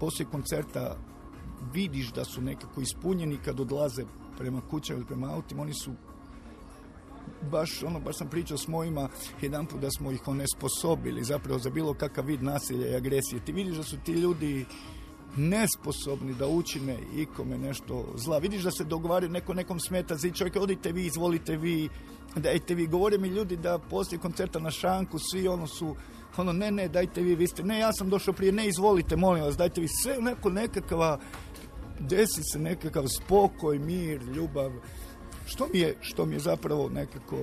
poslije 0.00 0.26
koncerta 0.30 0.96
vidiš 1.72 2.12
da 2.12 2.24
su 2.24 2.40
nekako 2.40 2.80
ispunjeni 2.80 3.38
kad 3.44 3.60
odlaze 3.60 4.04
prema 4.38 4.60
kućama 4.60 4.98
ili 4.98 5.06
prema 5.06 5.34
autima, 5.34 5.62
oni 5.62 5.74
su 5.74 5.92
baš, 7.50 7.82
ono, 7.82 8.00
baš 8.00 8.18
sam 8.18 8.28
pričao 8.28 8.58
s 8.58 8.68
mojima 8.68 9.08
jedan 9.40 9.66
da 9.80 9.90
smo 9.90 10.10
ih 10.12 10.28
onesposobili 10.28 11.24
zapravo 11.24 11.58
za 11.58 11.70
bilo 11.70 11.94
kakav 11.94 12.24
vid 12.24 12.42
nasilja 12.42 12.88
i 12.88 12.96
agresije. 12.96 13.44
Ti 13.44 13.52
vidiš 13.52 13.76
da 13.76 13.82
su 13.82 13.96
ti 14.04 14.12
ljudi 14.12 14.66
nesposobni 15.36 16.34
da 16.34 16.46
učine 16.46 16.98
ikome 17.16 17.58
nešto 17.58 18.04
zla. 18.14 18.38
Vidiš 18.38 18.62
da 18.62 18.70
se 18.70 18.84
dogovaraju, 18.84 19.32
neko 19.32 19.54
nekom 19.54 19.80
smeta, 19.80 20.16
zi 20.16 20.32
čovjek, 20.32 20.56
odite 20.56 20.92
vi, 20.92 21.06
izvolite 21.06 21.56
vi, 21.56 21.88
dajte 22.36 22.74
vi. 22.74 22.86
Govore 22.86 23.18
mi 23.18 23.28
ljudi 23.28 23.56
da 23.56 23.78
poslije 23.78 24.20
koncerta 24.20 24.58
na 24.58 24.70
šanku, 24.70 25.18
svi 25.18 25.48
ono 25.48 25.66
su, 25.66 25.96
ono, 26.36 26.52
ne, 26.52 26.70
ne, 26.70 26.88
dajte 26.88 27.22
vi, 27.22 27.34
vi 27.34 27.46
ste, 27.46 27.62
ne, 27.62 27.78
ja 27.78 27.92
sam 27.92 28.10
došao 28.10 28.34
prije, 28.34 28.52
ne, 28.52 28.68
izvolite, 28.68 29.16
molim 29.16 29.44
vas, 29.44 29.56
dajte 29.56 29.80
vi, 29.80 29.88
sve 29.88 30.16
neko 30.20 30.50
nekakva, 30.50 31.18
desi 32.00 32.42
se 32.52 32.58
nekakav 32.58 33.04
spokoj, 33.08 33.78
mir, 33.78 34.22
ljubav, 34.22 34.72
što 35.46 35.68
mi 35.72 35.78
je, 35.78 35.96
što 36.00 36.26
mi 36.26 36.34
je 36.34 36.38
zapravo 36.38 36.88
nekako 36.88 37.36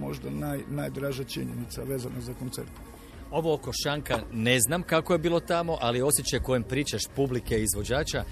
možda 0.00 0.30
naj, 0.30 0.60
najdraža 0.68 1.24
činjenica 1.24 1.82
vezana 1.82 2.20
za 2.20 2.34
koncert. 2.34 2.70
Ovo 3.34 3.54
oko 3.54 3.70
Šanka 3.82 4.18
ne 4.32 4.60
znam 4.60 4.82
kako 4.82 5.12
je 5.12 5.18
bilo 5.18 5.40
tamo, 5.40 5.78
ali 5.80 6.02
osjećaj 6.02 6.40
kojem 6.40 6.62
pričaš 6.62 7.02
publike 7.16 7.58
i 7.58 7.62
izvođača 7.62 8.24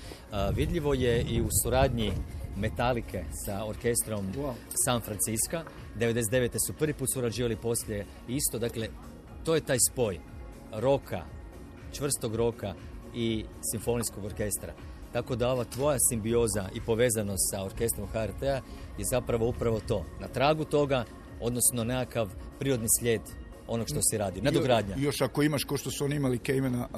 vidljivo 0.55 0.95
je 0.95 1.23
i 1.23 1.41
u 1.41 1.49
suradnji 1.63 2.13
Metalike 2.57 3.25
sa 3.47 3.65
orkestrom 3.65 4.27
Wow. 4.37 4.53
San 4.85 5.01
Francisco. 5.01 5.59
99. 5.99 6.67
su 6.67 6.73
prvi 6.73 6.95
put 6.95 7.09
surađivali 7.15 7.57
poslije 7.57 8.07
isto, 8.29 8.59
dakle 8.59 8.89
to 9.45 9.55
je 9.55 9.61
taj 9.61 9.79
spoj 9.91 10.19
roka, 10.73 11.25
čvrstog 11.93 12.35
roka 12.35 12.75
i 13.15 13.45
simfonijskog 13.73 14.25
orkestra. 14.25 14.73
Tako 15.13 15.37
da 15.37 15.51
ova 15.51 15.65
tvoja 15.65 15.99
simbioza 16.11 16.69
i 16.75 16.81
povezanost 16.81 17.51
sa 17.51 17.65
orkestrom 17.65 18.09
HRT-a 18.09 18.61
je 18.99 19.05
zapravo 19.11 19.49
upravo 19.49 19.81
to. 19.89 20.05
Na 20.21 20.29
tragu 20.29 20.65
toga, 20.65 21.05
odnosno 21.41 21.85
nekakav 21.85 22.29
prirodni 22.59 22.87
slijed 22.99 23.23
onog 23.73 23.89
što 23.89 24.01
se 24.11 24.19
radi. 24.19 24.41
Nadogradnja. 24.41 24.97
Još 24.99 25.21
ako 25.21 25.43
imaš, 25.43 25.65
ko 25.65 25.77
što 25.77 25.91
su 25.91 26.05
oni 26.05 26.17
imali 26.17 26.39
Kejmena, 26.39 26.89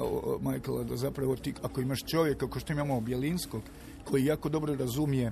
Michaela, 0.41 0.83
da 0.83 0.97
zapravo 0.97 1.35
ti, 1.35 1.53
ako 1.61 1.81
imaš 1.81 2.03
čovjeka, 2.03 2.49
kao 2.49 2.59
što 2.59 2.73
imamo 2.73 3.01
Bjelinskog, 3.01 3.61
koji 4.03 4.25
jako 4.25 4.49
dobro 4.49 4.75
razumije 4.75 5.31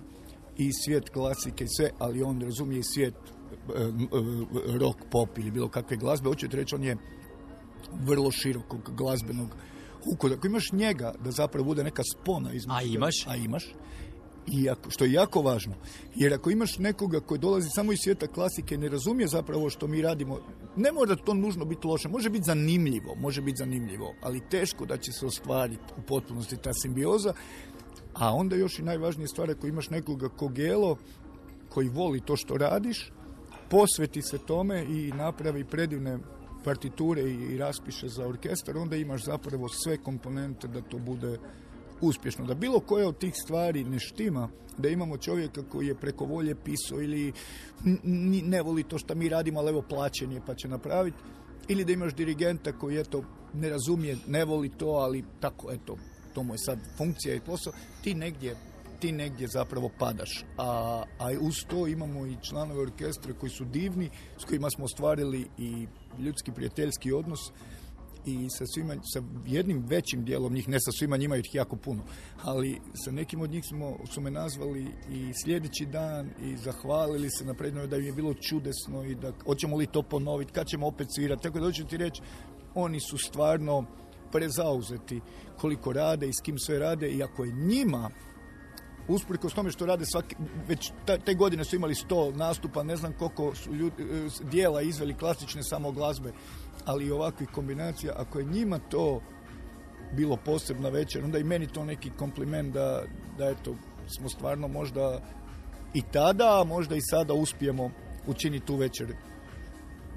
i 0.57 0.73
svijet 0.73 1.09
klasike 1.09 1.63
i 1.63 1.67
sve, 1.77 1.89
ali 1.99 2.23
on 2.23 2.41
razumije 2.41 2.79
i 2.79 2.83
svijet 2.93 3.13
e, 3.13 3.81
e, 3.81 4.77
rock, 4.79 4.99
pop 5.11 5.37
ili 5.37 5.51
bilo 5.51 5.69
kakve 5.69 5.97
glazbe, 5.97 6.29
hoću 6.29 6.47
ti 6.47 6.57
reći, 6.57 6.75
on 6.75 6.83
je 6.83 6.97
vrlo 7.91 8.31
širokog 8.31 8.91
glazbenog 8.97 9.55
ukoda. 10.05 10.35
Ako 10.35 10.47
imaš 10.47 10.71
njega 10.71 11.13
da 11.23 11.31
zapravo 11.31 11.65
bude 11.65 11.83
neka 11.83 12.03
spona 12.03 12.53
između... 12.53 12.77
A 12.77 12.81
imaš? 12.81 13.27
A 13.27 13.35
imaš. 13.35 13.73
I 14.47 14.69
ako, 14.69 14.91
što 14.91 15.05
je 15.05 15.11
jako 15.11 15.41
važno, 15.41 15.73
jer 16.15 16.33
ako 16.33 16.49
imaš 16.49 16.77
nekoga 16.77 17.19
koji 17.19 17.39
dolazi 17.39 17.69
samo 17.69 17.93
iz 17.93 17.99
svijeta 18.03 18.27
klasike, 18.27 18.77
ne 18.77 18.89
razumije 18.89 19.27
zapravo 19.27 19.69
što 19.69 19.87
mi 19.87 20.01
radimo, 20.01 20.39
ne 20.75 20.91
mora 20.91 21.15
to 21.15 21.33
nužno 21.33 21.65
biti 21.65 21.87
loše, 21.87 22.09
može 22.09 22.29
biti 22.29 22.45
zanimljivo, 22.45 23.15
može 23.15 23.41
biti 23.41 23.57
zanimljivo, 23.57 24.13
ali 24.21 24.49
teško 24.49 24.85
da 24.85 24.97
će 24.97 25.11
se 25.11 25.25
ostvariti 25.25 25.93
u 25.97 26.01
potpunosti 26.01 26.57
ta 26.57 26.73
simbioza, 26.73 27.33
a 28.13 28.33
onda 28.33 28.55
još 28.55 28.79
i 28.79 28.83
najvažnije 28.83 29.27
stvar, 29.27 29.51
ako 29.51 29.67
imaš 29.67 29.89
nekoga 29.89 30.29
ko 30.29 30.47
gelo, 30.47 30.97
koji 31.69 31.89
voli 31.89 32.21
to 32.21 32.35
što 32.35 32.57
radiš, 32.57 33.11
posveti 33.69 34.21
se 34.21 34.37
tome 34.37 34.83
i 34.83 35.11
napravi 35.15 35.63
predivne 35.63 36.19
partiture 36.63 37.21
i 37.21 37.57
raspiše 37.57 38.07
za 38.07 38.27
orkestar, 38.27 38.77
onda 38.77 38.95
imaš 38.95 39.23
zapravo 39.23 39.69
sve 39.69 39.97
komponente 39.97 40.67
da 40.67 40.81
to 40.81 40.97
bude 40.97 41.39
uspješno. 42.03 42.45
Da 42.45 42.53
bilo 42.53 42.79
koje 42.79 43.07
od 43.07 43.17
tih 43.17 43.33
stvari 43.43 43.83
ne 43.83 43.99
štima, 43.99 44.49
da 44.77 44.89
imamo 44.89 45.17
čovjeka 45.17 45.63
koji 45.69 45.87
je 45.87 45.95
preko 45.95 46.25
volje 46.25 46.55
pisao 46.55 47.01
ili 47.01 47.33
ne 48.43 48.61
voli 48.61 48.83
to 48.83 48.97
što 48.97 49.15
mi 49.15 49.29
radimo, 49.29 49.59
ali 49.59 49.69
evo 49.69 49.81
plaćen 49.81 50.31
je 50.31 50.41
pa 50.45 50.55
će 50.55 50.67
napraviti, 50.67 51.17
ili 51.67 51.85
da 51.85 51.91
imaš 51.91 52.13
dirigenta 52.13 52.71
koji 52.71 52.99
eto 52.99 53.23
ne 53.53 53.69
razumije, 53.69 54.17
ne 54.27 54.45
voli 54.45 54.69
to, 54.69 54.87
ali 54.87 55.23
tako 55.39 55.71
eto, 55.71 55.97
to 56.33 56.43
mu 56.43 56.53
je 56.53 56.57
sad 56.57 56.79
funkcija 56.97 57.35
i 57.35 57.39
posao, 57.39 57.73
ti 58.03 58.15
negdje 58.15 58.55
ti 59.03 59.11
negdje 59.11 59.47
zapravo 59.47 59.89
padaš. 59.99 60.45
A, 60.57 61.03
a 61.19 61.27
uz 61.41 61.55
to 61.67 61.87
imamo 61.87 62.25
i 62.25 62.37
članove 62.41 62.81
orkestra 62.81 63.33
koji 63.33 63.49
su 63.49 63.65
divni, 63.65 64.09
s 64.37 64.45
kojima 64.45 64.69
smo 64.69 64.85
ostvarili 64.85 65.47
i 65.57 65.87
ljudski 66.19 66.51
prijateljski 66.51 67.11
odnos 67.11 67.51
i 68.25 68.47
sa 68.49 68.65
svima, 68.65 68.95
sa 69.13 69.21
jednim 69.45 69.85
većim 69.87 70.25
dijelom 70.25 70.53
njih, 70.53 70.69
ne 70.69 70.77
sa 70.79 70.91
svima 70.91 71.17
njima 71.17 71.37
ih 71.37 71.55
jako 71.55 71.75
puno, 71.75 72.03
ali 72.43 72.79
sa 72.93 73.11
nekim 73.11 73.41
od 73.41 73.49
njih 73.49 73.65
smo, 73.65 73.97
su 74.13 74.21
me 74.21 74.31
nazvali 74.31 74.87
i 75.11 75.31
sljedeći 75.43 75.85
dan 75.85 76.29
i 76.41 76.57
zahvalili 76.57 77.29
se 77.29 77.45
na 77.45 77.53
prednjoj 77.53 77.87
da 77.87 77.97
im 77.97 78.05
je 78.05 78.11
bilo 78.11 78.33
čudesno 78.33 79.03
i 79.03 79.15
da 79.15 79.31
hoćemo 79.45 79.77
li 79.77 79.87
to 79.87 80.01
ponoviti, 80.01 80.53
kad 80.53 80.67
ćemo 80.67 80.87
opet 80.87 81.07
svirati, 81.15 81.43
tako 81.43 81.59
da 81.59 81.65
hoću 81.65 81.85
ti 81.85 81.97
reći, 81.97 82.21
oni 82.75 82.99
su 82.99 83.17
stvarno 83.17 83.85
prezauzeti 84.31 85.21
koliko 85.57 85.93
rade 85.93 86.27
i 86.27 86.33
s 86.33 86.41
kim 86.41 86.59
sve 86.59 86.79
rade 86.79 87.09
i 87.09 87.23
ako 87.23 87.43
je 87.43 87.51
njima 87.51 88.09
usprkos 89.07 89.53
tome 89.53 89.71
što 89.71 89.85
rade 89.85 90.05
svaki, 90.05 90.35
već 90.67 90.91
te 91.25 91.33
godine 91.33 91.63
su 91.63 91.75
imali 91.75 91.95
sto 91.95 92.31
nastupa, 92.31 92.83
ne 92.83 92.95
znam 92.95 93.13
koliko 93.13 93.55
su 93.55 93.73
ljudi, 93.73 94.03
e, 94.03 94.29
dijela 94.51 94.81
izveli 94.81 95.13
klasične 95.13 95.63
samo 95.63 95.91
glazbe, 95.91 96.31
ali 96.85 97.05
i 97.05 97.11
ovakvih 97.11 97.49
kombinacija, 97.49 98.13
ako 98.17 98.39
je 98.39 98.45
njima 98.45 98.79
to 98.79 99.21
bilo 100.11 100.37
posebna 100.37 100.89
večer, 100.89 101.23
onda 101.23 101.37
i 101.37 101.43
meni 101.43 101.67
to 101.67 101.85
neki 101.85 102.09
kompliment 102.09 102.73
da, 102.73 103.03
da 103.37 103.49
eto, 103.49 103.75
smo 104.07 104.29
stvarno 104.29 104.67
možda 104.67 105.19
i 105.93 106.01
tada, 106.01 106.61
a 106.61 106.63
možda 106.63 106.95
i 106.95 107.01
sada 107.01 107.33
uspijemo 107.33 107.91
učiniti 108.27 108.65
tu 108.65 108.75
večer. 108.75 109.15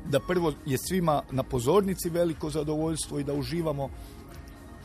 Da 0.04 0.20
prvo 0.20 0.52
je 0.66 0.78
svima 0.78 1.22
na 1.30 1.42
pozornici 1.42 2.10
veliko 2.10 2.50
zadovoljstvo 2.50 3.18
i 3.18 3.24
da 3.24 3.34
uživamo 3.34 3.90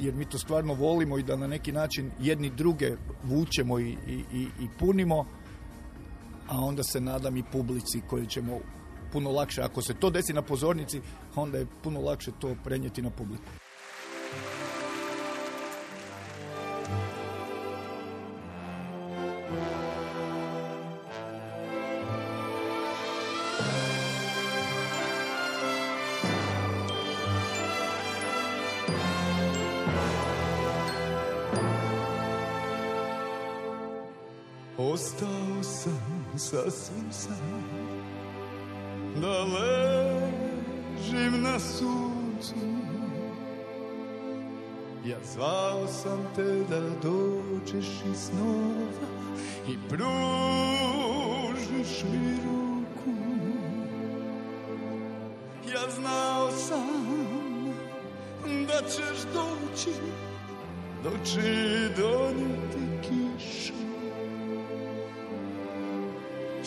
jer 0.01 0.13
mi 0.13 0.25
to 0.25 0.37
stvarno 0.37 0.73
volimo 0.73 1.17
i 1.17 1.23
da 1.23 1.35
na 1.35 1.47
neki 1.47 1.71
način 1.71 2.11
jedni 2.19 2.49
druge 2.49 2.91
vučemo 3.23 3.79
i, 3.79 3.97
i, 4.07 4.47
i, 4.59 4.67
punimo, 4.79 5.25
a 6.47 6.59
onda 6.59 6.83
se 6.83 7.01
nadam 7.01 7.37
i 7.37 7.43
publici 7.51 8.01
koju 8.09 8.25
ćemo 8.25 8.59
puno 9.11 9.31
lakše, 9.31 9.61
ako 9.61 9.81
se 9.81 9.93
to 9.93 10.09
desi 10.09 10.33
na 10.33 10.41
pozornici, 10.41 11.01
onda 11.35 11.57
je 11.57 11.67
puno 11.83 12.01
lakše 12.01 12.31
to 12.39 12.55
prenijeti 12.63 13.01
na 13.01 13.09
publiku. 13.09 13.43
Pružiš 49.91 51.91
mi 52.11 52.27
ruku. 52.45 53.13
Ja 55.73 55.83
znao 55.95 56.51
sam 56.51 56.87
da 58.67 58.81
ćeš 58.89 59.19
doći 59.33 59.93
Doći 61.03 61.41
donijeti 61.97 62.83
kišu. 63.01 63.73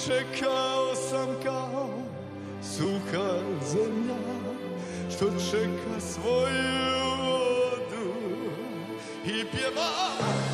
Čekao 0.07 0.95
sam 0.95 1.29
kao 1.45 1.89
suha 2.63 3.39
zemlja 3.67 4.19
Što 5.11 5.25
čeka 5.51 6.01
svoju 6.01 6.85
vodu 7.19 8.13
I 9.25 9.45
pjeva 9.45 10.54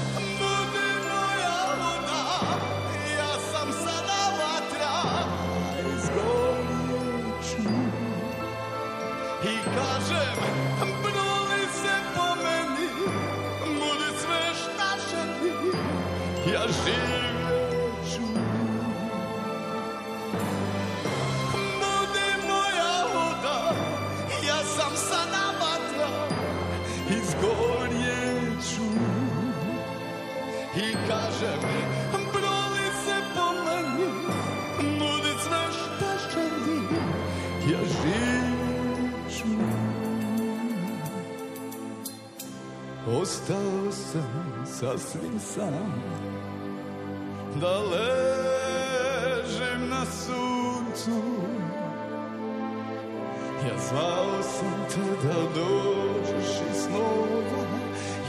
Broli 11.03 11.65
se 11.83 11.95
po 12.15 12.27
meni 12.43 12.89
Budi 13.65 14.11
sve 14.21 14.55
šta 14.55 14.89
želi 15.11 15.53
Ja 16.53 16.61
živjeću 16.61 17.20
sasvim 44.81 45.39
sam. 45.41 46.03
Da 47.61 47.79
ležem 47.93 49.83
na 49.89 50.05
suncu. 50.07 51.21
Ja 53.69 53.79
zvao 53.89 54.43
sam 54.43 54.87
te 54.91 55.29
da 55.29 55.41
dođeš 55.55 56.51
iz 56.71 56.77
snova 56.85 57.65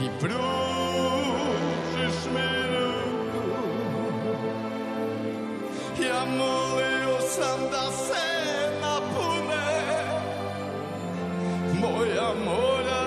I 0.04 0.06
pružiš 0.20 2.18
mi 2.34 2.52
ruku. 2.72 3.46
Ja 6.06 6.26
molio 6.26 7.18
sam 7.30 7.60
da 7.72 7.92
se 7.92 8.26
napune 8.82 9.68
Moja 11.82 12.30
mora 12.46 13.01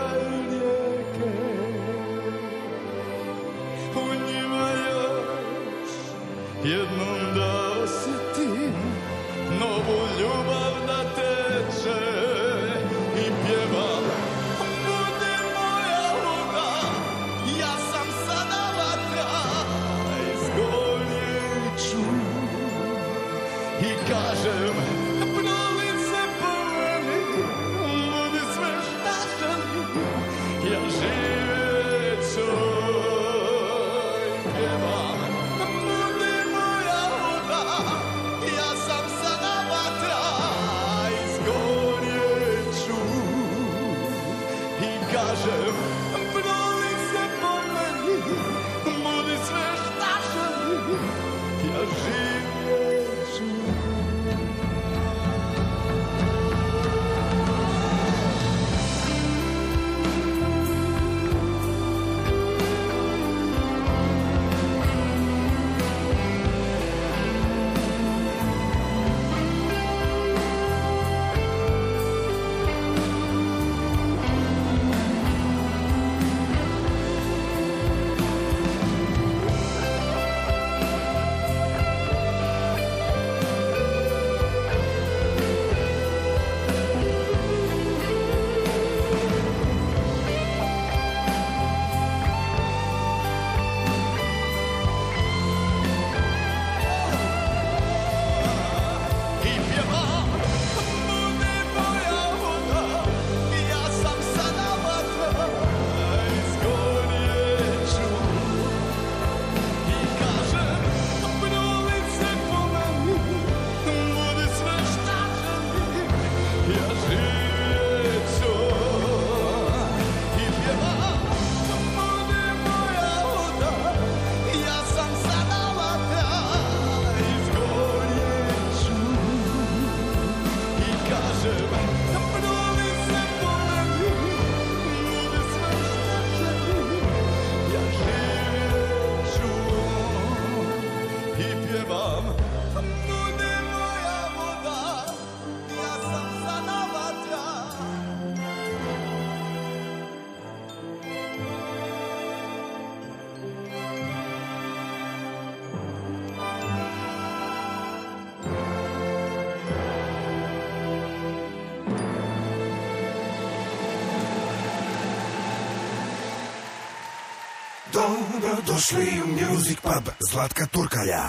Dobro 168.41 168.57
došli 168.66 169.07
u 169.24 169.28
Music 169.28 169.78
Pub 169.82 170.12
Zlatka 170.30 170.66
Turkalja. 170.66 171.22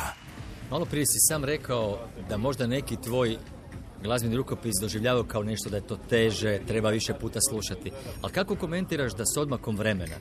Malo 0.72 0.86
prije 0.86 1.06
si 1.06 1.20
sam 1.20 1.44
rekao 1.44 2.00
da 2.30 2.38
možda 2.38 2.68
neki 2.68 2.96
tvoj 2.96 3.38
glazbeni 4.04 4.36
rukopis 4.36 4.74
doživljavaju 4.82 5.24
kao 5.24 5.44
nešto 5.44 5.70
da 5.70 5.78
je 5.78 5.88
to 5.88 5.98
teže, 6.10 6.60
treba 6.68 6.90
više 6.90 7.14
puta 7.14 7.40
slušati. 7.50 7.92
Ali 8.22 8.34
kako 8.34 8.56
komentiraš 8.56 9.14
da 9.14 9.26
s 9.26 9.38
odmakom 9.38 9.78
vremena 9.78 10.16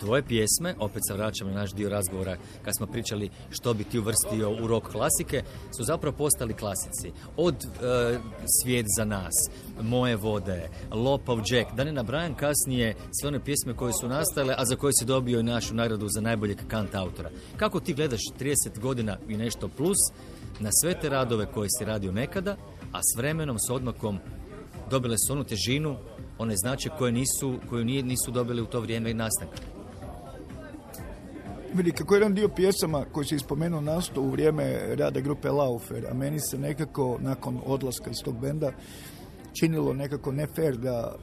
tvoje 0.00 0.22
pjesme, 0.22 0.74
opet 0.78 1.02
se 1.06 1.14
vraćamo 1.14 1.50
na 1.50 1.56
naš 1.60 1.72
dio 1.72 1.88
razgovora 1.88 2.36
kad 2.64 2.76
smo 2.76 2.86
pričali 2.86 3.30
što 3.50 3.74
bi 3.74 3.84
ti 3.84 3.98
uvrstio 3.98 4.50
u 4.62 4.66
rock 4.66 4.86
klasike, 4.86 5.42
su 5.76 5.84
zapravo 5.84 6.16
postali 6.16 6.54
klasici. 6.54 7.12
Od 7.36 7.54
e, 7.54 8.18
Svijet 8.62 8.86
za 8.96 9.04
nas, 9.04 9.34
Moje 9.82 10.16
vode, 10.16 10.68
Lopov 10.90 11.38
Jack, 11.50 11.74
da 11.76 11.84
ne 11.84 11.92
nabrajam 11.92 12.34
kasnije 12.34 12.94
sve 13.20 13.28
one 13.28 13.44
pjesme 13.44 13.76
koje 13.76 13.92
su 13.92 14.08
nastale, 14.08 14.54
a 14.58 14.64
za 14.64 14.76
koje 14.76 14.92
si 14.92 15.04
dobio 15.04 15.40
i 15.40 15.42
našu 15.42 15.74
nagradu 15.74 16.08
za 16.08 16.20
najboljeg 16.20 16.58
kant 16.68 16.94
autora. 16.94 17.30
Kako 17.56 17.80
ti 17.80 17.94
gledaš 17.94 18.20
30 18.40 18.78
godina 18.80 19.16
i 19.28 19.36
nešto 19.36 19.68
plus 19.68 19.98
na 20.60 20.70
sve 20.82 21.00
te 21.00 21.08
radove 21.08 21.46
koje 21.52 21.68
si 21.78 21.84
radio 21.84 22.12
nekada, 22.12 22.56
a 22.92 23.00
s 23.02 23.18
vremenom, 23.18 23.58
s 23.58 23.70
odmakom, 23.70 24.18
dobile 24.90 25.16
su 25.18 25.32
onu 25.32 25.44
težinu, 25.44 25.96
one 26.38 26.56
značaj 26.56 26.92
koje 26.98 27.12
nisu, 27.12 27.58
koju 27.68 27.84
nisu 27.84 28.30
dobili 28.30 28.62
u 28.62 28.66
to 28.66 28.80
vrijeme 28.80 29.10
i 29.10 29.14
nastanka. 29.14 29.77
Vidi, 31.74 31.92
kako 31.92 32.14
je 32.14 32.18
jedan 32.18 32.34
dio 32.34 32.48
pjesama 32.48 33.04
koji 33.12 33.26
se 33.26 33.36
ispomenuo 33.36 33.80
nastao 33.80 34.22
u 34.22 34.30
vrijeme 34.30 34.96
rada 34.96 35.20
grupe 35.20 35.48
Laufer, 35.50 36.06
a 36.10 36.14
meni 36.14 36.40
se 36.40 36.58
nekako 36.58 37.18
nakon 37.20 37.60
odlaska 37.66 38.10
iz 38.10 38.16
tog 38.24 38.38
benda 38.40 38.72
činilo 39.60 39.92
nekako 39.94 40.32
ne 40.32 40.46
fair 40.46 40.76
da 40.76 41.14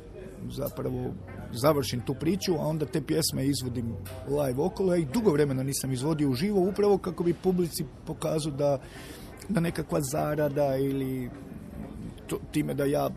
zapravo 0.52 1.14
završim 1.54 2.02
tu 2.02 2.14
priču, 2.20 2.54
a 2.54 2.68
onda 2.68 2.86
te 2.86 3.02
pjesme 3.02 3.46
izvodim 3.48 3.94
live 4.28 4.62
okolo. 4.64 4.94
Ja 4.94 4.98
ih 5.00 5.08
dugo 5.10 5.32
vremena 5.32 5.64
nisam 5.64 5.92
izvodio 5.92 6.30
uživo, 6.30 6.60
upravo 6.62 6.98
kako 6.98 7.24
bi 7.24 7.34
publici 7.34 7.86
pokazao 8.08 8.52
da, 8.52 8.80
da 9.50 9.60
nekakva 9.60 10.02
zarada 10.02 10.78
ili 10.78 11.30
to- 12.28 12.40
time 12.52 12.74
da 12.74 12.86
ja 12.86 13.10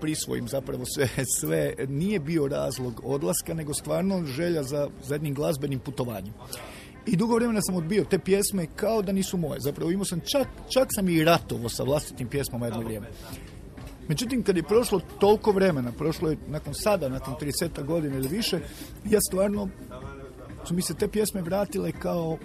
prisvojim 0.00 0.48
zapravo 0.48 0.84
sve, 0.84 1.08
sve 1.40 1.74
nije 1.88 2.20
bio 2.20 2.48
razlog 2.48 3.00
odlaska, 3.04 3.54
nego 3.54 3.74
stvarno 3.74 4.24
želja 4.24 4.62
za, 4.62 4.88
za 5.02 5.14
jednim 5.14 5.34
glazbenim 5.34 5.78
putovanjem. 5.78 6.34
I 7.06 7.16
dugo 7.16 7.34
vremena 7.34 7.60
sam 7.62 7.74
odbio 7.74 8.04
te 8.04 8.18
pjesme 8.18 8.66
kao 8.76 9.02
da 9.02 9.12
nisu 9.12 9.36
moje. 9.36 9.60
Zapravo 9.60 9.90
imao 9.90 10.04
sam 10.04 10.20
čak, 10.20 10.48
čak 10.72 10.88
sam 10.94 11.08
i 11.08 11.24
ratovo 11.24 11.68
sa 11.68 11.82
vlastitim 11.82 12.28
pjesmama 12.28 12.66
jedno 12.66 12.80
vrijeme. 12.80 13.06
Međutim, 14.08 14.42
kad 14.42 14.56
je 14.56 14.62
prošlo 14.62 15.00
toliko 15.20 15.52
vremena, 15.52 15.92
prošlo 15.92 16.30
je 16.30 16.36
nakon 16.48 16.74
sada, 16.74 17.08
nakon 17.08 17.34
30 17.34 17.84
godina 17.84 18.16
ili 18.16 18.28
više, 18.28 18.60
ja 19.04 19.20
stvarno 19.20 19.68
su 20.64 20.74
mi 20.74 20.82
se 20.82 20.94
te 20.94 21.08
pjesme 21.08 21.42
vratile 21.42 21.92
kao 21.92 22.38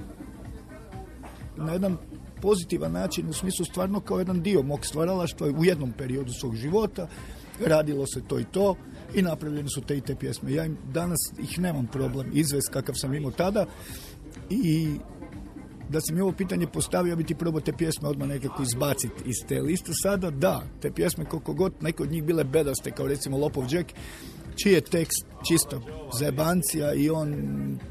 na 1.58 1.72
jedan 1.72 1.98
pozitivan 2.42 2.92
način, 2.92 3.30
u 3.30 3.34
smislu 3.34 3.66
stvarno 3.66 4.00
kao 4.00 4.20
jedan 4.20 4.42
dio 4.42 4.62
mog 4.62 4.86
stvaralaštva 4.86 5.48
u 5.48 5.66
jednom 5.66 5.92
periodu 5.92 6.34
svog 6.34 6.56
života. 6.56 7.08
Radilo 7.66 8.08
se 8.08 8.22
to 8.28 8.40
i 8.40 8.44
to. 8.44 8.76
i 9.14 9.22
napravljene 9.22 9.70
su 9.70 9.82
te 9.82 9.98
i 9.98 10.02
te 10.02 10.16
pjesme. 10.16 10.54
Ja 10.54 10.66
im 10.66 10.78
danas 10.94 11.20
ih 11.44 11.60
nemam 11.60 11.88
problem 11.88 12.30
izvest 12.34 12.70
kakav 12.74 12.96
sam 12.96 13.14
imao 13.14 13.32
tada 13.32 13.66
i 14.50 14.96
da 15.90 16.02
si 16.02 16.14
mi 16.14 16.22
ovo 16.22 16.32
pitanje 16.32 16.68
postavio, 16.68 17.16
bi 17.16 17.24
ti 17.24 17.36
probao 17.36 17.62
te 17.62 17.74
pjesme 17.74 18.10
odmah 18.10 18.28
nekako 18.28 18.64
izbaciti 18.64 19.24
iz 19.26 19.36
te 19.48 19.62
liste. 19.62 19.92
Sada 20.04 20.30
da, 20.30 20.64
te 20.82 20.92
pjesme 20.92 21.26
koliko 21.26 21.54
god 21.54 21.74
neke 21.82 22.04
od 22.04 22.12
njih 22.12 22.24
bile 22.24 22.44
bedaste, 22.44 22.92
kao 22.92 23.08
recimo 23.08 23.38
Lopov 23.38 23.64
Jack, 23.74 23.92
čiji 24.64 24.74
je 24.74 24.82
tekst 24.82 25.26
čisto 25.48 25.82
zajebancija 26.20 26.94
i 26.94 27.10
on, 27.10 27.34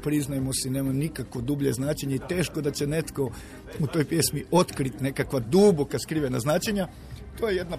priznajmo 0.03 0.53
si, 0.53 0.69
nema 0.69 0.93
nikako 0.93 1.41
dublje 1.41 1.73
značenje 1.73 2.15
i 2.15 2.27
teško 2.29 2.61
da 2.61 2.71
će 2.71 2.87
netko 2.87 3.31
u 3.79 3.87
toj 3.87 4.05
pjesmi 4.05 4.43
otkriti 4.51 5.03
nekakva 5.03 5.39
duboka 5.39 5.99
skrivena 5.99 6.39
značenja. 6.39 6.87
To 7.39 7.47
je 7.47 7.55
jedna 7.55 7.77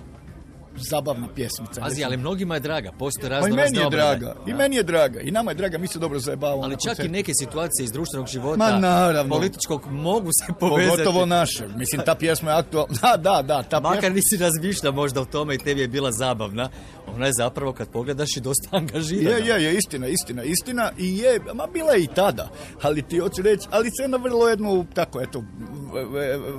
zabavna 0.76 1.28
pjesmica. 1.34 1.80
Pazi, 1.80 2.04
ali 2.04 2.16
mnogima 2.16 2.54
je 2.54 2.60
draga, 2.60 2.92
postoje 2.98 3.30
Pa 3.30 3.36
i 3.36 3.40
razno 3.40 3.56
meni 3.56 3.78
je 3.78 3.90
draga, 3.90 4.34
i 4.46 4.54
meni 4.54 4.76
je 4.76 4.82
draga, 4.82 5.20
i 5.20 5.30
nama 5.30 5.50
je 5.50 5.54
draga, 5.54 5.78
mi 5.78 5.86
se 5.86 5.98
dobro 5.98 6.18
zajebavamo. 6.18 6.62
Ali 6.62 6.76
čak 6.84 6.98
i 7.04 7.08
neke 7.08 7.32
situacije 7.34 7.84
iz 7.84 7.92
društvenog 7.92 8.28
života, 8.28 8.80
Ma, 8.80 9.24
političkog, 9.28 9.86
mogu 9.90 10.30
se 10.32 10.52
povezati. 10.60 10.96
Pogotovo 10.96 11.26
naše. 11.26 11.68
Mislim, 11.76 12.02
ta 12.06 12.14
pjesma 12.14 12.50
je 12.50 12.56
aktualna. 12.56 12.92
Da, 13.02 13.16
da, 13.16 13.42
da. 13.42 13.62
Ta 13.62 13.80
Makar 13.80 14.00
pjesma... 14.00 14.14
nisi 14.14 14.36
razmišljao 14.36 14.92
možda 14.92 15.20
o 15.20 15.24
tome 15.24 15.54
i 15.54 15.58
tebi 15.58 15.80
je 15.80 15.88
bila 15.88 16.12
zabavna, 16.12 16.68
ona 17.14 17.26
je 17.26 17.32
zapravo 17.32 17.72
kad 17.72 17.88
pogledaš 17.88 18.36
i 18.36 18.40
dosta 18.40 18.68
angažirana. 18.76 19.36
Je, 19.36 19.46
je, 19.46 19.64
je, 19.64 19.74
istina, 19.74 20.06
istina, 20.06 20.42
istina 20.42 20.90
i 20.98 21.18
je, 21.18 21.40
ma 21.54 21.66
bila 21.66 21.92
je 21.92 22.02
i 22.02 22.06
tada, 22.06 22.48
ali 22.82 23.02
ti 23.02 23.18
hoću 23.18 23.42
reći, 23.42 23.68
ali 23.70 23.90
sve 23.90 24.08
na 24.08 24.16
vrlo 24.16 24.48
jednu, 24.48 24.86
tako 24.94 25.20
eto, 25.20 25.44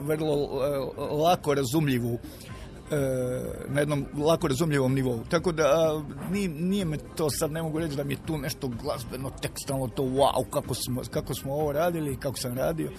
vrlo 0.06 0.50
e, 0.64 1.14
lako 1.16 1.54
razumljivu 1.54 2.20
na 3.68 3.80
jednom 3.80 4.06
lako 4.18 4.48
razumljivom 4.48 4.94
nivou. 4.94 5.20
Tako 5.30 5.52
da 5.52 6.02
nije, 6.32 6.50
nije 6.50 6.86
me 6.86 6.98
to 7.16 7.30
sad 7.30 7.52
ne 7.52 7.62
mogu 7.62 7.80
reći 7.80 7.96
da 7.96 8.04
mi 8.04 8.14
je 8.14 8.26
tu 8.26 8.38
nešto 8.38 8.68
glazbeno, 8.68 9.30
tekstalno 9.42 9.88
to 9.88 10.04
wow, 10.04 10.50
kako 10.50 10.74
smo, 10.74 11.02
kako 11.12 11.34
smo 11.34 11.54
ovo 11.54 11.72
radili, 11.72 12.18
kako 12.20 12.38
sam 12.38 12.58
radio. 12.58 12.92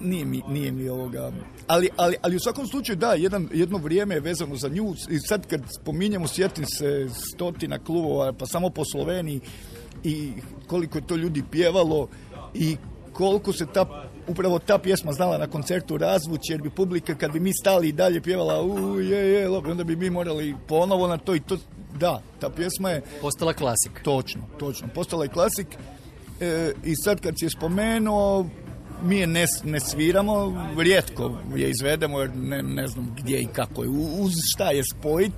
Nije 0.00 0.24
mi, 0.24 0.42
nije 0.48 0.72
mi 0.72 0.88
ovoga... 0.88 1.32
Ali, 1.66 1.88
ali, 1.96 2.16
ali 2.22 2.36
u 2.36 2.40
svakom 2.40 2.66
slučaju 2.66 2.96
da, 2.96 3.12
jedan, 3.12 3.48
jedno 3.52 3.78
vrijeme 3.78 4.14
je 4.14 4.20
vezano 4.20 4.56
za 4.56 4.68
nju 4.68 4.94
i 5.10 5.18
sad 5.18 5.46
kad 5.46 5.60
spominjemo, 5.80 6.28
sjetim 6.28 6.64
se 6.66 7.08
stotina 7.34 7.78
klubova, 7.78 8.32
pa 8.32 8.46
samo 8.46 8.70
po 8.70 8.84
Sloveniji 8.84 9.40
i 10.04 10.32
koliko 10.66 10.98
je 10.98 11.06
to 11.06 11.16
ljudi 11.16 11.42
pjevalo 11.50 12.08
i 12.54 12.76
koliko 13.12 13.52
se 13.52 13.66
ta 13.66 14.11
upravo 14.26 14.58
ta 14.58 14.78
pjesma 14.78 15.12
znala 15.12 15.38
na 15.38 15.46
koncertu 15.46 15.96
razvući 15.98 16.52
jer 16.52 16.62
bi 16.62 16.70
publika 16.70 17.14
kad 17.14 17.32
bi 17.32 17.40
mi 17.40 17.52
stali 17.52 17.88
i 17.88 17.92
dalje 17.92 18.20
pjevala 18.20 18.62
u 18.62 19.00
je 19.00 19.32
je 19.32 19.48
lobi, 19.48 19.70
onda 19.70 19.84
bi 19.84 19.96
mi 19.96 20.10
morali 20.10 20.54
ponovo 20.68 21.08
na 21.08 21.18
to 21.18 21.34
i 21.34 21.40
to 21.40 21.56
da, 21.98 22.22
ta 22.40 22.50
pjesma 22.50 22.90
je 22.90 23.02
Postala 23.20 23.52
klasik. 23.52 24.00
Točno, 24.02 24.42
točno. 24.58 24.88
Postala 24.94 25.24
je 25.24 25.28
klasik. 25.28 25.66
E, 26.40 26.72
I 26.84 26.96
sad 26.96 27.20
kad 27.20 27.34
si 27.38 27.44
je 27.44 27.50
spomenuo, 27.50 28.46
mi 29.02 29.16
je 29.16 29.26
ne, 29.26 29.46
ne 29.64 29.80
sviramo, 29.80 30.66
rijetko 30.78 31.38
je 31.56 31.70
izvedemo 31.70 32.20
jer 32.20 32.36
ne, 32.36 32.62
ne 32.62 32.86
znam 32.86 33.14
gdje 33.18 33.40
i 33.40 33.46
kako 33.46 33.82
je, 33.82 33.88
uz 34.20 34.32
šta 34.54 34.70
je 34.70 34.82
spojit, 34.94 35.32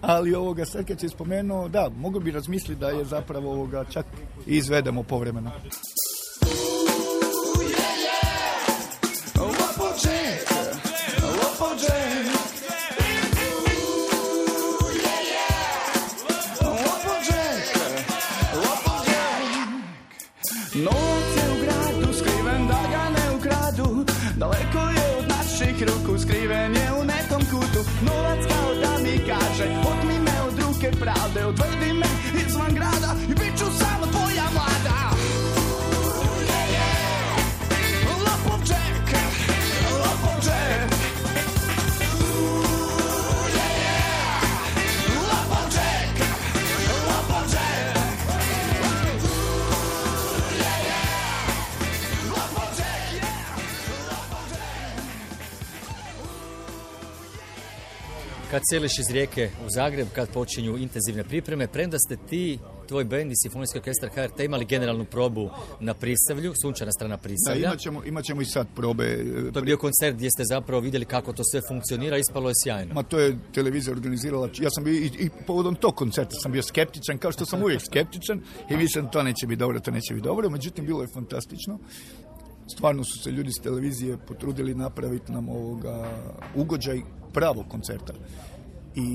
ali 0.00 0.34
ovoga 0.34 0.64
sad 0.64 0.86
kad 0.86 1.00
si 1.00 1.06
je 1.06 1.10
spomenuo, 1.10 1.68
da, 1.68 1.90
mogu 1.96 2.20
bi 2.20 2.30
razmisliti 2.30 2.80
da 2.80 2.88
je 2.88 3.04
zapravo 3.04 3.52
ovoga 3.52 3.84
čak 3.84 4.06
izvedemo 4.46 5.02
povremeno. 5.02 5.50
Novac 20.84 21.28
je 21.36 21.44
u 21.52 21.56
gradu, 21.64 22.12
skriven 22.18 22.66
da 22.66 22.80
ga 22.92 23.04
ne 23.16 23.36
ukradu. 23.36 24.04
Daleko 24.36 24.78
je 24.96 25.06
od 25.18 25.24
naših 25.28 25.82
ruku, 25.88 26.18
skriven 26.18 26.74
je 26.76 26.88
u 27.00 27.04
nekom 27.04 27.42
kutu. 27.50 27.80
Novac 28.06 28.42
kao 28.48 28.74
da 28.82 28.92
mi 29.02 29.18
kaže, 29.18 29.66
otmi 29.90 30.18
me 30.26 30.36
od 30.48 30.58
ruke 30.58 30.90
pravde 31.00 31.44
Odvedi 31.44 31.92
me 31.92 32.05
Kad 58.56 58.62
seliš 58.70 58.98
iz 58.98 59.10
Rijeke 59.10 59.50
u 59.66 59.70
Zagreb, 59.70 60.08
kad 60.14 60.28
počinju 60.28 60.76
intenzivne 60.76 61.24
pripreme, 61.24 61.66
premda 61.66 61.98
ste 61.98 62.16
ti, 62.28 62.58
tvoj 62.88 63.04
bend 63.04 63.32
i 63.32 63.36
Simfonijski 63.42 63.78
orkestar 63.78 64.10
HRT 64.14 64.40
imali 64.40 64.64
generalnu 64.64 65.04
probu 65.04 65.50
na 65.80 65.94
Prisavlju, 65.94 66.52
sunčana 66.62 66.92
strana 66.92 67.16
Da, 67.16 67.22
Prisavlja. 67.22 67.66
imat 67.66 67.78
ćemo, 67.78 68.04
imat 68.04 68.24
ćemo 68.24 68.42
i 68.42 68.44
sad 68.44 68.66
probe. 68.76 69.04
e, 69.04 69.52
To 69.52 69.58
je 69.58 69.64
bio 69.64 69.76
koncert 69.76 70.16
gdje 70.16 70.30
ste 70.30 70.44
zapravo 70.44 70.80
vidjeli 70.80 71.04
kako 71.04 71.32
to 71.32 71.44
sve 71.44 71.60
funkcionira, 71.68 72.18
ispalo 72.18 72.48
je 72.48 72.54
sjajno. 72.62 72.94
Ma 72.94 73.02
to 73.02 73.18
je 73.18 73.38
televizija 73.54 73.92
organizirala. 73.92 74.48
Ja 74.60 74.70
sam 74.70 74.84
bio 74.84 74.94
i, 74.94 75.10
i 75.18 75.30
povodom 75.46 75.74
tog 75.74 75.94
koncerta 75.94 76.34
sam 76.42 76.52
bio 76.52 76.62
skeptičan, 76.62 77.18
kao 77.18 77.32
što 77.32 77.46
sam 77.46 77.62
uvijek 77.62 77.82
skeptičan 77.82 78.40
i 78.70 78.76
mislim 78.76 79.10
to 79.10 79.22
neće 79.22 79.46
biti 79.46 79.58
dobro, 79.58 79.80
to 79.80 79.90
neće 79.90 80.14
biti 80.14 80.24
dobro. 80.24 80.50
Međutim, 80.50 80.86
bilo 80.86 81.02
je 81.02 81.08
fantastično. 81.14 81.78
Stvarno 82.76 83.04
su 83.04 83.22
se 83.24 83.30
ljudi 83.30 83.50
s 83.52 83.62
televizije 83.62 84.18
potrudili 84.28 84.74
napraviti 84.74 85.32
nam 85.32 85.48
ovoga 85.48 86.10
ugođaj 86.54 87.00
pravog 87.36 87.64
koncerta. 87.68 88.12
I 88.94 89.08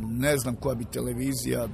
ne 0.00 0.36
znam 0.38 0.56
koja 0.56 0.74
bi 0.74 0.84
televizija 0.84 1.68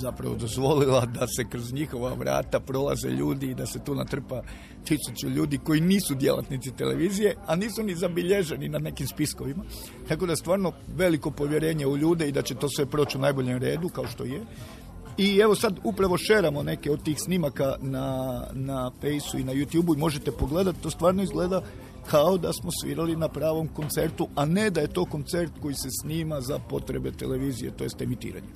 zapravo 0.00 0.34
dozvolila 0.34 1.06
da 1.06 1.26
se 1.26 1.44
kroz 1.50 1.72
njihova 1.72 2.14
vrata 2.14 2.60
prolaze 2.60 3.08
ljudi 3.08 3.50
i 3.50 3.54
da 3.54 3.66
se 3.66 3.78
tu 3.84 3.94
natrpa 3.94 4.42
tisuću 4.84 5.28
ljudi 5.28 5.58
koji 5.58 5.80
nisu 5.80 6.14
djelatnici 6.14 6.70
televizije, 6.70 7.36
a 7.46 7.56
nisu 7.56 7.82
ni 7.82 7.94
zabilježeni 7.94 8.68
na 8.68 8.78
nekim 8.78 9.06
spiskovima. 9.06 9.64
Tako 10.08 10.26
da 10.26 10.36
stvarno 10.36 10.72
veliko 10.96 11.30
povjerenje 11.30 11.86
u 11.86 11.96
ljude 11.96 12.28
i 12.28 12.32
da 12.32 12.42
će 12.42 12.54
to 12.54 12.68
sve 12.68 12.86
proći 12.86 13.18
u 13.18 13.20
najboljem 13.20 13.58
redu, 13.58 13.88
kao 13.88 14.06
što 14.06 14.24
je. 14.24 14.40
I 15.18 15.38
evo 15.38 15.54
sad 15.54 15.78
upravo 15.84 16.18
šeramo 16.18 16.62
neke 16.62 16.90
od 16.90 17.02
tih 17.02 17.20
snimaka 17.20 17.76
na, 17.80 18.40
na 18.52 18.90
Faceu 19.00 19.40
i 19.40 19.44
na 19.44 19.52
YouTubeu 19.52 19.94
i 19.94 20.00
možete 20.00 20.32
pogledati, 20.32 20.82
to 20.82 20.90
stvarno 20.90 21.22
izgleda 21.22 21.62
kao 22.10 22.38
da 22.38 22.52
smo 22.52 22.70
svirali 22.82 23.16
na 23.16 23.28
pravom 23.28 23.68
koncertu, 23.68 24.28
a 24.34 24.44
ne 24.44 24.70
da 24.70 24.80
je 24.80 24.92
to 24.92 25.04
koncert 25.04 25.52
koji 25.62 25.74
se 25.74 25.88
snima 26.02 26.40
za 26.40 26.58
potrebe 26.58 27.12
televizije, 27.12 27.76
to 27.76 27.84
jest 27.84 28.02
emitiranje. 28.02 28.46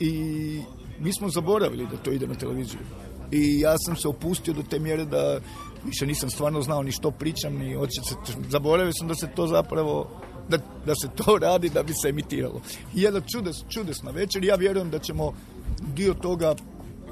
I 0.00 0.12
mi 1.00 1.12
smo 1.12 1.28
zaboravili 1.28 1.86
da 1.90 1.96
to 1.96 2.12
ide 2.12 2.26
na 2.26 2.34
televiziju. 2.34 2.80
I 3.30 3.60
ja 3.60 3.74
sam 3.78 3.96
se 3.96 4.08
opustio 4.08 4.54
do 4.54 4.62
te 4.62 4.78
mjere 4.78 5.04
da 5.04 5.40
više 5.84 6.06
nisam 6.06 6.30
stvarno 6.30 6.62
znao 6.62 6.82
ni 6.82 6.92
što 6.92 7.10
pričam, 7.10 7.54
ni 7.54 7.74
hoće 7.74 8.00
se, 8.08 8.14
zaboravio 8.48 8.92
sam 8.92 9.08
da 9.08 9.14
se 9.14 9.28
to 9.34 9.46
zapravo 9.46 10.10
da, 10.48 10.58
da 10.86 10.94
se 10.94 11.08
to 11.16 11.38
radi 11.38 11.68
da 11.68 11.82
bi 11.82 11.92
se 11.92 12.08
emitiralo. 12.08 12.60
Jedna 12.94 13.20
čudes, 13.20 13.56
čudesna 13.68 14.10
večer, 14.10 14.44
ja 14.44 14.54
vjerujem 14.54 14.90
da 14.90 14.98
ćemo 14.98 15.32
dio 15.94 16.14
toga 16.14 16.54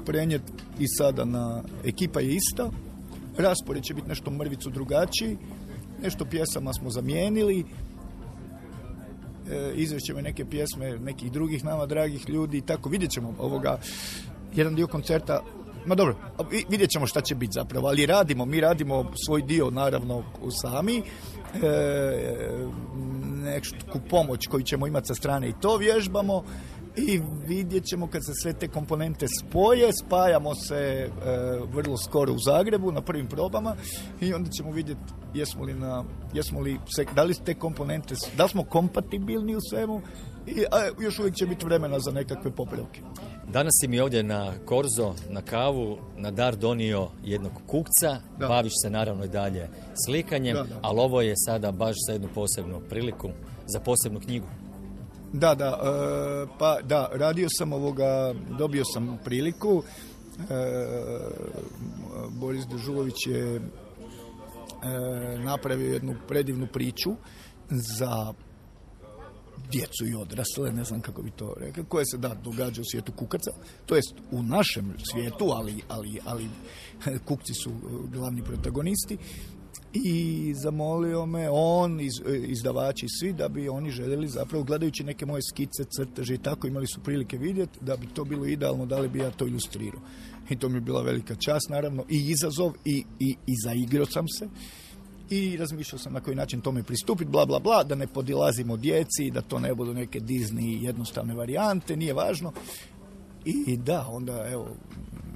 prenijeti 0.05 0.51
i 0.79 0.87
sada 0.97 1.25
na 1.25 1.63
ekipa 1.85 2.19
je 2.19 2.35
ista, 2.35 2.69
raspored 3.37 3.83
će 3.83 3.93
biti 3.93 4.09
nešto 4.09 4.31
mrvicu 4.31 4.69
drugačiji, 4.69 5.37
nešto 6.01 6.25
pjesama 6.25 6.73
smo 6.73 6.89
zamijenili, 6.89 7.65
e, 9.51 9.73
izvešćemo 9.75 10.21
neke 10.21 10.45
pjesme 10.45 10.97
nekih 10.99 11.31
drugih 11.31 11.65
nama 11.65 11.85
dragih 11.85 12.29
ljudi 12.29 12.57
i 12.57 12.61
tako 12.61 12.89
vidjet 12.89 13.11
ćemo 13.11 13.33
ovoga 13.39 13.79
jedan 14.55 14.75
dio 14.75 14.87
koncerta. 14.87 15.41
Ma 15.85 15.95
dobro, 15.95 16.15
vi- 16.51 16.65
vidjet 16.69 16.89
ćemo 16.89 17.07
šta 17.07 17.21
će 17.21 17.35
biti 17.35 17.51
zapravo, 17.53 17.87
ali 17.87 18.05
radimo, 18.05 18.45
mi 18.45 18.61
radimo 18.61 19.11
svoj 19.25 19.41
dio 19.41 19.69
naravno 19.69 20.23
sami, 20.61 20.97
e, 20.97 21.03
neku 23.43 23.99
pomoć 24.09 24.47
koju 24.47 24.63
ćemo 24.63 24.87
imati 24.87 25.07
sa 25.07 25.15
strane 25.15 25.49
i 25.49 25.53
to 25.61 25.77
vježbamo 25.77 26.43
i 26.95 27.21
vidjet 27.47 27.85
ćemo 27.85 28.07
kad 28.07 28.25
se 28.25 28.31
sve 28.33 28.53
te 28.53 28.67
komponente 28.67 29.25
spoje, 29.41 29.89
spajamo 30.05 30.55
se 30.55 30.75
e, 30.75 31.09
vrlo 31.73 31.97
skoro 31.97 32.33
u 32.33 32.37
Zagrebu 32.39 32.91
na 32.91 33.01
prvim 33.01 33.27
probama 33.27 33.75
i 34.21 34.33
onda 34.33 34.49
ćemo 34.49 34.71
vidjeti 34.71 35.01
jesmo 35.33 35.63
li 35.63 35.73
na, 35.73 36.03
jesmo 36.33 36.59
li 36.59 36.79
se, 36.95 37.05
da 37.15 37.23
li 37.23 37.33
te 37.45 37.53
komponente, 37.53 38.15
da 38.37 38.43
li 38.43 38.49
smo 38.49 38.63
kompatibilni 38.63 39.55
u 39.55 39.61
svemu 39.69 40.01
i 40.47 40.65
a, 40.71 40.89
još 41.01 41.19
uvijek 41.19 41.35
će 41.35 41.45
biti 41.45 41.65
vremena 41.65 41.99
za 41.99 42.11
nekakve 42.11 42.51
popravke. 42.51 43.01
Danas 43.47 43.71
si 43.81 43.87
mi 43.87 43.99
ovdje 43.99 44.23
na 44.23 44.53
Korzo, 44.65 45.13
na 45.29 45.41
kavu, 45.41 45.97
na 46.17 46.31
dar 46.31 46.55
donio 46.55 47.07
jednog 47.23 47.51
kukca, 47.67 48.21
Da. 48.39 48.47
baviš 48.47 48.73
se 48.83 48.89
naravno 48.89 49.25
i 49.25 49.29
dalje 49.29 49.69
slikanjem, 50.05 50.55
Da, 50.55 50.63
da. 50.63 50.79
ali 50.81 50.99
ovo 50.99 51.21
je 51.21 51.33
sada 51.45 51.71
baš 51.71 51.95
za 52.07 52.13
jednu 52.13 52.27
posebnu 52.35 52.79
priliku, 52.89 53.29
za 53.65 53.79
posebnu 53.79 54.19
knjigu. 54.19 54.45
Da, 55.33 55.55
da, 55.55 55.79
e, 55.83 56.47
pa 56.59 56.81
da, 56.81 57.09
radio 57.13 57.47
sam 57.57 57.73
ovoga, 57.73 58.33
dobio 58.57 58.83
sam 58.85 59.19
priliku. 59.23 59.83
E, 60.39 60.43
Boris 62.29 62.67
Dežulović 62.67 63.27
je 63.27 63.55
e, 63.55 63.61
napravio 65.37 65.93
jednu 65.93 66.15
predivnu 66.27 66.67
priču 66.73 67.11
za 67.69 68.33
djecu 69.71 70.05
i 70.05 70.15
odrasle, 70.15 70.71
ne 70.71 70.83
znam 70.83 71.01
kako 71.01 71.21
bi 71.21 71.31
to 71.31 71.53
rekao, 71.57 71.83
koje 71.83 72.05
se 72.05 72.17
da 72.17 72.33
događa 72.43 72.81
u 72.81 72.85
svijetu 72.91 73.11
kukaca, 73.11 73.51
to 73.85 73.95
jest 73.95 74.13
u 74.31 74.43
našem 74.43 74.93
svijetu, 75.11 75.45
ali, 75.45 75.81
ali, 75.87 76.19
ali 76.25 76.49
kukci 77.25 77.53
su 77.53 77.71
glavni 78.11 78.43
protagonisti 78.43 79.17
i 79.93 80.53
zamolio 80.53 81.25
me 81.25 81.49
on, 81.49 81.99
iz, 81.99 82.13
izdavači 82.47 83.07
svi, 83.09 83.33
da 83.33 83.47
bi 83.47 83.69
oni 83.69 83.91
željeli 83.91 84.27
zapravo, 84.27 84.63
gledajući 84.63 85.03
neke 85.03 85.25
moje 85.25 85.41
skice, 85.41 85.83
crteže 85.97 86.33
i 86.33 86.37
tako, 86.37 86.67
imali 86.67 86.87
su 86.87 86.99
prilike 86.99 87.37
vidjeti, 87.37 87.79
da 87.81 87.97
bi 87.97 88.07
to 88.07 88.23
bilo 88.23 88.45
idealno, 88.45 88.85
da 88.85 88.99
li 88.99 89.09
bi 89.09 89.19
ja 89.19 89.31
to 89.31 89.47
ilustrirao. 89.47 90.01
I 90.49 90.55
to 90.55 90.69
mi 90.69 90.77
je 90.77 90.81
bila 90.81 91.01
velika 91.01 91.35
čast, 91.35 91.69
naravno, 91.69 92.03
i 92.09 92.29
izazov, 92.29 92.73
i, 92.85 93.03
i, 93.19 93.35
i 93.47 93.53
zaigrao 93.65 94.05
sam 94.05 94.27
se. 94.27 94.47
I 95.29 95.57
razmišljao 95.57 95.99
sam 95.99 96.13
na 96.13 96.19
koji 96.19 96.35
način 96.35 96.61
tome 96.61 96.83
pristupiti, 96.83 97.31
bla, 97.31 97.45
bla, 97.45 97.59
bla, 97.59 97.83
da 97.83 97.95
ne 97.95 98.07
podilazimo 98.07 98.77
djeci, 98.77 99.31
da 99.33 99.41
to 99.41 99.59
ne 99.59 99.75
budu 99.75 99.93
neke 99.93 100.19
Disney 100.19 100.83
jednostavne 100.83 101.33
varijante, 101.33 101.97
nije 101.97 102.13
važno. 102.13 102.51
I 103.45 103.77
da, 103.77 104.07
onda, 104.09 104.47
evo, 104.51 104.67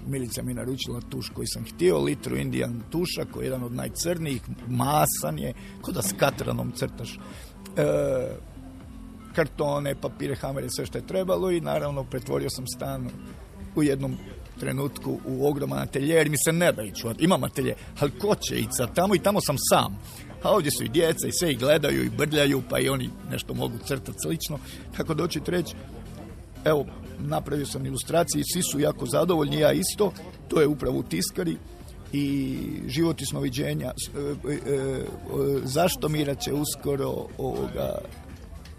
Milica 0.07 0.43
mi 0.43 0.53
naručila 0.53 1.01
tuš 1.09 1.29
koji 1.29 1.47
sam 1.47 1.65
htio, 1.65 1.99
litru 1.99 2.37
Indian 2.37 2.81
tuša, 2.91 3.25
koji 3.31 3.43
je 3.43 3.47
jedan 3.47 3.63
od 3.63 3.75
najcrnijih, 3.75 4.41
masan 4.67 5.39
je, 5.39 5.53
ko 5.81 5.91
da 5.91 6.01
s 6.01 6.13
katranom 6.17 6.71
crtaš. 6.71 7.19
E, 7.77 7.85
kartone, 9.35 9.95
papire, 9.95 10.35
hamere, 10.35 10.67
sve 10.69 10.85
što 10.85 10.97
je 10.97 11.07
trebalo 11.07 11.51
i 11.51 11.61
naravno 11.61 12.03
pretvorio 12.03 12.49
sam 12.49 12.67
stan 12.67 13.09
u 13.75 13.83
jednom 13.83 14.17
trenutku 14.59 15.19
u 15.25 15.47
ogroman 15.47 15.79
ateljer, 15.79 16.29
mi 16.29 16.37
se 16.45 16.51
ne 16.51 16.71
da 16.71 16.83
ići, 16.83 17.07
imam 17.19 17.43
ateljer, 17.43 17.75
ali 17.99 18.11
ko 18.11 18.35
će 18.35 18.55
ići 18.55 18.93
tamo 18.95 19.15
i 19.15 19.19
tamo 19.19 19.41
sam 19.41 19.55
sam. 19.69 19.99
A 20.43 20.51
ovdje 20.51 20.71
su 20.71 20.83
i 20.83 20.89
djeca 20.89 21.27
i 21.27 21.31
sve 21.31 21.51
i 21.51 21.55
gledaju 21.55 22.03
i 22.03 22.09
brljaju, 22.09 22.61
pa 22.69 22.79
i 22.79 22.89
oni 22.89 23.09
nešto 23.31 23.53
mogu 23.53 23.77
crtati 23.85 24.17
slično. 24.25 24.59
Tako 24.97 25.13
doći 25.13 25.39
treći, 25.39 25.75
evo, 26.65 26.85
napravio 27.19 27.65
sam 27.65 27.85
ilustracije 27.85 28.41
i 28.41 28.51
svi 28.53 28.63
su 28.63 28.79
jako 28.79 29.05
zadovoljni, 29.05 29.59
ja 29.59 29.71
isto, 29.71 30.13
to 30.47 30.61
je 30.61 30.67
upravo 30.67 30.99
u 30.99 31.03
tiskari 31.03 31.57
i 32.13 32.57
život 32.87 33.21
i 33.21 33.25
snoviđenja. 33.25 33.87
E, 33.87 34.51
e, 34.51 34.53
e, 34.53 35.05
zašto 35.63 36.09
Mira 36.09 36.35
će 36.35 36.53
uskoro 36.53 37.27
ovoga 37.37 37.97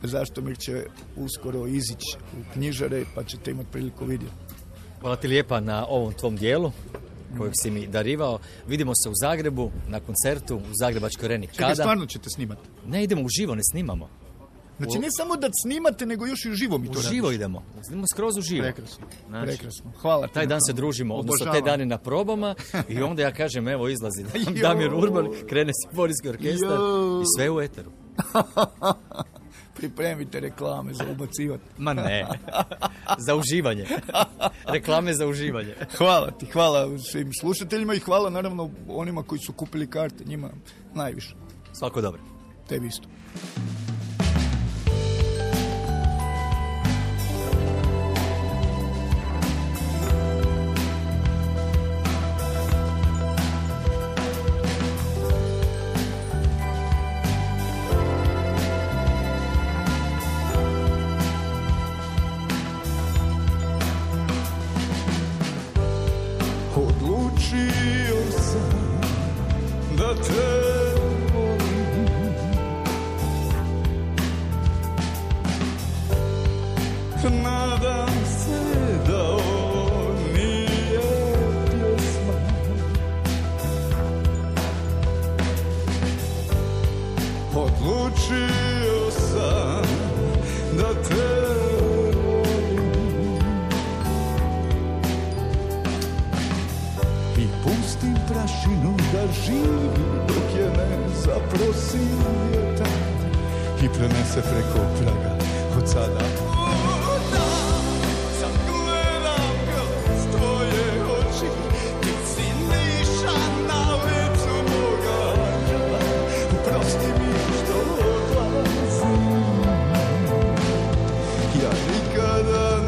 zašto 0.03 0.41
Mir 0.41 0.59
će 0.59 0.85
uskoro 1.17 1.67
izići 1.67 2.17
u 2.41 2.53
knjižare 2.53 3.05
pa 3.15 3.25
ćete 3.25 3.51
imati 3.51 3.69
priliku 3.73 4.05
vidjeti. 4.05 4.35
Hvala 5.01 5.17
ti 5.17 5.29
lijepa 5.29 5.61
na 5.61 5.87
ovom 5.87 6.13
tvom 6.13 6.37
dijelu 6.37 6.73
kojeg 7.39 7.53
si 7.63 7.71
mi 7.71 7.87
darivao. 7.87 8.39
Vidimo 8.69 8.93
se 8.95 9.09
u 9.09 9.13
Zagrebu 9.21 9.71
na 9.89 10.01
koncertu 10.01 10.57
u 10.57 10.75
Zagrebačkoj 10.81 11.29
Reni. 11.29 11.47
Čekaj, 11.47 11.75
stvarno 11.75 12.07
ćete 12.07 12.31
snimati? 12.31 12.61
Ne, 12.87 13.05
idemo 13.05 13.23
u 13.23 13.29
živo, 13.29 13.55
ne 13.55 13.63
snimamo. 13.71 14.09
Znači 14.79 14.99
ne 14.99 15.09
samo 15.11 15.37
da 15.37 15.49
snimate, 15.63 16.07
nego 16.07 16.27
još 16.27 16.45
i 16.45 16.51
u 16.51 16.55
živo 16.55 16.79
mi 16.79 16.93
to 16.93 16.99
U 16.99 17.03
živo 17.03 17.33
idemo. 17.33 17.63
Idemo 17.87 18.05
skroz 18.15 18.37
u 18.37 18.41
živo. 18.41 18.63
Prekrasno. 18.63 19.07
Znači, 19.29 19.47
Prekrasno. 19.47 19.93
Hvala 20.01 20.29
Taj 20.29 20.47
dan 20.47 20.61
se 20.67 20.73
družimo, 20.73 21.15
odnosno 21.15 21.53
te 21.53 21.61
dane 21.61 21.87
na 21.87 21.99
probama 21.99 22.55
i 22.89 23.03
onda 23.09 23.23
ja 23.23 23.33
kažem 23.33 23.69
evo 23.69 23.89
izlazi. 23.89 24.25
Damir 24.63 24.95
Urban, 24.95 25.29
krene 25.49 25.73
Simfonijski 25.83 26.29
orkestar 26.29 26.79
i 27.23 27.25
sve 27.37 27.51
u 27.51 27.61
eteru. 27.61 27.91
Pripremite 29.77 30.41
reklame 30.41 30.95
za 30.95 31.05
ubacivati. 31.13 31.65
Ma 31.79 31.95
ne, 31.95 32.27
za 33.19 33.35
uživanje. 33.35 33.87
Reklame 34.65 35.15
za 35.15 35.27
uživanje. 35.27 35.75
Hvala 35.99 36.31
ti, 36.31 36.47
hvala 36.47 36.99
svim 36.99 37.31
slušateljima 37.41 37.95
i 37.95 37.99
hvala 37.99 38.31
naravno 38.31 38.71
onima 38.89 39.23
koji 39.23 39.39
su 39.39 39.53
kupili 39.53 39.91
karte, 39.91 40.25
njima 40.25 40.51
najviše. 40.95 41.35
Svako 41.73 42.01
dobro. 42.01 42.21
Tebi 42.69 42.87
isto. 42.87 43.09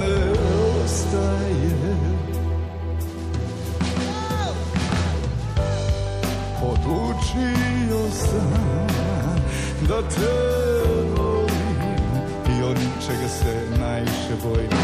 Ne 0.00 0.40
ostajem 0.84 2.18
Odlučio 6.62 8.10
sam 8.10 8.88
da 9.88 10.02
te 10.02 10.47
volim 14.34 14.77